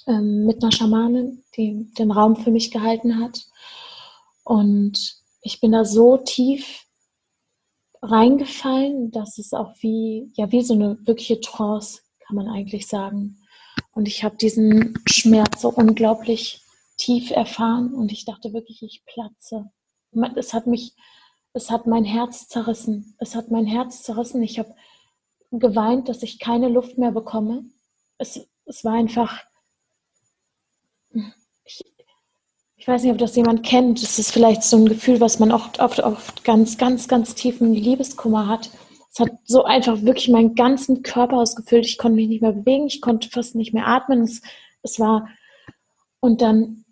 ähm, 0.07 0.45
mit 0.45 0.61
einer 0.61 0.73
Schamanin, 0.73 1.41
die 1.55 1.89
den 1.97 2.11
Raum 2.11 2.35
für 2.35 2.51
mich 2.51 2.71
gehalten 2.71 3.17
hat. 3.17 3.45
Und 4.43 5.15
ich 5.41 5.61
bin 5.61 5.71
da 5.71 5.85
so 5.85 6.17
tief 6.17 6.85
reingefallen. 8.01 9.11
Das 9.11 9.37
ist 9.37 9.53
auch 9.53 9.73
wie, 9.79 10.31
ja, 10.35 10.51
wie 10.51 10.61
so 10.61 10.73
eine 10.73 10.97
wirkliche 11.05 11.39
Trance, 11.39 12.01
kann 12.25 12.35
man 12.35 12.47
eigentlich 12.47 12.87
sagen. 12.87 13.37
Und 13.91 14.07
ich 14.07 14.23
habe 14.23 14.37
diesen 14.37 14.97
Schmerz 15.05 15.61
so 15.61 15.69
unglaublich 15.69 16.61
tief 16.97 17.31
erfahren 17.31 17.93
und 17.93 18.11
ich 18.11 18.25
dachte 18.25 18.53
wirklich, 18.53 18.83
ich 18.83 19.03
platze. 19.05 19.71
Es 20.35 20.53
hat 20.53 20.67
mich, 20.67 20.93
es 21.53 21.71
hat 21.71 21.87
mein 21.87 22.05
Herz 22.05 22.47
zerrissen. 22.47 23.15
Es 23.19 23.35
hat 23.35 23.49
mein 23.49 23.65
Herz 23.65 24.03
zerrissen. 24.03 24.43
Ich 24.43 24.59
habe 24.59 24.75
geweint, 25.51 26.09
dass 26.09 26.23
ich 26.23 26.39
keine 26.39 26.69
Luft 26.69 26.97
mehr 26.97 27.11
bekomme. 27.11 27.65
Es, 28.17 28.47
es 28.65 28.83
war 28.83 28.93
einfach, 28.93 29.41
ich, 31.65 31.83
ich 32.81 32.87
weiß 32.87 33.03
nicht, 33.03 33.11
ob 33.11 33.19
das 33.19 33.35
jemand 33.35 33.61
kennt. 33.61 34.01
Das 34.01 34.17
ist 34.17 34.31
vielleicht 34.31 34.63
so 34.63 34.75
ein 34.75 34.89
Gefühl, 34.89 35.21
was 35.21 35.37
man 35.37 35.51
oft, 35.51 35.79
oft, 35.79 35.99
oft 35.99 36.43
ganz, 36.43 36.79
ganz, 36.79 37.07
ganz 37.07 37.35
tiefen 37.35 37.75
Liebeskummer 37.75 38.47
hat. 38.47 38.71
Es 39.13 39.19
hat 39.19 39.29
so 39.43 39.65
einfach 39.65 40.01
wirklich 40.01 40.29
meinen 40.29 40.55
ganzen 40.55 41.03
Körper 41.03 41.37
ausgefüllt. 41.37 41.85
Ich 41.85 41.99
konnte 41.99 42.15
mich 42.15 42.27
nicht 42.27 42.41
mehr 42.41 42.53
bewegen, 42.53 42.87
ich 42.87 42.99
konnte 42.99 43.29
fast 43.29 43.53
nicht 43.53 43.71
mehr 43.71 43.87
atmen. 43.87 44.23
Es, 44.23 44.41
es 44.81 44.99
war, 44.99 45.29
und 46.21 46.41
dann 46.41 46.83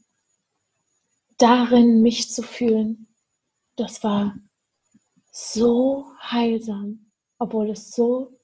darin 1.40 2.04
mich 2.04 2.30
zu 2.30 2.44
fühlen, 2.44 3.08
das 3.76 4.04
war 4.04 4.36
so 5.32 6.06
heilsam, 6.22 7.08
obwohl 7.40 7.72
es 7.72 7.90
so, 7.90 8.38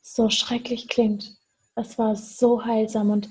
so 0.00 0.30
schrecklich 0.30 0.88
klingt. 0.88 1.36
Es 1.74 1.98
war 1.98 2.16
so 2.16 2.64
heilsam 2.64 3.10
und 3.10 3.28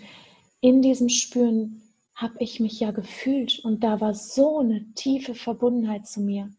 in 0.59 0.83
diesem 0.83 1.09
Spüren 1.09 1.81
habe 2.15 2.35
ich 2.39 2.59
mich 2.59 2.79
ja 2.79 2.91
gefühlt 2.91 3.59
und 3.59 3.83
da 3.83 3.99
war 3.99 4.13
so 4.13 4.59
eine 4.59 4.93
tiefe 4.93 5.35
Verbundenheit 5.35 6.07
zu 6.07 6.21
mir, 6.21 6.49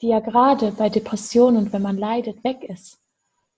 die 0.00 0.08
ja 0.08 0.20
gerade 0.20 0.72
bei 0.72 0.88
Depressionen 0.88 1.56
und 1.64 1.72
wenn 1.72 1.82
man 1.82 1.98
leidet 1.98 2.44
weg 2.44 2.64
ist. 2.64 2.98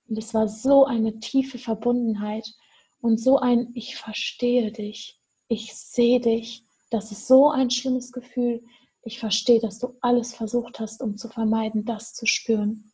Und 0.09 0.19
es 0.19 0.35
war 0.35 0.49
so 0.49 0.85
eine 0.85 1.19
tiefe 1.21 1.59
Verbundenheit 1.59 2.53
und 3.01 3.19
so 3.19 3.39
ein 3.39 3.71
Ich 3.75 3.97
verstehe 3.97 4.73
dich, 4.73 5.21
ich 5.49 5.75
sehe 5.75 6.21
dich. 6.21 6.65
Das 6.91 7.11
ist 7.11 7.27
so 7.27 7.51
ein 7.51 7.71
schlimmes 7.71 8.13
Gefühl. 8.13 8.63
Ich 9.03 9.19
verstehe, 9.19 9.61
dass 9.61 9.79
du 9.79 9.97
alles 10.01 10.35
versucht 10.35 10.81
hast, 10.81 11.03
um 11.03 11.17
zu 11.17 11.29
vermeiden, 11.29 11.85
das 11.85 12.15
zu 12.15 12.27
spüren. 12.27 12.93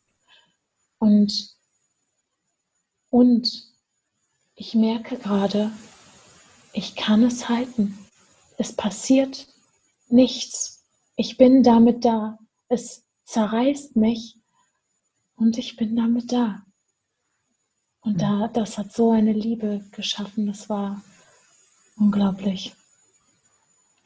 Und, 0.99 1.55
und 3.09 3.71
ich 4.55 4.75
merke 4.75 5.17
gerade, 5.17 5.71
ich 6.73 6.95
kann 6.95 7.23
es 7.23 7.49
halten. 7.49 7.97
Es 8.61 8.73
passiert 8.73 9.47
nichts. 10.07 10.85
Ich 11.15 11.37
bin 11.37 11.63
damit 11.63 12.05
da. 12.05 12.37
Es 12.67 13.07
zerreißt 13.25 13.95
mich 13.95 14.37
und 15.35 15.57
ich 15.57 15.77
bin 15.77 15.95
damit 15.95 16.31
da. 16.31 16.61
Und 18.01 18.21
da, 18.21 18.49
das 18.49 18.77
hat 18.77 18.93
so 18.93 19.09
eine 19.09 19.33
Liebe 19.33 19.83
geschaffen. 19.91 20.45
Das 20.45 20.69
war 20.69 21.01
unglaublich. 21.97 22.75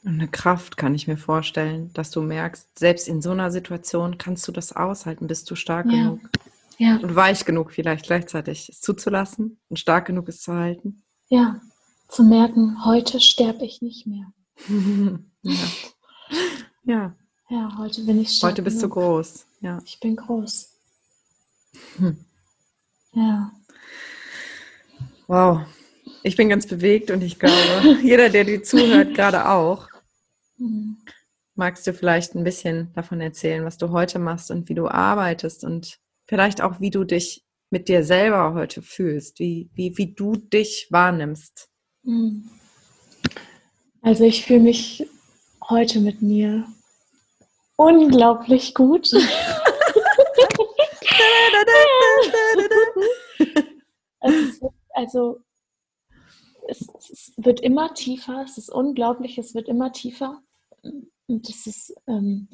Und 0.06 0.14
eine 0.14 0.30
Kraft 0.30 0.78
kann 0.78 0.96
ich 0.96 1.06
mir 1.06 1.18
vorstellen, 1.18 1.92
dass 1.92 2.10
du 2.12 2.22
merkst, 2.22 2.80
selbst 2.80 3.10
in 3.10 3.22
so 3.22 3.32
einer 3.32 3.52
Situation 3.52 4.18
kannst 4.18 4.48
du 4.48 4.54
das 4.54 4.72
aushalten, 4.72 5.28
bist 5.28 5.52
du 5.52 5.56
stark 5.56 5.88
ja. 5.88 5.92
genug. 5.92 6.30
Ja. 6.78 6.96
Und 6.96 7.14
weich 7.14 7.44
genug 7.44 7.74
vielleicht 7.74 8.06
gleichzeitig, 8.06 8.70
es 8.70 8.80
zuzulassen 8.80 9.60
und 9.68 9.80
stark 9.80 10.08
genug 10.08 10.30
es 10.30 10.40
zu 10.40 10.54
halten. 10.54 11.04
Ja, 11.28 11.60
zu 12.08 12.24
merken, 12.24 12.86
heute 12.86 13.20
sterbe 13.20 13.66
ich 13.66 13.82
nicht 13.82 14.08
mehr 14.08 14.32
ja. 15.42 15.58
ja. 16.84 17.16
Ja, 17.50 17.78
heute 17.78 18.02
bin 18.04 18.20
ich 18.22 18.38
stark 18.38 18.54
Heute 18.54 18.64
bist 18.64 18.80
genug. 18.80 18.96
du 18.96 19.02
groß. 19.02 19.46
Ja. 19.62 19.80
Ich 19.86 20.00
bin 20.00 20.16
groß. 20.16 20.70
Hm. 21.98 22.18
Ja. 23.14 23.52
Wow. 25.28 25.62
Ich 26.24 26.36
bin 26.36 26.50
ganz 26.50 26.66
bewegt 26.66 27.12
und 27.12 27.22
ich 27.22 27.38
glaube, 27.38 28.00
jeder, 28.04 28.30
der 28.30 28.46
dir 28.46 28.64
zuhört, 28.64 29.14
gerade 29.14 29.48
auch. 29.48 29.88
Hm. 30.58 30.98
Magst 31.54 31.86
du 31.86 31.94
vielleicht 31.94 32.36
ein 32.36 32.44
bisschen 32.44 32.92
davon 32.94 33.22
erzählen, 33.22 33.64
was 33.64 33.78
du 33.78 33.92
heute 33.92 34.18
machst 34.18 34.50
und 34.50 34.68
wie 34.68 34.76
du 34.76 34.88
arbeitest 34.88 35.64
und 35.64 36.00
vielleicht 36.26 36.62
auch, 36.62 36.82
wie 36.82 36.90
du 36.90 37.04
dich 37.04 37.46
mit 37.70 37.88
dir 37.88 38.04
selber 38.04 38.54
heute 38.54 38.82
fühlst, 38.82 39.40
wie, 39.40 39.70
wie, 39.74 39.98
wie 39.98 40.14
du 40.14 40.36
dich 40.36 40.88
wahrnimmst? 40.90 41.70
Hm. 42.04 42.50
Also 44.06 44.24
ich 44.24 44.46
fühle 44.46 44.60
mich 44.60 45.10
heute 45.68 46.00
mit 46.00 46.22
mir 46.22 46.68
unglaublich 47.76 48.76
gut. 48.76 49.12
also 54.94 55.40
es, 56.68 56.88
es, 57.00 57.34
wird 57.38 57.62
immer 57.62 57.96
tiefer, 57.96 58.44
es 58.44 58.60
ist 58.60 58.70
unglaublich, 58.70 59.40
es 59.40 59.56
wird 59.56 59.68
immer 59.68 59.92
tiefer. 59.92 60.40
Und 60.84 61.50
das 61.50 61.66
ist, 61.66 61.96
ähm, 62.06 62.50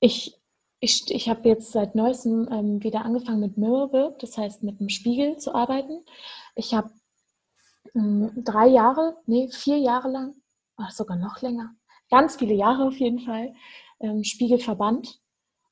ich, 0.00 0.40
ich, 0.80 1.04
ich 1.10 1.28
habe 1.28 1.50
jetzt 1.50 1.72
seit 1.72 1.94
neuestem 1.94 2.48
ähm, 2.50 2.82
wieder 2.82 3.04
angefangen 3.04 3.40
mit 3.40 3.58
Mirrorwork, 3.58 4.18
das 4.20 4.38
heißt 4.38 4.62
mit 4.62 4.80
einem 4.80 4.88
Spiegel 4.88 5.36
zu 5.36 5.54
arbeiten. 5.54 6.02
Ich 6.56 6.72
habe 6.72 6.90
ähm, 7.94 8.32
drei 8.42 8.68
Jahre, 8.68 9.18
nee, 9.26 9.50
vier 9.50 9.76
Jahre 9.76 10.08
lang 10.08 10.41
sogar 10.90 11.16
noch 11.16 11.40
länger, 11.42 11.74
ganz 12.10 12.36
viele 12.36 12.54
Jahre 12.54 12.86
auf 12.86 12.96
jeden 12.96 13.20
Fall, 13.20 13.54
ähm, 14.00 14.24
Spiegel 14.24 14.58
verbannt, 14.58 15.20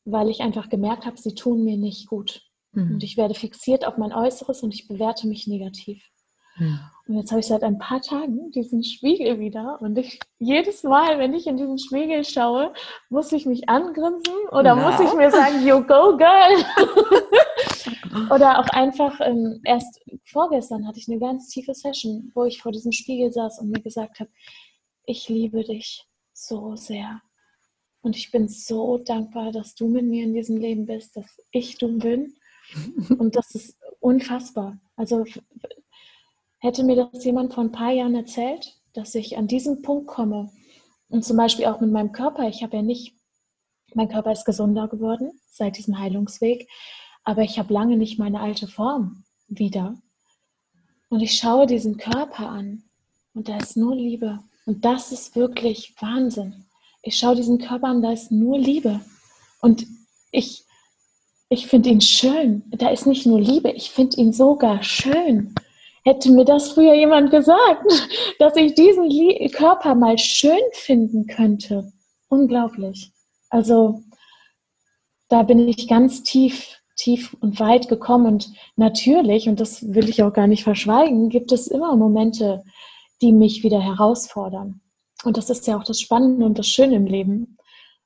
weil 0.04 0.28
ich 0.28 0.40
einfach 0.40 0.68
gemerkt 0.68 1.06
habe, 1.06 1.18
sie 1.18 1.34
tun 1.34 1.64
mir 1.64 1.76
nicht 1.76 2.08
gut. 2.08 2.42
Mhm. 2.72 2.94
Und 2.94 3.02
ich 3.02 3.16
werde 3.16 3.34
fixiert 3.34 3.84
auf 3.84 3.98
mein 3.98 4.12
Äußeres 4.12 4.62
und 4.62 4.74
ich 4.74 4.88
bewerte 4.88 5.26
mich 5.26 5.46
negativ. 5.46 6.02
Mhm. 6.56 6.78
Und 7.08 7.16
jetzt 7.16 7.30
habe 7.30 7.40
ich 7.40 7.46
seit 7.46 7.62
ein 7.64 7.78
paar 7.78 8.00
Tagen 8.00 8.50
diesen 8.52 8.84
Spiegel 8.84 9.40
wieder 9.40 9.78
und 9.80 9.98
ich 9.98 10.20
jedes 10.38 10.84
Mal, 10.84 11.18
wenn 11.18 11.34
ich 11.34 11.46
in 11.46 11.56
diesen 11.56 11.78
Spiegel 11.78 12.24
schaue, 12.24 12.72
muss 13.08 13.32
ich 13.32 13.46
mich 13.46 13.68
angrinsen 13.68 14.34
oder 14.52 14.76
Na? 14.76 14.90
muss 14.90 15.00
ich 15.00 15.12
mir 15.16 15.30
sagen, 15.30 15.66
you 15.66 15.80
go 15.80 16.16
girl. 16.16 16.64
oder 18.30 18.61
auch 18.61 18.68
einfach, 18.68 19.20
ähm, 19.20 19.61
erst 19.64 20.00
vorgestern 20.24 20.86
hatte 20.86 20.98
ich 20.98 21.08
eine 21.08 21.18
ganz 21.18 21.48
tiefe 21.48 21.74
Session, 21.74 22.30
wo 22.34 22.44
ich 22.44 22.62
vor 22.62 22.72
diesem 22.72 22.92
Spiegel 22.92 23.32
saß 23.32 23.61
und 23.61 23.70
mir 23.70 23.82
gesagt 23.82 24.20
habe, 24.20 24.30
ich 25.05 25.28
liebe 25.28 25.64
dich 25.64 26.07
so 26.32 26.76
sehr. 26.76 27.20
Und 28.03 28.16
ich 28.16 28.30
bin 28.30 28.48
so 28.48 28.98
dankbar, 28.98 29.53
dass 29.53 29.74
du 29.74 29.88
mit 29.88 30.07
mir 30.07 30.24
in 30.24 30.32
diesem 30.32 30.57
Leben 30.57 30.86
bist, 30.86 31.16
dass 31.16 31.40
ich 31.51 31.76
du 31.76 31.98
bin. 31.98 32.34
Und 33.18 33.36
das 33.36 33.55
ist 33.55 33.76
unfassbar. 34.01 34.78
Also 34.96 35.24
hätte 36.59 36.84
mir 36.84 36.96
das 36.96 37.24
jemand 37.24 37.55
vor 37.55 37.64
ein 37.64 37.72
paar 37.72 37.92
Jahren 37.92 38.14
erzählt, 38.14 38.80
dass 38.94 39.14
ich 39.14 39.36
an 39.36 39.46
diesen 39.46 39.82
Punkt 39.82 40.07
komme. 40.07 40.51
Und 41.09 41.24
zum 41.24 41.36
Beispiel 41.36 41.66
auch 41.66 41.80
mit 41.80 41.90
meinem 41.90 42.12
Körper. 42.12 42.48
Ich 42.48 42.62
habe 42.62 42.76
ja 42.76 42.82
nicht, 42.82 43.14
mein 43.94 44.09
Körper 44.09 44.32
ist 44.32 44.44
gesunder 44.44 44.88
geworden 44.88 45.32
seit 45.51 45.76
diesem 45.76 45.98
Heilungsweg, 45.98 46.68
aber 47.24 47.42
ich 47.42 47.59
habe 47.59 47.74
lange 47.74 47.96
nicht 47.96 48.18
meine 48.18 48.40
alte 48.40 48.66
Form 48.66 49.24
wieder. 49.48 50.01
Und 51.09 51.20
ich 51.20 51.36
schaue 51.36 51.66
diesen 51.66 51.96
Körper 51.96 52.48
an 52.48 52.84
und 53.34 53.48
da 53.48 53.59
ist 53.59 53.76
nur 53.76 53.94
Liebe. 53.94 54.38
Und 54.66 54.84
das 54.84 55.12
ist 55.12 55.36
wirklich 55.36 55.94
Wahnsinn. 56.00 56.66
Ich 57.02 57.16
schaue 57.16 57.36
diesen 57.36 57.58
Körper 57.58 57.88
an, 57.88 58.02
da 58.02 58.12
ist 58.12 58.30
nur 58.30 58.58
Liebe. 58.58 59.00
Und 59.61 59.86
ich, 60.30 60.64
ich 61.48 61.66
finde 61.66 61.90
ihn 61.90 62.00
schön. 62.00 62.62
Da 62.70 62.90
ist 62.90 63.06
nicht 63.06 63.26
nur 63.26 63.40
Liebe, 63.40 63.70
ich 63.70 63.90
finde 63.90 64.16
ihn 64.18 64.32
sogar 64.32 64.82
schön. 64.82 65.54
Hätte 66.04 66.30
mir 66.30 66.44
das 66.44 66.72
früher 66.72 66.94
jemand 66.94 67.30
gesagt, 67.30 67.84
dass 68.38 68.56
ich 68.56 68.74
diesen 68.74 69.11
Körper 69.50 69.94
mal 69.94 70.18
schön 70.18 70.61
finden 70.72 71.26
könnte. 71.26 71.92
Unglaublich. 72.28 73.12
Also 73.50 74.02
da 75.28 75.42
bin 75.42 75.66
ich 75.68 75.88
ganz 75.88 76.22
tief, 76.22 76.80
tief 76.96 77.36
und 77.40 77.61
weit 77.61 77.88
gekommen. 77.88 78.26
Und 78.26 78.52
natürlich, 78.76 79.48
und 79.48 79.61
das 79.61 79.94
will 79.94 80.08
ich 80.08 80.22
auch 80.22 80.32
gar 80.32 80.46
nicht 80.46 80.64
verschweigen, 80.64 81.28
gibt 81.28 81.52
es 81.52 81.66
immer 81.66 81.96
Momente, 81.96 82.62
die 83.21 83.33
mich 83.33 83.62
wieder 83.62 83.81
herausfordern. 83.81 84.81
Und 85.25 85.37
das 85.37 85.51
ist 85.51 85.66
ja 85.66 85.79
auch 85.79 85.85
das 85.85 86.01
Spannende 86.01 86.47
und 86.47 86.59
das 86.59 86.68
Schöne 86.68 86.97
im 86.97 87.07
Leben. 87.07 87.59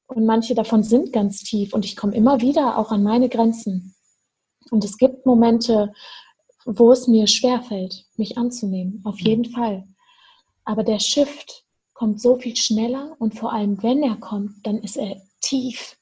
Und 0.07 0.27
manche 0.27 0.55
davon 0.55 0.83
sind 0.83 1.13
ganz 1.13 1.43
tief 1.43 1.73
und 1.73 1.85
ich 1.85 1.97
komme 1.97 2.15
immer 2.15 2.41
wieder 2.41 2.79
auch 2.79 2.91
an 2.91 3.03
meine 3.03 3.29
Grenzen. 3.29 3.95
Und 4.71 4.85
es 4.85 4.99
gibt 4.99 5.27
Momente, 5.27 5.93
wo 6.65 6.93
es 6.93 7.07
mir 7.07 7.27
schwerfällt, 7.27 8.07
mich 8.17 8.39
anzunehmen, 8.39 9.01
auf 9.05 9.21
mhm. 9.21 9.27
jeden 9.27 9.45
Fall. 9.47 9.85
Aber 10.65 10.83
der 10.83 10.99
Shift 10.99 11.65
kommt 11.93 12.21
so 12.21 12.37
viel 12.37 12.57
schneller 12.57 13.15
und 13.19 13.39
vor 13.39 13.53
allem, 13.53 13.83
wenn 13.83 14.03
er 14.03 14.17
kommt, 14.17 14.67
dann 14.67 14.79
ist 14.79 14.97
er 14.97 15.23
tief. 15.41 15.97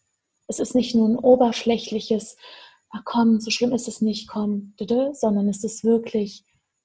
Es 0.47 0.59
ist 0.59 0.75
nicht 0.75 0.95
nur 0.95 1.09
ein 1.09 1.19
oberflächliches, 1.19 2.37
ach 2.91 3.03
komm, 3.05 3.41
so 3.41 3.51
schlimm 3.51 3.73
ist 3.73 3.89
es 3.89 4.01
nicht, 4.01 4.29
komm, 4.29 4.75
sondern 5.13 5.49
es 5.49 5.65
ist 5.65 5.85
wirklich 5.85 6.45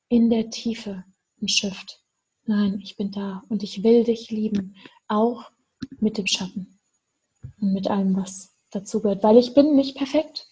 in 0.09 0.29
der 0.29 0.49
Tiefe 0.49 1.03
ein 1.41 1.47
Shift. 1.47 2.01
Nein, 2.47 2.79
ich 2.81 2.97
bin 2.97 3.11
da 3.11 3.43
und 3.49 3.61
ich 3.61 3.83
will 3.83 4.03
dich 4.03 4.31
lieben, 4.31 4.75
auch 5.07 5.51
mit 5.99 6.17
dem 6.17 6.27
Schatten 6.27 6.79
und 7.61 7.73
mit 7.73 7.89
allem, 7.89 8.15
was 8.15 8.55
dazugehört, 8.71 9.23
weil 9.23 9.37
ich 9.37 9.53
bin 9.53 9.75
nicht 9.75 9.95
perfekt 9.95 10.47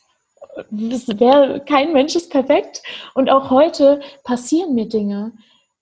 wär, 0.72 1.60
kein 1.62 1.93
Mensch 1.93 2.16
ist 2.16 2.32
perfekt. 2.32 2.82
Und 3.14 3.30
auch 3.30 3.50
heute 3.50 4.02
passieren 4.24 4.74
mir 4.74 4.88
Dinge, 4.88 5.34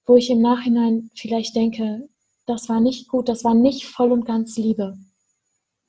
wo 0.05 0.15
ich 0.15 0.29
im 0.29 0.41
Nachhinein 0.41 1.09
vielleicht 1.15 1.55
denke, 1.55 2.07
das 2.45 2.67
war 2.69 2.79
nicht 2.79 3.07
gut, 3.07 3.29
das 3.29 3.43
war 3.43 3.53
nicht 3.53 3.85
voll 3.85 4.11
und 4.11 4.25
ganz 4.25 4.57
Liebe. 4.57 4.97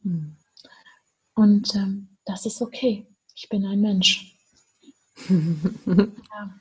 Hm. 0.03 0.37
Und 1.35 1.75
ähm, 1.75 2.17
das 2.25 2.47
ist 2.47 2.63
okay. 2.63 3.07
Ich 3.35 3.49
bin 3.49 3.67
ein 3.67 3.81
Mensch. 3.81 4.39
ja. 5.29 6.55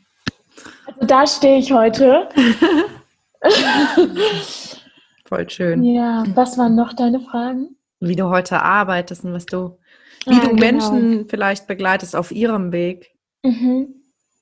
Also 0.86 1.06
da 1.06 1.28
stehe 1.28 1.60
ich 1.60 1.72
heute. 1.72 2.30
Voll 5.26 5.50
schön. 5.50 5.84
Ja, 5.84 6.24
was 6.34 6.58
waren 6.58 6.76
noch 6.76 6.94
deine 6.94 7.20
Fragen? 7.20 7.76
Wie 8.00 8.16
du 8.16 8.30
heute 8.30 8.62
arbeitest 8.62 9.24
und 9.24 9.34
was 9.34 9.46
du 9.46 9.78
wie 10.26 10.36
ja, 10.36 10.42
du 10.42 10.50
genau. 10.50 10.60
Menschen 10.60 11.28
vielleicht 11.30 11.68
begleitest 11.68 12.16
auf 12.16 12.32
ihrem 12.32 12.72
Weg. 12.72 13.12
Mhm. 13.44 13.96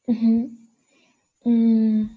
Mhm. 0.06 0.58
Mhm. 1.44 2.10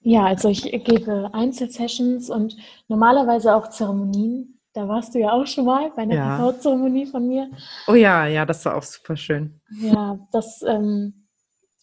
Ja, 0.00 0.26
also 0.26 0.48
ich 0.48 0.62
gebe 0.62 1.30
Einzelsessions 1.32 2.30
und 2.30 2.56
normalerweise 2.86 3.54
auch 3.56 3.70
Zeremonien. 3.70 4.60
Da 4.72 4.86
warst 4.86 5.14
du 5.14 5.18
ja 5.18 5.32
auch 5.32 5.46
schon 5.46 5.64
mal 5.64 5.90
bei 5.96 6.02
einer 6.02 6.14
ja. 6.14 6.36
Kakao-Zeremonie 6.36 7.06
von 7.06 7.26
mir. 7.26 7.50
Oh 7.88 7.94
ja, 7.94 8.26
ja, 8.26 8.44
das 8.44 8.64
war 8.66 8.76
auch 8.76 8.82
super 8.82 9.16
schön. 9.16 9.60
Ja, 9.80 10.18
das, 10.30 10.62
ähm, 10.62 11.26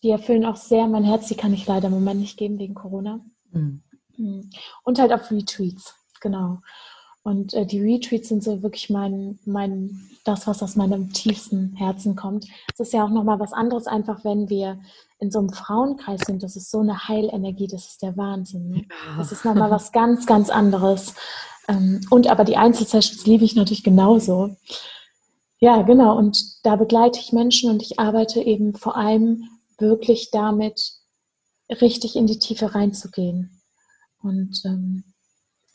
die 0.04 0.12
erfüllen 0.12 0.46
auch 0.46 0.56
sehr 0.56 0.88
mein 0.88 1.04
Herz. 1.04 1.28
Die 1.28 1.36
kann 1.36 1.54
ich 1.54 1.66
leider 1.66 1.88
im 1.88 1.96
Moment 1.96 2.22
nicht 2.22 2.38
geben 2.38 2.60
wegen 2.60 2.76
Corona. 2.76 3.20
Mhm. 3.54 3.82
mhm. 4.18 4.50
Und 4.84 5.00
halt 5.00 5.12
auf 5.12 5.32
Retreats, 5.32 5.96
genau. 6.22 6.60
Und 7.24 7.54
äh, 7.54 7.66
die 7.66 7.80
Retreats 7.80 8.28
sind 8.28 8.44
so 8.44 8.62
wirklich 8.62 8.90
mein, 8.90 9.40
mein, 9.46 10.10
das, 10.26 10.46
was 10.46 10.62
aus 10.62 10.76
meinem 10.76 11.14
tiefsten 11.14 11.74
Herzen 11.78 12.18
kommt. 12.18 12.48
Es 12.74 12.82
ist 12.82 12.94
ja 12.94 13.06
auch 13.06 13.10
nochmal 13.10 13.40
was 13.40 13.54
anderes, 13.54 13.88
einfach 13.88 14.26
wenn 14.26 14.50
wir 14.50 14.82
in 15.20 15.32
so 15.32 15.40
einem 15.40 15.50
Frauenkreis 15.50 16.22
sind. 16.26 16.44
Das 16.44 16.58
ist 16.58 16.70
so 16.70 16.82
eine 16.82 17.08
Heilenergie, 17.08 17.68
das 17.68 17.88
ist 17.88 18.02
der 18.02 18.18
Wahnsinn. 18.18 18.70
Ne? 18.70 18.86
Das 19.18 19.32
ist 19.32 19.46
nochmal 19.46 19.72
was 19.72 19.94
ganz, 19.94 20.26
ganz 20.26 20.50
anderes. 20.50 21.16
Ähm, 21.70 22.02
und 22.10 22.28
aber 22.28 22.44
die 22.44 22.58
Einzelsessions 22.58 23.26
liebe 23.26 23.46
ich 23.46 23.56
natürlich 23.56 23.86
genauso. 23.86 24.58
Ja, 25.60 25.82
genau. 25.84 26.18
Und 26.18 26.66
da 26.66 26.76
begleite 26.76 27.22
ich 27.22 27.32
Menschen 27.32 27.72
und 27.72 27.82
ich 27.82 28.00
arbeite 28.00 28.42
eben 28.42 28.76
vor 28.76 28.98
allem 28.98 29.48
wirklich 29.78 30.30
damit, 30.30 30.92
richtig 31.70 32.16
in 32.16 32.28
die 32.28 32.40
Tiefe 32.40 32.76
reinzugehen. 32.76 33.62
Und 34.22 34.62
ähm, 34.66 35.04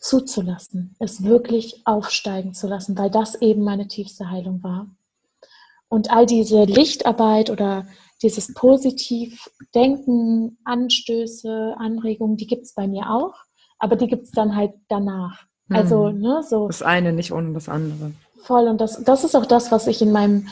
zuzulassen, 0.00 0.94
es 0.98 1.24
wirklich 1.24 1.82
aufsteigen 1.84 2.54
zu 2.54 2.68
lassen, 2.68 2.96
weil 2.96 3.10
das 3.10 3.40
eben 3.40 3.62
meine 3.62 3.88
tiefste 3.88 4.30
Heilung 4.30 4.62
war. 4.62 4.86
Und 5.88 6.10
all 6.10 6.26
diese 6.26 6.64
Lichtarbeit 6.64 7.50
oder 7.50 7.86
dieses 8.22 8.54
Positiv-Denken, 8.54 10.58
Anstöße, 10.64 11.74
Anregungen, 11.78 12.36
die 12.36 12.46
gibt 12.46 12.64
es 12.64 12.74
bei 12.74 12.86
mir 12.86 13.10
auch, 13.10 13.34
aber 13.78 13.96
die 13.96 14.06
gibt 14.06 14.24
es 14.24 14.30
dann 14.32 14.54
halt 14.54 14.74
danach. 14.88 15.44
Mhm. 15.68 15.76
Also, 15.76 16.10
ne, 16.10 16.42
so. 16.48 16.66
Das 16.66 16.82
eine 16.82 17.12
nicht 17.12 17.32
ohne 17.32 17.54
das 17.54 17.68
andere. 17.68 18.12
Voll. 18.42 18.68
Und 18.68 18.80
das, 18.80 19.02
das 19.02 19.24
ist 19.24 19.34
auch 19.34 19.46
das, 19.46 19.72
was 19.72 19.86
ich 19.86 20.02
in 20.02 20.12
meinem, 20.12 20.48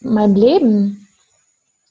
meinem 0.00 0.34
Leben 0.34 1.08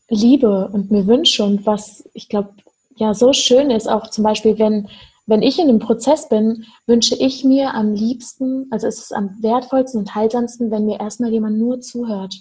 liebe 0.10 0.70
und 0.70 0.92
mir 0.92 1.08
wünsche 1.08 1.44
und 1.44 1.66
was 1.66 2.04
ich 2.14 2.28
glaube, 2.28 2.54
ja, 3.02 3.16
so 3.16 3.34
schön 3.34 3.72
ist, 3.72 3.90
auch 3.90 4.12
zum 4.12 4.24
Beispiel, 4.24 4.60
wenn 4.60 4.88
wenn 5.26 5.42
ich 5.42 5.60
in 5.60 5.70
einem 5.70 5.80
Prozess 5.80 6.30
bin, 6.30 6.66
wünsche 6.86 7.16
ich 7.16 7.44
mir 7.44 7.74
am 7.74 7.94
liebsten, 7.94 8.68
also 8.70 8.86
ist 8.88 9.00
es 9.00 9.12
am 9.12 9.42
wertvollsten 9.42 10.00
und 10.00 10.14
heilsamsten, 10.14 10.72
wenn 10.72 10.86
mir 10.86 11.00
erstmal 11.00 11.32
jemand 11.32 11.58
nur 11.58 11.80
zuhört 11.80 12.36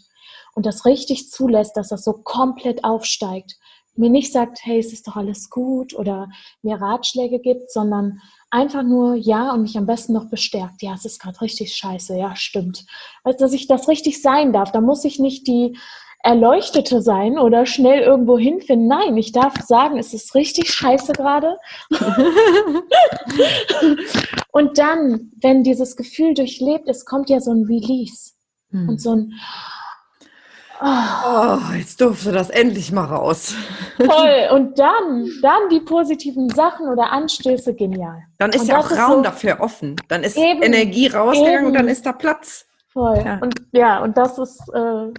und 0.55 0.67
das 0.67 0.85
richtig 0.87 1.31
zulässt, 1.31 1.77
dass 1.77 1.89
das 1.89 2.05
so 2.05 2.13
komplett 2.13 2.85
aufsteigt. 2.85 3.59
Mir 3.97 4.11
nicht 4.11 4.33
sagt, 4.33 4.59
hey, 4.63 4.79
es 4.79 4.93
ist 4.93 5.07
doch 5.07 5.17
alles 5.17 5.51
gut 5.51 5.95
oder 5.95 6.29
mir 6.63 6.81
Ratschläge 6.81 7.39
gibt, 7.39 7.71
sondern 7.71 8.21
einfach 8.51 8.83
nur 8.83 9.15
ja 9.15 9.53
und 9.53 9.63
mich 9.63 9.79
am 9.79 9.87
besten 9.87 10.13
noch 10.13 10.29
bestärkt. 10.29 10.83
Ja, 10.83 10.95
es 10.95 11.05
ist 11.05 11.21
gerade 11.21 11.41
richtig 11.41 11.77
scheiße. 11.77 12.19
Ja, 12.19 12.35
stimmt. 12.35 12.85
Also, 13.25 13.39
dass 13.39 13.53
ich 13.53 13.67
das 13.67 13.89
richtig 13.89 14.21
sein 14.21 14.53
darf. 14.53 14.73
Da 14.73 14.81
muss 14.81 15.05
ich 15.05 15.19
nicht 15.19 15.47
die 15.47 15.77
Erleuchtete 16.23 17.01
sein 17.01 17.39
oder 17.39 17.65
schnell 17.65 18.01
irgendwo 18.01 18.39
hinfinden. 18.39 18.89
Nein, 18.89 19.17
ich 19.17 19.33
darf 19.33 19.55
sagen, 19.67 19.99
es 19.99 20.13
ist 20.13 20.35
richtig 20.35 20.73
scheiße 20.73 21.13
gerade. 21.13 21.57
und 24.53 24.79
dann, 24.79 25.33
wenn 25.41 25.63
dieses 25.63 25.97
Gefühl 25.97 26.35
durchlebt 26.35 26.89
ist, 26.89 27.07
kommt 27.07 27.31
ja 27.31 27.41
so 27.41 27.53
ein 27.53 27.65
Release 27.65 28.33
hm. 28.71 28.89
und 28.89 29.01
so 29.01 29.17
ein 29.17 29.33
Oh. 30.83 30.87
oh, 30.87 31.59
jetzt 31.77 32.01
durfte 32.01 32.33
das 32.33 32.49
endlich 32.49 32.91
mal 32.91 33.05
raus. 33.05 33.55
Toll. 33.99 34.49
Und 34.53 34.79
dann, 34.79 35.29
dann 35.43 35.69
die 35.71 35.81
positiven 35.81 36.49
Sachen 36.49 36.89
oder 36.89 37.13
Anstöße, 37.13 37.75
genial. 37.75 38.23
Dann 38.39 38.51
ist 38.51 38.63
und 38.63 38.69
ja 38.69 38.79
auch 38.79 38.91
Raum 38.91 39.17
so 39.17 39.23
dafür 39.23 39.61
offen. 39.61 39.97
Dann 40.09 40.23
ist 40.23 40.39
eben, 40.39 40.63
Energie 40.63 41.09
rausgegangen 41.09 41.59
eben. 41.59 41.67
und 41.67 41.75
dann 41.75 41.89
ist 41.89 42.07
da 42.07 42.13
Platz. 42.13 42.67
Voll. 42.89 43.23
Ja. 43.23 43.39
Und 43.43 43.55
ja, 43.73 44.03
und 44.03 44.17
das 44.17 44.39
ist 44.39 44.59
äh, 44.73 45.13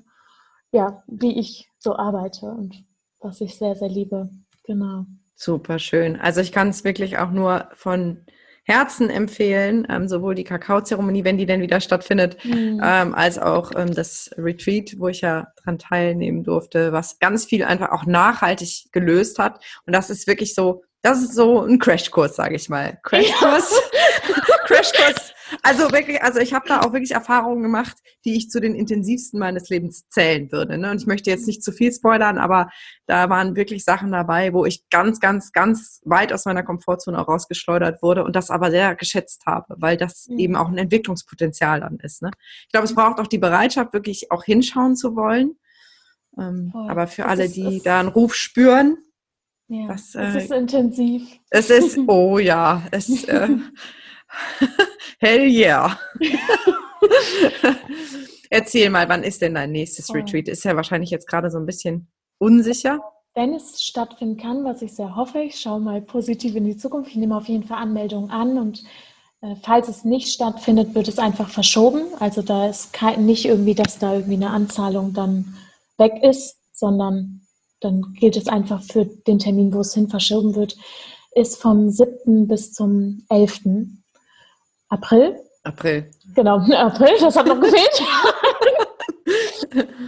ja, 0.72 1.03
wie 1.07 1.39
ich 1.39 1.69
so 1.80 1.95
arbeite 1.95 2.47
und 2.47 2.84
was 3.19 3.41
ich 3.41 3.55
sehr, 3.55 3.76
sehr 3.76 3.89
liebe. 3.89 4.30
Genau. 4.65 5.05
Super 5.36 5.80
schön. 5.80 6.19
Also 6.19 6.41
ich 6.41 6.51
kann 6.51 6.69
es 6.69 6.84
wirklich 6.84 7.17
auch 7.17 7.32
nur 7.32 7.69
von 7.74 8.26
Herzen 8.63 9.09
empfehlen, 9.09 9.88
ähm, 9.89 10.07
sowohl 10.07 10.36
die 10.36 10.43
Kakaozeremonie, 10.43 11.24
wenn 11.24 11.38
die 11.38 11.47
denn 11.47 11.61
wieder 11.61 11.82
stattfindet, 11.82 12.38
mhm. 12.45 12.80
ähm, 12.84 13.15
als 13.15 13.39
auch 13.39 13.72
ähm, 13.76 13.93
das 13.93 14.30
Retreat, 14.38 14.95
wo 14.99 15.07
ich 15.07 15.22
ja 15.22 15.47
dran 15.63 15.80
teilnehmen 15.80 16.43
durfte, 16.43 16.91
was 16.91 17.17
ganz 17.17 17.45
viel 17.45 17.63
einfach 17.63 17.91
auch 17.91 18.05
nachhaltig 18.05 18.89
gelöst 18.91 19.39
hat. 19.39 19.63
Und 19.86 19.93
das 19.93 20.11
ist 20.11 20.28
wirklich 20.28 20.53
so, 20.53 20.84
das 21.01 21.24
ist 21.24 21.34
so 21.34 21.61
ein 21.61 21.80
Crashkurs, 21.80 22.36
sage 22.36 22.55
ich 22.55 22.69
mal. 22.69 22.99
Crashkurs, 23.03 23.82
ja. 24.28 24.36
Crashkurs 24.72 25.32
also 25.63 25.91
wirklich, 25.91 26.22
also 26.22 26.39
ich 26.39 26.53
habe 26.53 26.67
da 26.67 26.82
auch 26.82 26.93
wirklich 26.93 27.11
Erfahrungen 27.11 27.63
gemacht, 27.63 27.97
die 28.26 28.36
ich 28.36 28.49
zu 28.49 28.59
den 28.59 28.76
intensivsten 28.76 29.39
meines 29.39 29.69
Lebens 29.69 30.07
zählen 30.09 30.51
würde. 30.51 30.78
Ne? 30.78 30.91
Und 30.91 31.01
ich 31.01 31.07
möchte 31.07 31.30
jetzt 31.30 31.47
nicht 31.47 31.63
zu 31.63 31.72
viel 31.72 31.91
spoilern, 31.91 32.38
aber 32.38 32.69
da 33.05 33.30
waren 33.30 33.55
wirklich 33.55 33.84
Sachen 33.84 34.11
dabei, 34.11 34.53
wo 34.53 34.65
ich 34.65 34.89
ganz, 34.89 35.19
ganz, 35.19 35.51
ganz 35.51 36.01
weit 36.05 36.34
aus 36.34 36.45
meiner 36.45 36.63
Komfortzone 36.63 37.19
auch 37.19 37.28
rausgeschleudert 37.28 38.01
wurde 38.01 38.24
und 38.24 38.36
das 38.36 38.49
aber 38.49 38.72
sehr 38.72 38.95
geschätzt 38.95 39.43
habe, 39.45 39.76
weil 39.78 39.97
das 39.97 40.28
mhm. 40.28 40.39
eben 40.39 40.55
auch 40.55 40.69
ein 40.69 40.78
Entwicklungspotenzial 40.78 41.82
dann 41.82 41.97
ist. 41.99 42.22
Ne? 42.22 42.32
Ich 42.65 42.72
glaube, 42.72 42.86
es 42.86 42.95
braucht 42.95 43.19
auch 43.19 43.28
die 43.28 43.39
Bereitschaft, 43.39 43.93
wirklich 43.93 44.32
auch 44.32 44.43
hinschauen 44.43 44.95
zu 44.95 45.15
wollen. 45.15 45.55
Ähm, 46.38 46.72
aber 46.74 47.07
für 47.07 47.24
das 47.24 47.32
alle, 47.32 47.49
die 47.49 47.82
da 47.84 47.99
einen 47.99 48.09
Ruf 48.09 48.36
spüren, 48.36 48.97
Ja, 49.67 49.93
es 49.93 50.15
äh, 50.15 50.38
ist 50.38 50.51
intensiv. 50.51 51.28
Es 51.49 51.69
ist, 51.69 51.97
oh 52.07 52.39
ja, 52.39 52.84
es, 52.91 53.26
äh, 53.26 53.49
hell 55.19 55.47
yeah. 55.47 55.99
Erzähl 58.49 58.89
mal, 58.89 59.07
wann 59.07 59.23
ist 59.23 59.41
denn 59.41 59.55
dein 59.55 59.71
nächstes 59.71 60.09
oh. 60.09 60.13
Retreat? 60.13 60.47
Ist 60.47 60.65
ja 60.65 60.75
wahrscheinlich 60.75 61.09
jetzt 61.09 61.27
gerade 61.27 61.49
so 61.49 61.57
ein 61.57 61.65
bisschen 61.65 62.07
unsicher. 62.38 62.99
Wenn 63.34 63.53
es 63.53 63.82
stattfinden 63.82 64.38
kann, 64.38 64.65
was 64.65 64.82
ich 64.82 64.93
sehr 64.93 65.15
hoffe, 65.15 65.39
ich 65.39 65.59
schaue 65.59 65.79
mal 65.79 66.01
positiv 66.01 66.55
in 66.55 66.65
die 66.65 66.75
Zukunft. 66.75 67.11
Ich 67.11 67.15
nehme 67.15 67.38
auf 67.38 67.47
jeden 67.47 67.63
Fall 67.63 67.77
Anmeldungen 67.77 68.29
an 68.29 68.57
und 68.57 68.84
äh, 69.41 69.55
falls 69.63 69.88
es 69.88 70.03
nicht 70.03 70.27
stattfindet, 70.27 70.93
wird 70.95 71.07
es 71.07 71.17
einfach 71.17 71.49
verschoben. 71.49 72.01
Also 72.19 72.41
da 72.41 72.67
ist 72.67 72.91
kein, 72.91 73.25
nicht 73.25 73.45
irgendwie, 73.45 73.75
dass 73.75 73.99
da 73.99 74.15
irgendwie 74.15 74.36
eine 74.36 74.49
Anzahlung 74.49 75.13
dann 75.13 75.55
weg 75.97 76.21
ist, 76.23 76.57
sondern 76.73 77.41
dann 77.79 78.13
gilt 78.19 78.38
es 78.38 78.47
einfach 78.47 78.84
für 78.84 79.05
den 79.05 79.39
Termin, 79.39 79.73
wo 79.73 79.79
es 79.79 79.93
hin 79.93 80.07
verschoben 80.07 80.55
wird, 80.55 80.77
ist 81.34 81.61
vom 81.61 81.89
7. 81.89 82.47
bis 82.47 82.73
zum 82.73 83.25
11. 83.29 83.61
April. 84.92 85.39
April. 85.64 86.12
Genau, 86.36 86.58
April, 86.76 87.16
das 87.20 87.36
hat 87.36 87.48
noch 87.48 87.60
gefehlt. 87.62 88.02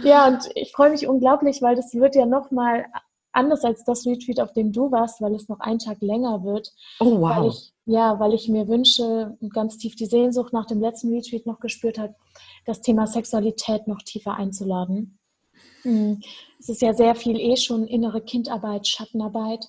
ja, 0.02 0.28
und 0.28 0.48
ich 0.54 0.72
freue 0.72 0.90
mich 0.90 1.06
unglaublich, 1.08 1.62
weil 1.62 1.74
das 1.74 1.94
wird 1.94 2.14
ja 2.14 2.26
nochmal 2.26 2.84
anders 3.32 3.64
als 3.64 3.82
das 3.84 4.06
Retreat, 4.06 4.40
auf 4.40 4.52
dem 4.52 4.72
du 4.72 4.92
warst, 4.92 5.20
weil 5.20 5.34
es 5.34 5.48
noch 5.48 5.60
einen 5.60 5.78
Tag 5.78 6.00
länger 6.00 6.44
wird. 6.44 6.72
Oh, 7.00 7.20
wow. 7.20 7.36
Weil 7.36 7.48
ich, 7.48 7.72
ja, 7.86 8.20
weil 8.20 8.34
ich 8.34 8.48
mir 8.48 8.68
wünsche 8.68 9.36
und 9.40 9.52
ganz 9.52 9.78
tief 9.78 9.96
die 9.96 10.06
Sehnsucht 10.06 10.52
nach 10.52 10.66
dem 10.66 10.80
letzten 10.80 11.12
Retreat 11.12 11.46
noch 11.46 11.60
gespürt 11.60 11.98
habe, 11.98 12.14
das 12.66 12.80
Thema 12.80 13.06
Sexualität 13.06 13.88
noch 13.88 14.02
tiefer 14.02 14.34
einzuladen. 14.34 15.18
Hm, 15.82 16.20
es 16.58 16.68
ist 16.68 16.82
ja 16.82 16.94
sehr 16.94 17.14
viel 17.14 17.38
eh 17.38 17.56
schon 17.56 17.86
innere 17.86 18.20
Kindarbeit, 18.20 18.86
Schattenarbeit. 18.86 19.66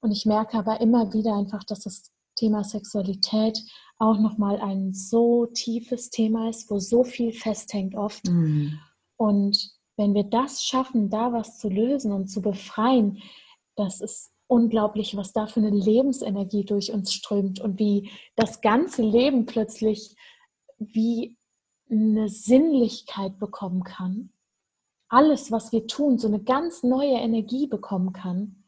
Und 0.00 0.10
ich 0.10 0.26
merke 0.26 0.58
aber 0.58 0.80
immer 0.80 1.12
wieder 1.12 1.34
einfach, 1.34 1.64
dass 1.64 1.80
das 1.80 2.12
Thema 2.36 2.64
Sexualität 2.64 3.62
auch 3.98 4.18
nochmal 4.18 4.60
ein 4.60 4.92
so 4.92 5.46
tiefes 5.46 6.10
Thema 6.10 6.50
ist, 6.50 6.70
wo 6.70 6.78
so 6.78 7.02
viel 7.04 7.32
festhängt 7.32 7.94
oft. 7.94 8.26
Mhm. 8.28 8.78
Und 9.16 9.70
wenn 9.96 10.14
wir 10.14 10.24
das 10.24 10.62
schaffen, 10.62 11.08
da 11.08 11.32
was 11.32 11.58
zu 11.58 11.68
lösen 11.68 12.12
und 12.12 12.28
zu 12.28 12.42
befreien, 12.42 13.22
das 13.76 14.00
ist 14.00 14.32
unglaublich, 14.48 15.16
was 15.16 15.32
da 15.32 15.46
für 15.46 15.60
eine 15.60 15.70
Lebensenergie 15.70 16.64
durch 16.64 16.92
uns 16.92 17.12
strömt 17.12 17.60
und 17.60 17.78
wie 17.78 18.10
das 18.36 18.60
ganze 18.60 19.02
Leben 19.02 19.46
plötzlich 19.46 20.14
wie 20.78 21.36
eine 21.90 22.28
Sinnlichkeit 22.28 23.38
bekommen 23.38 23.82
kann. 23.84 24.30
Alles, 25.08 25.50
was 25.50 25.72
wir 25.72 25.86
tun, 25.86 26.18
so 26.18 26.28
eine 26.28 26.42
ganz 26.42 26.82
neue 26.82 27.14
Energie 27.14 27.66
bekommen 27.66 28.12
kann. 28.12 28.64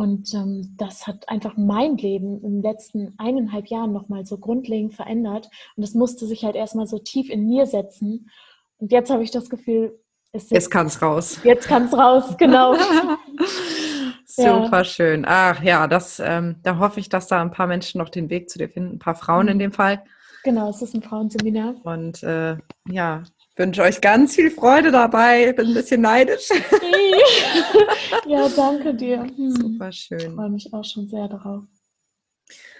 Und 0.00 0.32
ähm, 0.32 0.76
das 0.78 1.06
hat 1.06 1.28
einfach 1.28 1.58
mein 1.58 1.98
Leben 1.98 2.42
im 2.42 2.62
letzten 2.62 3.12
eineinhalb 3.18 3.66
Jahren 3.66 3.92
nochmal 3.92 4.24
so 4.24 4.38
grundlegend 4.38 4.94
verändert. 4.94 5.50
Und 5.76 5.82
es 5.82 5.92
musste 5.92 6.24
sich 6.24 6.42
halt 6.42 6.56
erstmal 6.56 6.86
so 6.86 6.98
tief 6.98 7.28
in 7.28 7.46
mir 7.46 7.66
setzen. 7.66 8.30
Und 8.78 8.92
jetzt 8.92 9.10
habe 9.10 9.22
ich 9.22 9.30
das 9.30 9.50
Gefühl, 9.50 10.00
es 10.32 10.48
jetzt 10.48 10.70
kann 10.70 10.86
es 10.86 11.02
raus. 11.02 11.40
Jetzt 11.44 11.68
kann 11.68 11.84
es 11.84 11.92
raus, 11.92 12.34
genau. 12.38 12.76
Super 14.24 14.70
ja. 14.78 14.84
schön. 14.84 15.26
Ach 15.28 15.62
ja, 15.62 15.86
das, 15.86 16.18
ähm, 16.18 16.56
da 16.62 16.78
hoffe 16.78 16.98
ich, 16.98 17.10
dass 17.10 17.26
da 17.26 17.42
ein 17.42 17.50
paar 17.50 17.66
Menschen 17.66 17.98
noch 17.98 18.08
den 18.08 18.30
Weg 18.30 18.48
zu 18.48 18.58
dir 18.58 18.70
finden, 18.70 18.94
ein 18.94 18.98
paar 19.00 19.16
Frauen 19.16 19.48
in 19.48 19.56
mhm. 19.58 19.60
dem 19.60 19.72
Fall. 19.72 20.02
Genau, 20.44 20.70
es 20.70 20.80
ist 20.80 20.94
ein 20.94 21.02
Frauenseminar. 21.02 21.74
Und 21.82 22.22
äh, 22.22 22.56
ja, 22.88 23.24
wünsche 23.60 23.82
euch 23.82 24.00
ganz 24.00 24.34
viel 24.34 24.50
Freude 24.50 24.90
dabei. 24.90 25.50
Ich 25.50 25.56
bin 25.56 25.68
ein 25.68 25.74
bisschen 25.74 26.00
neidisch. 26.00 26.48
ja, 28.26 28.48
danke 28.48 28.94
dir. 28.94 29.22
Hm. 29.22 29.54
Super 29.54 29.92
schön. 29.92 30.18
Ich 30.18 30.28
freue 30.28 30.50
mich 30.50 30.72
auch 30.72 30.84
schon 30.84 31.08
sehr 31.08 31.28
darauf. 31.28 31.64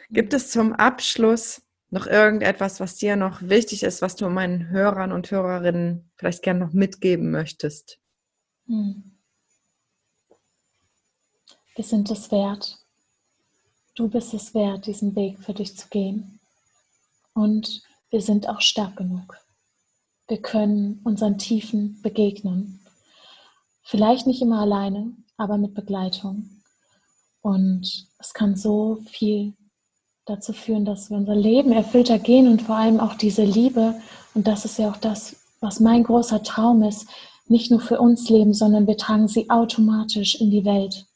Gibt 0.08 0.32
es 0.32 0.50
zum 0.50 0.72
Abschluss 0.72 1.62
noch 1.90 2.06
irgendetwas, 2.06 2.80
was 2.80 2.96
dir 2.96 3.16
noch 3.16 3.42
wichtig 3.42 3.82
ist, 3.82 4.00
was 4.00 4.16
du 4.16 4.28
meinen 4.30 4.70
Hörern 4.70 5.12
und 5.12 5.30
Hörerinnen 5.30 6.10
vielleicht 6.16 6.42
gerne 6.42 6.60
noch 6.60 6.72
mitgeben 6.72 7.30
möchtest? 7.30 8.00
Hm. 8.66 9.18
Wir 11.76 11.84
sind 11.84 12.10
es 12.10 12.32
wert. 12.32 12.78
Du 13.94 14.08
bist 14.08 14.32
es 14.32 14.54
wert, 14.54 14.86
diesen 14.86 15.14
Weg 15.14 15.38
für 15.40 15.52
dich 15.52 15.76
zu 15.76 15.88
gehen. 15.88 16.40
Und 17.34 17.82
wir 18.08 18.22
sind 18.22 18.48
auch 18.48 18.60
stark 18.62 18.96
genug. 18.96 19.36
Wir 20.30 20.40
können 20.40 21.00
unseren 21.02 21.38
Tiefen 21.38 22.00
begegnen. 22.02 22.78
Vielleicht 23.82 24.28
nicht 24.28 24.40
immer 24.40 24.60
alleine, 24.60 25.12
aber 25.36 25.58
mit 25.58 25.74
Begleitung. 25.74 26.62
Und 27.40 28.06
es 28.16 28.32
kann 28.32 28.54
so 28.54 28.98
viel 29.10 29.54
dazu 30.26 30.52
führen, 30.52 30.84
dass 30.84 31.10
wir 31.10 31.16
unser 31.16 31.34
Leben 31.34 31.72
erfüllter 31.72 32.20
gehen 32.20 32.46
und 32.46 32.62
vor 32.62 32.76
allem 32.76 33.00
auch 33.00 33.14
diese 33.14 33.42
Liebe. 33.42 34.00
Und 34.32 34.46
das 34.46 34.64
ist 34.64 34.78
ja 34.78 34.92
auch 34.92 34.98
das, 34.98 35.34
was 35.58 35.80
mein 35.80 36.04
großer 36.04 36.44
Traum 36.44 36.84
ist. 36.84 37.08
Nicht 37.48 37.72
nur 37.72 37.80
für 37.80 37.98
uns 37.98 38.30
leben, 38.30 38.54
sondern 38.54 38.86
wir 38.86 38.96
tragen 38.96 39.26
sie 39.26 39.50
automatisch 39.50 40.36
in 40.40 40.52
die 40.52 40.64
Welt. 40.64 41.06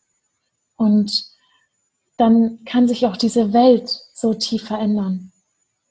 Und 0.74 1.24
dann 2.16 2.64
kann 2.64 2.88
sich 2.88 3.06
auch 3.06 3.16
diese 3.16 3.52
Welt 3.52 3.96
so 4.12 4.34
tief 4.34 4.64
verändern. 4.64 5.30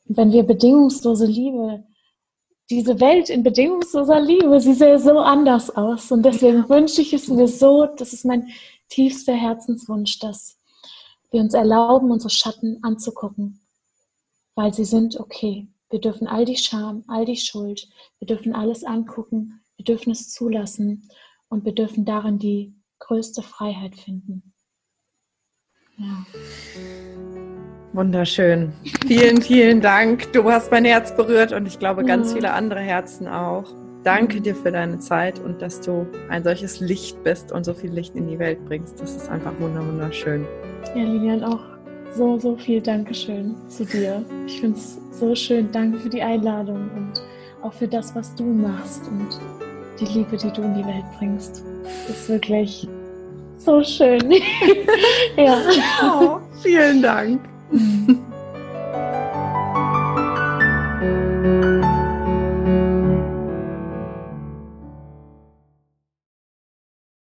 Und 0.10 0.18
wenn 0.18 0.34
wir 0.34 0.44
bedingungslose 0.44 1.26
Liebe, 1.26 1.86
diese 2.76 3.00
Welt 3.00 3.30
in 3.30 3.44
bedingungsloser 3.44 4.20
Liebe, 4.20 4.60
sie 4.60 4.74
sähe 4.74 5.00
so 5.00 5.20
anders 5.20 5.70
aus. 5.70 6.12
Und 6.12 6.24
deswegen 6.24 6.68
wünsche 6.70 7.02
ich 7.02 7.14
es 7.14 7.28
mir 7.28 7.48
so, 7.48 7.86
das 7.86 8.14
ist 8.14 8.26
mein 8.26 8.50
tiefster 8.90 9.34
Herzenswunsch, 9.34 10.20
dass 10.20 10.60
wir 11.32 11.42
uns 11.42 11.54
erlauben, 11.54 12.12
unsere 12.12 12.30
Schatten 12.30 12.80
anzugucken, 12.84 13.60
weil 14.56 14.74
sie 14.74 14.86
sind 14.86 15.20
okay. 15.20 15.68
Wir 15.90 16.00
dürfen 16.00 16.28
all 16.28 16.46
die 16.46 16.58
Scham, 16.58 17.04
all 17.08 17.26
die 17.26 17.38
Schuld, 17.38 17.88
wir 18.20 18.28
dürfen 18.28 18.54
alles 18.54 18.84
angucken, 18.84 19.62
wir 19.78 19.86
dürfen 19.86 20.12
es 20.12 20.32
zulassen 20.32 21.10
und 21.50 21.66
wir 21.66 21.74
dürfen 21.74 22.06
darin 22.06 22.40
die 22.40 22.76
größte 23.00 23.42
Freiheit 23.42 23.96
finden. 23.96 24.54
Ja. 25.98 26.26
Wunderschön. 27.94 28.74
Vielen, 29.06 29.42
vielen 29.42 29.80
Dank. 29.80 30.34
Du 30.34 30.50
hast 30.52 30.72
mein 30.72 30.84
Herz 30.84 31.16
berührt 31.16 31.54
und 31.54 31.68
ich 31.68 31.78
glaube 31.78 32.04
ganz 32.04 32.34
viele 32.34 32.52
andere 32.52 32.80
Herzen 32.80 33.28
auch. 33.28 33.66
Danke 34.04 34.42
dir 34.42 34.56
für 34.56 34.72
deine 34.72 34.98
Zeit 34.98 35.40
und 35.40 35.62
dass 35.62 35.80
du 35.80 36.08
ein 36.30 36.44
solches 36.44 36.80
Licht 36.80 37.24
bist 37.24 37.52
und 37.52 37.64
so 37.64 37.74
viel 37.76 37.92
Licht 37.92 38.16
in 38.16 38.28
die 38.28 38.40
Welt 38.40 38.66
bringst. 38.66 39.00
Das 39.00 39.16
ist 39.16 39.30
einfach 39.30 39.54
wunderschön. 39.60 40.46
Ja, 40.96 41.04
Lilian, 41.04 41.44
auch 41.44 41.60
so, 42.16 42.40
so 42.40 42.58
viel 42.58 42.82
Dankeschön 42.82 43.56
zu 43.70 43.86
dir. 43.86 44.26
Ich 44.48 44.60
finde 44.60 44.78
es 44.78 44.98
so 45.12 45.36
schön. 45.36 45.72
Danke 45.72 46.00
für 46.00 46.10
die 46.10 46.22
Einladung 46.22 46.90
und 46.96 47.22
auch 47.62 47.74
für 47.74 47.88
das, 47.88 48.16
was 48.16 48.34
du 48.36 48.44
machst 48.44 49.08
und 49.08 49.40
die 50.00 50.06
Liebe, 50.18 50.36
die 50.36 50.52
du 50.52 50.64
in 50.64 50.74
die 50.74 50.86
Welt 50.86 51.06
bringst. 51.20 51.64
Das 52.08 52.18
ist 52.18 52.30
wirklich 52.30 52.88
so 53.58 53.84
schön. 53.84 54.34
ja. 55.38 55.58
Oh, 56.04 56.40
vielen 56.62 57.04
Dank. 57.04 57.53
嗯 57.74 58.33